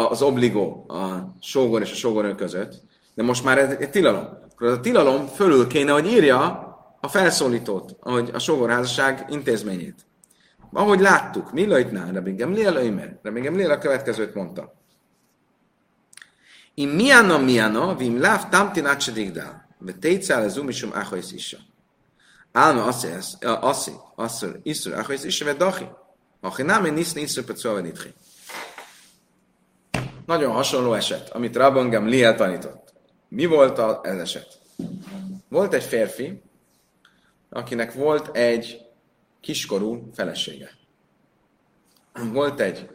az 0.09 0.21
obligó 0.21 0.85
a 0.87 1.35
sógor 1.41 1.81
és 1.81 1.91
a 1.91 1.95
sógornő 1.95 2.35
között, 2.35 2.81
de 3.13 3.23
most 3.23 3.43
már 3.43 3.57
ez 3.57 3.75
egy 3.79 3.89
tilalom. 3.89 4.27
Akkor 4.59 4.71
az 4.71 4.77
a 4.77 4.81
tilalom 4.81 5.27
fölül 5.27 5.67
kéne, 5.67 5.91
hogy 5.91 6.05
írja 6.05 6.37
a 7.01 7.07
felszólítót, 7.07 7.95
ahogy 7.99 8.29
a 8.33 8.39
sógorházasság 8.39 9.25
intézményét. 9.29 10.05
Ahogy 10.73 10.99
láttuk, 10.99 11.51
mi 11.51 11.65
lajtnál, 11.65 12.11
Rabbi 12.13 12.35
Gamliel 12.35 12.75
öimer. 12.75 13.19
Rabbi 13.23 13.39
Gamliel 13.39 13.71
a 13.71 13.77
következőt 13.77 14.33
mondta. 14.33 14.73
Im 16.73 16.89
miana 16.89 17.37
miana, 17.37 17.95
vim 17.95 18.19
láv 18.19 18.49
tamtin 18.49 18.85
átsedigdál, 18.85 19.75
ve 19.77 19.91
tétszál 19.91 20.43
az 20.43 20.57
umisum 20.57 20.93
áhajsz 20.93 21.31
is. 21.31 21.55
Álma 22.51 22.83
asszi, 23.41 23.91
asszor, 24.15 24.59
iszur 24.63 24.93
áhajsz 24.93 25.23
is, 25.23 25.41
ve 25.41 25.53
dachi. 25.53 25.87
Achi 26.41 26.61
námi 26.61 26.89
niszni 26.89 27.21
iszur 27.21 27.43
pecua 27.43 27.79
nitchi. 27.79 28.13
Nagyon 30.25 30.51
hasonló 30.51 30.93
eset, 30.93 31.29
amit 31.29 31.55
Rabban 31.55 31.89
Gamliel 31.89 32.35
tanított. 32.35 32.88
Mi 33.29 33.45
volt 33.45 33.77
az 33.77 34.19
eset? 34.19 34.59
Volt 35.47 35.73
egy 35.73 35.83
férfi, 35.83 36.41
akinek 37.49 37.93
volt 37.93 38.35
egy 38.35 38.85
kiskorú 39.41 40.09
felesége. 40.13 40.69
Volt 42.31 42.59
egy 42.59 42.89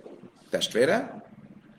testvére, 0.51 1.23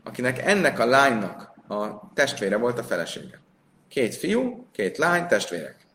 akinek 0.04 0.40
ennek 0.40 0.80
a 0.80 0.86
lánynak 0.86 1.54
a 1.68 2.14
testvére 2.14 2.58
volt 2.58 2.80
a 2.80 2.84
felesége. 2.84 3.40
Két 3.88 4.16
fiú, 4.16 4.68
két 4.72 4.98
lány, 4.98 5.28
testvérek. 5.28 5.86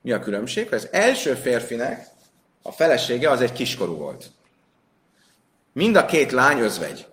Mi 0.00 0.12
a 0.12 0.18
különbség? 0.18 0.72
Az 0.72 0.88
első 0.92 1.34
férfinek 1.34 2.06
a 2.62 2.72
felesége 2.72 3.30
az 3.30 3.40
egy 3.40 3.52
kiskorú 3.52 3.96
volt. 3.96 4.30
Mind 5.72 5.96
a 5.96 6.04
két 6.04 6.30
lány 6.30 6.58
özvegy. 6.58 7.06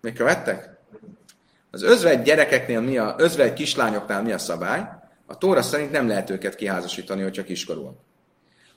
Még 0.00 0.14
követtek? 0.14 0.75
Az 1.76 1.82
özvegy 1.82 2.22
gyerekeknél 2.22 2.80
mi 2.80 2.98
a, 2.98 3.14
özvegy 3.18 3.52
kislányoknál 3.52 4.22
mi 4.22 4.32
a 4.32 4.38
szabály? 4.38 4.88
A 5.26 5.38
Tóra 5.38 5.62
szerint 5.62 5.90
nem 5.90 6.08
lehet 6.08 6.30
őket 6.30 6.54
kiházasítani, 6.54 7.22
hogyha 7.22 7.44
kiskorúak. 7.44 7.96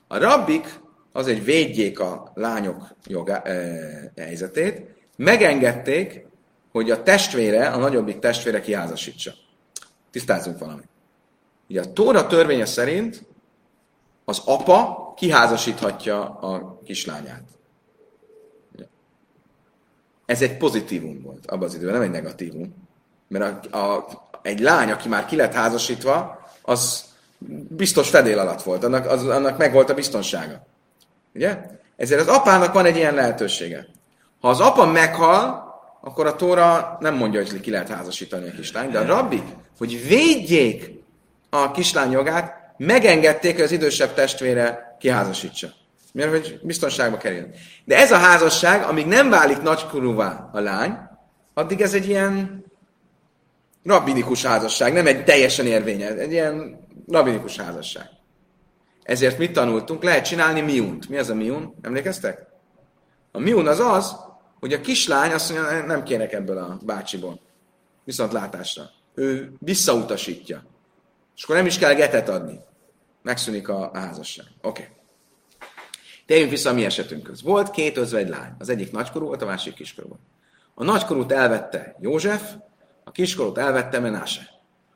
A 0.08 0.18
rabbik 0.18 0.80
azért 1.12 1.44
védjék 1.44 2.00
a 2.00 2.32
lányok 2.34 2.94
joga, 3.06 3.42
e, 3.42 4.12
helyzetét, 4.16 4.82
megengedték, 5.16 6.26
hogy 6.72 6.90
a 6.90 7.02
testvére, 7.02 7.68
a 7.68 7.78
nagyobbik 7.78 8.18
testvére 8.18 8.60
kiházasítsa. 8.60 9.32
Tisztázzunk 10.10 10.58
valamit. 10.58 10.88
Ugye 11.68 11.80
a 11.80 11.92
Tóra 11.92 12.26
törvénye 12.26 12.66
szerint 12.66 13.26
az 14.24 14.42
apa 14.44 15.12
kiházasíthatja 15.16 16.24
a 16.24 16.80
kislányát. 16.84 17.44
Ez 20.26 20.42
egy 20.42 20.56
pozitívum 20.56 21.22
volt 21.22 21.46
abban 21.46 21.68
az 21.68 21.74
időben, 21.74 21.92
nem 21.92 22.02
egy 22.02 22.10
negatívum. 22.10 22.88
Mert 23.30 23.66
a, 23.66 23.96
a, 23.96 24.06
egy 24.42 24.60
lány, 24.60 24.90
aki 24.90 25.08
már 25.08 25.26
ki 25.26 25.36
lett 25.36 25.52
házasítva, 25.52 26.46
az 26.62 27.04
biztos 27.68 28.08
fedél 28.08 28.38
alatt 28.38 28.62
volt, 28.62 28.84
annak, 28.84 29.10
az, 29.10 29.26
annak 29.26 29.58
meg 29.58 29.72
volt 29.72 29.90
a 29.90 29.94
biztonsága. 29.94 30.66
Ugye? 31.34 31.58
Ezért 31.96 32.20
az 32.20 32.28
apának 32.28 32.72
van 32.72 32.84
egy 32.84 32.96
ilyen 32.96 33.14
lehetősége. 33.14 33.86
Ha 34.40 34.48
az 34.48 34.60
apa 34.60 34.86
meghal, 34.86 35.68
akkor 36.00 36.26
a 36.26 36.36
Tóra 36.36 36.96
nem 37.00 37.14
mondja, 37.14 37.40
hogy 37.40 37.60
ki 37.60 37.70
lehet 37.70 37.88
házasítani 37.88 38.48
a 38.48 38.52
kislányt, 38.52 38.92
de 38.92 38.98
a 38.98 39.06
rabbik, 39.06 39.44
hogy 39.78 40.06
védjék 40.08 40.90
a 41.50 41.70
kislány 41.70 42.10
jogát, 42.10 42.74
megengedték, 42.76 43.54
hogy 43.54 43.64
az 43.64 43.72
idősebb 43.72 44.14
testvére 44.14 44.96
kiházasítsa. 44.98 45.68
Miért, 46.12 46.30
hogy 46.30 46.60
biztonságba 46.62 47.16
kerüljön. 47.16 47.50
De 47.84 47.96
ez 47.96 48.12
a 48.12 48.16
házasság, 48.16 48.82
amíg 48.82 49.06
nem 49.06 49.30
válik 49.30 49.62
nagykorúvá 49.62 50.50
a 50.52 50.60
lány, 50.60 50.98
addig 51.54 51.80
ez 51.80 51.94
egy 51.94 52.08
ilyen 52.08 52.64
rabinikus 53.82 54.44
házasság, 54.44 54.92
nem 54.92 55.06
egy 55.06 55.24
teljesen 55.24 55.66
érvényes, 55.66 56.10
egy 56.10 56.32
ilyen 56.32 56.86
rabinikus 57.08 57.56
házasság. 57.56 58.08
Ezért 59.02 59.38
mit 59.38 59.52
tanultunk? 59.52 60.02
Lehet 60.02 60.24
csinálni 60.24 60.60
miunt. 60.60 61.08
Mi 61.08 61.16
az 61.16 61.28
a 61.28 61.34
miun? 61.34 61.74
Emlékeztek? 61.82 62.46
A 63.32 63.38
miun 63.38 63.66
az 63.66 63.78
az, 63.78 64.16
hogy 64.60 64.72
a 64.72 64.80
kislány 64.80 65.32
azt 65.32 65.52
mondja, 65.52 65.86
nem 65.86 66.02
kérek 66.02 66.32
ebből 66.32 66.58
a 66.58 66.78
bácsiból. 66.82 67.40
Viszont 68.04 68.32
látásra. 68.32 68.90
Ő 69.14 69.52
visszautasítja. 69.58 70.64
És 71.36 71.42
akkor 71.42 71.56
nem 71.56 71.66
is 71.66 71.78
kell 71.78 71.94
getet 71.94 72.28
adni. 72.28 72.60
Megszűnik 73.22 73.68
a, 73.68 73.90
házasság. 73.92 74.46
Oké. 74.62 74.82
Okay. 74.82 74.94
Térjünk 76.26 76.50
vissza 76.50 76.70
a 76.70 76.72
mi 76.72 76.84
esetünkhöz. 76.84 77.42
Volt 77.42 77.70
két 77.70 77.96
özvegy 77.96 78.28
lány. 78.28 78.52
Az 78.58 78.68
egyik 78.68 78.92
nagykorú 78.92 79.26
volt, 79.26 79.42
a 79.42 79.46
másik 79.46 79.74
kiskorú 79.74 80.08
volt. 80.08 80.20
A 80.74 80.84
nagykorút 80.84 81.32
elvette 81.32 81.96
József, 82.00 82.54
a 83.10 83.12
kiskorút 83.12 83.58
elvette 83.58 83.98
Menase. 83.98 84.40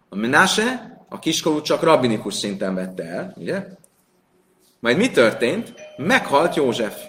A 0.08 0.16
Menase 0.16 0.98
a 1.08 1.18
kiskorút 1.18 1.64
csak 1.64 1.82
rabbinikus 1.82 2.34
szinten 2.34 2.74
vette 2.74 3.02
el, 3.02 3.34
ugye? 3.36 3.66
Majd 4.80 4.96
mi 4.96 5.10
történt? 5.10 5.74
Meghalt 5.96 6.54
József. 6.54 7.02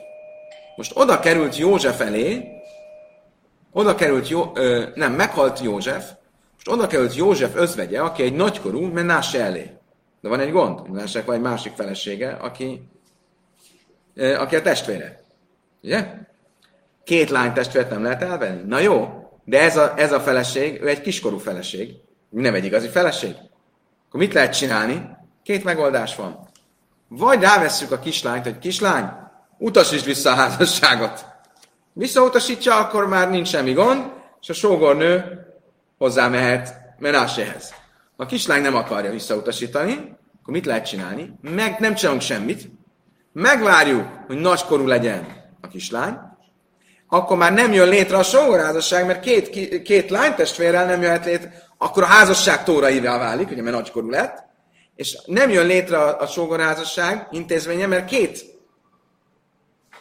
Most 0.75 0.91
oda 0.95 1.19
került 1.19 1.57
József 1.57 1.99
elé, 1.99 2.47
oda 3.71 3.95
került, 3.95 4.29
Jó, 4.29 4.51
ö, 4.55 4.85
nem, 4.95 5.13
meghalt 5.13 5.59
József, 5.59 6.11
most 6.53 6.67
oda 6.67 6.87
került 6.87 7.15
József 7.15 7.55
özvegye, 7.55 8.01
aki 8.01 8.23
egy 8.23 8.35
nagykorú 8.35 8.81
Menase 8.81 9.41
elé. 9.41 9.71
De 10.21 10.29
van 10.29 10.39
egy 10.39 10.51
gond, 10.51 10.89
Menásek 10.89 11.25
van 11.25 11.35
egy 11.35 11.41
másik 11.41 11.73
felesége, 11.73 12.31
aki, 12.31 12.89
ö, 14.15 14.35
aki 14.35 14.55
a 14.55 14.61
testvére. 14.61 15.23
Ugye? 15.83 16.13
Két 17.03 17.29
lány 17.29 17.53
testvért 17.53 17.89
nem 17.89 18.03
lehet 18.03 18.21
elvenni? 18.21 18.61
Na 18.67 18.79
jó, 18.79 19.24
de 19.45 19.59
ez 19.59 19.77
a, 19.77 19.93
ez 19.97 20.11
a 20.11 20.19
feleség, 20.19 20.81
ő 20.81 20.87
egy 20.87 21.01
kiskorú 21.01 21.37
feleség, 21.37 21.93
nem 22.29 22.53
egy 22.53 22.65
igazi 22.65 22.87
feleség. 22.87 23.35
Akkor 24.07 24.19
mit 24.19 24.33
lehet 24.33 24.57
csinálni? 24.57 25.09
Két 25.43 25.63
megoldás 25.63 26.15
van. 26.15 26.49
Vagy 27.07 27.41
rávesszük 27.41 27.91
a 27.91 27.99
kislányt, 27.99 28.43
hogy 28.43 28.59
kislány, 28.59 29.09
utasítsd 29.57 30.05
vissza 30.05 30.31
a 30.31 30.35
házasságot. 30.35 31.25
Visszautasítja, 31.93 32.75
akkor 32.75 33.07
már 33.07 33.29
nincs 33.29 33.47
semmi 33.47 33.73
gond, 33.73 34.11
és 34.41 34.49
a 34.49 34.53
sógornő 34.53 35.45
hozzá 35.97 36.27
mehet 36.27 36.75
menáséhez. 36.99 37.73
Ha 38.17 38.23
a 38.23 38.25
kislány 38.25 38.61
nem 38.61 38.75
akarja 38.75 39.11
visszautasítani, 39.11 39.93
akkor 40.41 40.53
mit 40.53 40.65
lehet 40.65 40.87
csinálni? 40.87 41.33
Meg 41.41 41.79
nem 41.79 41.95
csinálunk 41.95 42.21
semmit, 42.21 42.69
megvárjuk, 43.33 44.07
hogy 44.27 44.37
nagykorú 44.37 44.87
legyen 44.87 45.25
a 45.61 45.67
kislány, 45.67 46.17
akkor 47.07 47.37
már 47.37 47.53
nem 47.53 47.73
jön 47.73 47.89
létre 47.89 48.17
a 48.17 48.23
sógorházasság, 48.23 49.05
mert 49.05 49.19
két, 49.19 49.49
két 49.81 50.09
lánytestvérrel 50.09 50.85
nem 50.85 51.01
jöhet 51.01 51.25
létre, 51.25 51.63
akkor 51.77 52.03
a 52.03 52.05
házasság 52.05 52.63
tóraivá 52.63 53.17
válik, 53.17 53.51
ugye, 53.51 53.61
mert 53.61 53.75
nagykorú 53.75 54.09
lett, 54.09 54.43
és 54.95 55.17
nem 55.25 55.49
jön 55.49 55.65
létre 55.65 55.97
a, 55.97 56.21
a 56.21 56.27
sógorházasság 56.27 57.27
intézménye, 57.31 57.87
mert 57.87 58.05
két 58.05 58.45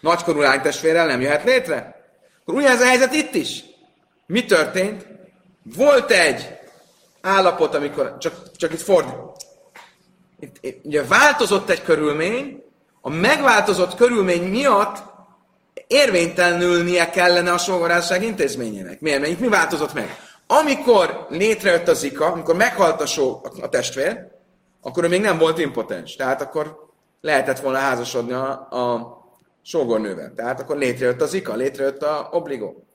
nagykorú 0.00 0.40
lánytestvérrel 0.40 1.06
nem 1.06 1.20
jöhet 1.20 1.44
létre. 1.44 2.02
Akkor 2.40 2.54
ugyanez 2.54 2.80
a 2.80 2.86
helyzet 2.86 3.14
itt 3.14 3.34
is. 3.34 3.64
Mi 4.26 4.44
történt? 4.44 5.06
Volt 5.76 6.10
egy 6.10 6.58
állapot, 7.20 7.74
amikor, 7.74 8.16
csak, 8.18 8.56
csak 8.56 8.72
itt 8.72 8.80
fordít. 8.80 9.14
Itt, 10.40 10.56
itt, 10.60 10.84
ugye 10.84 11.04
változott 11.04 11.70
egy 11.70 11.82
körülmény, 11.82 12.62
a 13.00 13.10
megváltozott 13.10 13.94
körülmény 13.94 14.42
miatt 14.42 15.13
érvénytelenülnie 15.94 17.10
kellene 17.10 17.52
a 17.52 17.58
sógorházasság 17.58 18.22
intézményének. 18.22 19.00
Miért? 19.00 19.20
Mert 19.20 19.32
itt 19.32 19.40
mi 19.40 19.48
változott 19.48 19.94
meg? 19.94 20.16
Amikor 20.46 21.26
létrejött 21.28 21.88
a 21.88 21.94
zika, 21.94 22.26
amikor 22.26 22.56
meghalt 22.56 23.00
a, 23.00 23.06
só, 23.06 23.40
a 23.60 23.68
testvér, 23.68 24.18
akkor 24.82 25.04
ő 25.04 25.08
még 25.08 25.20
nem 25.20 25.38
volt 25.38 25.58
impotens. 25.58 26.16
Tehát 26.16 26.42
akkor 26.42 26.76
lehetett 27.20 27.60
volna 27.60 27.78
házasodni 27.78 28.32
a, 28.32 28.50
a 28.70 29.16
sógornővel. 29.62 30.32
Tehát 30.36 30.60
akkor 30.60 30.76
létrejött 30.76 31.20
az 31.20 31.34
ika, 31.34 31.54
létrejött 31.54 32.02
a 32.02 32.28
obligó. 32.32 32.86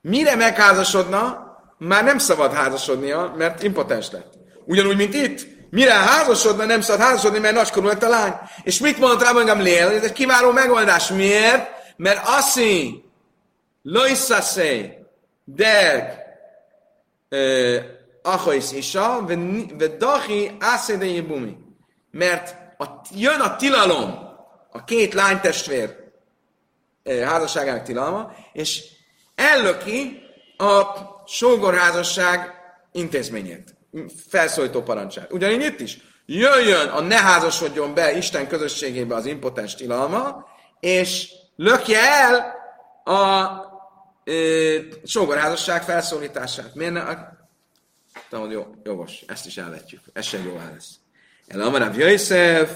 Mire 0.00 0.34
megházasodna, 0.34 1.44
már 1.78 2.04
nem 2.04 2.18
szabad 2.18 2.52
házasodnia, 2.52 3.34
mert 3.36 3.62
impotens 3.62 4.10
lett. 4.10 4.32
Ugyanúgy, 4.64 4.96
mint 4.96 5.14
itt, 5.14 5.46
mire 5.70 5.92
házasodna, 5.92 6.64
nem 6.64 6.80
szabad 6.80 7.06
házasodni, 7.06 7.38
mert 7.38 7.54
nagykorú 7.54 7.86
lett 7.86 8.02
a 8.02 8.08
lány. 8.08 8.32
És 8.62 8.78
mit 8.78 8.98
mondott 8.98 9.22
rá 9.22 9.38
engem 9.38 9.60
Lél? 9.60 9.86
Ez 9.86 10.02
egy 10.02 10.12
kiváló 10.12 10.50
megoldás. 10.50 11.08
Miért? 11.08 11.75
Mert 11.96 12.28
aszi, 12.28 13.04
loiszaszé, 13.82 14.98
derg, 15.44 16.24
achais 18.22 18.72
isa, 18.72 19.24
vedachi 19.78 20.56
ászéde 20.58 21.04
jibumi. 21.04 21.56
Mert 22.10 22.56
a, 22.78 22.84
jön 23.14 23.40
a 23.40 23.56
tilalom, 23.56 24.10
a 24.70 24.84
két 24.84 25.14
lánytestvér 25.14 25.96
házasságának 27.04 27.82
tilalma, 27.82 28.32
és 28.52 28.82
ellöki 29.34 30.22
a 30.56 30.82
sógorházasság 31.26 32.54
intézményét, 32.92 33.74
felszólító 34.28 34.82
parancsát. 34.82 35.32
Ugyanígy 35.32 35.64
itt 35.64 35.80
is. 35.80 35.98
Jöjjön 36.26 36.88
a 36.88 37.00
ne 37.00 37.16
házasodjon 37.16 37.94
be 37.94 38.16
Isten 38.16 38.48
közösségébe 38.48 39.14
az 39.14 39.26
impotens 39.26 39.74
tilalma, 39.74 40.46
és 40.80 41.28
lökje 41.56 41.98
el 42.00 42.54
a 43.04 43.50
ö, 44.24 44.78
sógorházasság 45.04 45.82
felszólítását. 45.82 46.74
Miért 46.74 46.92
ne? 46.92 47.04
Tudom, 48.28 48.50
jó, 48.50 48.66
jogos, 48.82 49.24
ezt 49.26 49.46
is 49.46 49.56
elvetjük. 49.56 50.00
Ez 50.12 50.24
sem 50.24 50.44
jó 50.44 50.60
lesz. 50.74 50.94
El 51.46 51.60
Amarav 51.60 51.98
Jöjszef, 51.98 52.70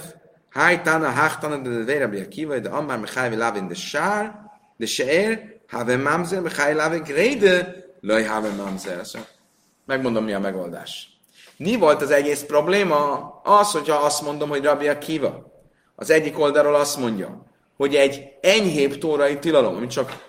Hájtana, 0.50 1.10
Háhtana, 1.10 1.56
de 1.84 1.98
Rabbi 1.98 2.20
Akiva, 2.20 2.58
de 2.58 2.68
Amar 2.68 2.98
Mechai 2.98 3.36
Lavin 3.36 3.68
de 3.68 3.74
Sár, 3.74 4.34
de 4.76 4.86
Seer, 4.86 5.60
Have 5.68 5.96
Mamzer, 5.96 6.40
Mechai 6.40 6.74
Lavin 6.74 7.02
Gréde, 7.02 7.84
Laj 8.00 8.24
Have 8.24 8.48
Mamzer. 8.48 9.00
Megmondom, 9.86 10.24
mi 10.24 10.32
a 10.32 10.38
megoldás. 10.38 11.08
Mi 11.56 11.76
volt 11.76 12.02
az 12.02 12.10
egész 12.10 12.42
probléma? 12.42 13.30
Az, 13.44 13.70
hogyha 13.70 13.96
azt 13.96 14.22
mondom, 14.22 14.48
hogy 14.48 14.64
Rabbi 14.64 14.88
Akiva. 14.88 15.52
Az 15.94 16.10
egyik 16.10 16.38
oldalról 16.38 16.74
azt 16.74 16.96
mondja, 16.96 17.49
hogy 17.80 17.94
egy 17.94 18.32
enyhébb 18.40 18.98
tórai 18.98 19.38
tilalom, 19.38 19.76
ami 19.76 19.86
csak 19.86 20.24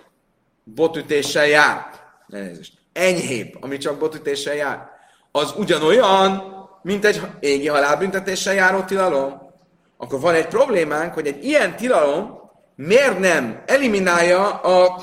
botütéssel 0.64 1.46
jár, 1.46 1.86
elnézést, 2.30 2.72
enyhébb, 2.92 3.56
ami 3.60 3.78
csak 3.78 3.98
botütéssel 3.98 4.54
jár, 4.54 4.88
az 5.32 5.54
ugyanolyan, 5.56 6.42
mint 6.82 7.04
egy 7.04 7.20
égi 7.40 7.68
halálbüntetéssel 7.68 8.54
járó 8.54 8.80
tilalom. 8.80 9.50
Akkor 9.96 10.20
van 10.20 10.34
egy 10.34 10.46
problémánk, 10.46 11.14
hogy 11.14 11.26
egy 11.26 11.44
ilyen 11.44 11.76
tilalom 11.76 12.50
miért 12.76 13.18
nem 13.18 13.62
eliminálja 13.66 14.50
a 14.50 15.02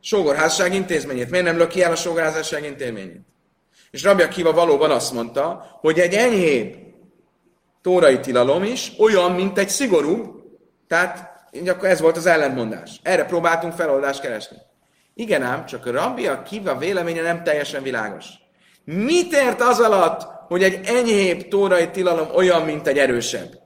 sógorházság 0.00 0.74
intézményét, 0.74 1.30
miért 1.30 1.44
nem 1.44 1.56
löki 1.56 1.82
el 1.82 1.92
a 1.92 1.96
sógorházság 1.96 2.64
intézményét. 2.64 3.20
És 3.90 4.02
Rabbi 4.02 4.22
Akiva 4.22 4.52
valóban 4.52 4.90
azt 4.90 5.12
mondta, 5.12 5.66
hogy 5.80 5.98
egy 5.98 6.14
enyhébb 6.14 6.74
tórai 7.82 8.20
tilalom 8.20 8.62
is 8.62 8.92
olyan, 8.98 9.32
mint 9.32 9.58
egy 9.58 9.68
szigorú, 9.68 10.40
tehát 10.88 11.34
akkor 11.66 11.88
ez 11.88 12.00
volt 12.00 12.16
az 12.16 12.26
ellentmondás. 12.26 13.00
Erre 13.02 13.24
próbáltunk 13.24 13.72
feloldást 13.72 14.20
keresni. 14.20 14.56
Igen 15.14 15.42
ám, 15.42 15.66
csak 15.66 15.86
a 15.86 15.90
Rabbi 15.90 16.26
Akiva 16.26 16.78
véleménye 16.78 17.22
nem 17.22 17.42
teljesen 17.42 17.82
világos. 17.82 18.26
Mit 18.84 19.32
ért 19.32 19.60
az 19.60 19.80
alatt, 19.80 20.22
hogy 20.48 20.62
egy 20.62 20.80
enyhébb 20.84 21.48
tórai 21.48 21.90
tilalom 21.90 22.28
olyan, 22.34 22.62
mint 22.62 22.86
egy 22.86 22.98
erősebb? 22.98 23.64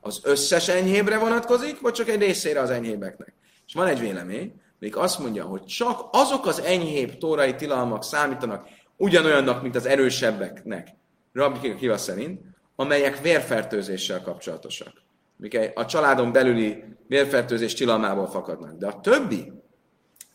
az 0.00 0.20
összes 0.22 0.68
enyhébre 0.68 1.18
vonatkozik, 1.18 1.80
vagy 1.80 1.92
csak 1.92 2.08
egy 2.08 2.20
részére 2.20 2.60
az 2.60 2.70
enyhébeknek. 2.70 3.34
És 3.66 3.74
van 3.74 3.86
egy 3.86 4.00
vélemény, 4.00 4.60
még 4.78 4.96
azt 4.96 5.18
mondja, 5.18 5.44
hogy 5.44 5.64
csak 5.64 6.08
azok 6.12 6.46
az 6.46 6.60
enyhébb 6.60 7.18
tórai 7.18 7.54
tilalmak 7.54 8.04
számítanak 8.04 8.68
ugyanolyannak, 8.96 9.62
mint 9.62 9.76
az 9.76 9.86
erősebbeknek, 9.86 10.88
Rabbi 11.32 11.74
Kiva 11.74 11.96
szerint, 11.96 12.40
amelyek 12.76 13.20
vérfertőzéssel 13.20 14.22
kapcsolatosak. 14.22 14.92
Mik 15.40 15.70
a 15.74 15.86
családon 15.86 16.32
belüli 16.32 16.84
vérfertőzés 17.08 17.74
tilalmából 17.74 18.26
fakadnak. 18.26 18.72
De 18.78 18.86
a 18.86 19.00
többi, 19.00 19.52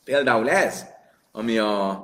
például 0.03 0.49
ez, 0.49 0.85
ami 1.31 1.57
a, 1.57 2.03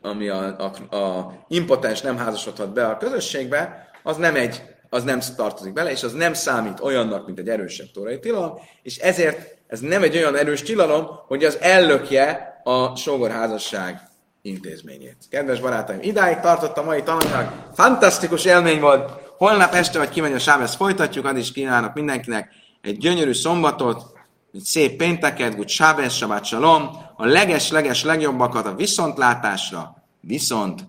ami 0.00 0.28
a, 0.28 0.56
a, 0.58 0.96
a 0.96 1.34
impotens 1.48 2.00
nem 2.00 2.16
házasodhat 2.16 2.72
be 2.72 2.86
a 2.86 2.96
közösségbe, 2.96 3.90
az 4.02 4.16
nem 4.16 4.34
egy 4.34 4.62
az 4.88 5.04
nem 5.04 5.20
tartozik 5.36 5.72
bele, 5.72 5.90
és 5.90 6.02
az 6.02 6.12
nem 6.12 6.34
számít 6.34 6.80
olyannak, 6.80 7.26
mint 7.26 7.38
egy 7.38 7.48
erősebb 7.48 7.90
tórai 7.92 8.18
tilalom, 8.18 8.58
és 8.82 8.98
ezért 8.98 9.56
ez 9.66 9.80
nem 9.80 10.02
egy 10.02 10.16
olyan 10.16 10.36
erős 10.36 10.62
tilalom, 10.62 11.06
hogy 11.26 11.44
az 11.44 11.58
ellökje 11.60 12.60
a 12.64 12.96
sógorházasság 12.96 14.00
intézményét. 14.42 15.16
Kedves 15.30 15.60
barátaim, 15.60 15.98
idáig 16.02 16.40
tartott 16.40 16.76
a 16.76 16.82
mai 16.82 17.02
tananyag, 17.02 17.52
fantasztikus 17.72 18.44
élmény 18.44 18.80
volt, 18.80 19.23
Holnap 19.36 19.74
este, 19.74 19.98
vagy 19.98 20.08
kimegy 20.08 20.32
a 20.32 20.38
sábesz, 20.38 20.74
folytatjuk, 20.74 21.24
addig 21.24 21.42
is 21.42 21.52
kívánok 21.52 21.94
mindenkinek 21.94 22.52
egy 22.80 22.98
gyönyörű 22.98 23.32
szombatot, 23.32 24.12
egy 24.52 24.64
szép 24.64 24.96
pénteket, 24.96 25.54
good 25.54 25.68
sábesz, 25.68 26.14
sabát 26.14 26.44
shalom, 26.44 26.90
a 27.16 27.26
leges-leges 27.26 28.04
legjobbakat 28.04 28.66
a 28.66 28.74
viszontlátásra, 28.74 29.96
viszont 30.20 30.84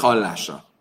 hallásra. 0.00 0.71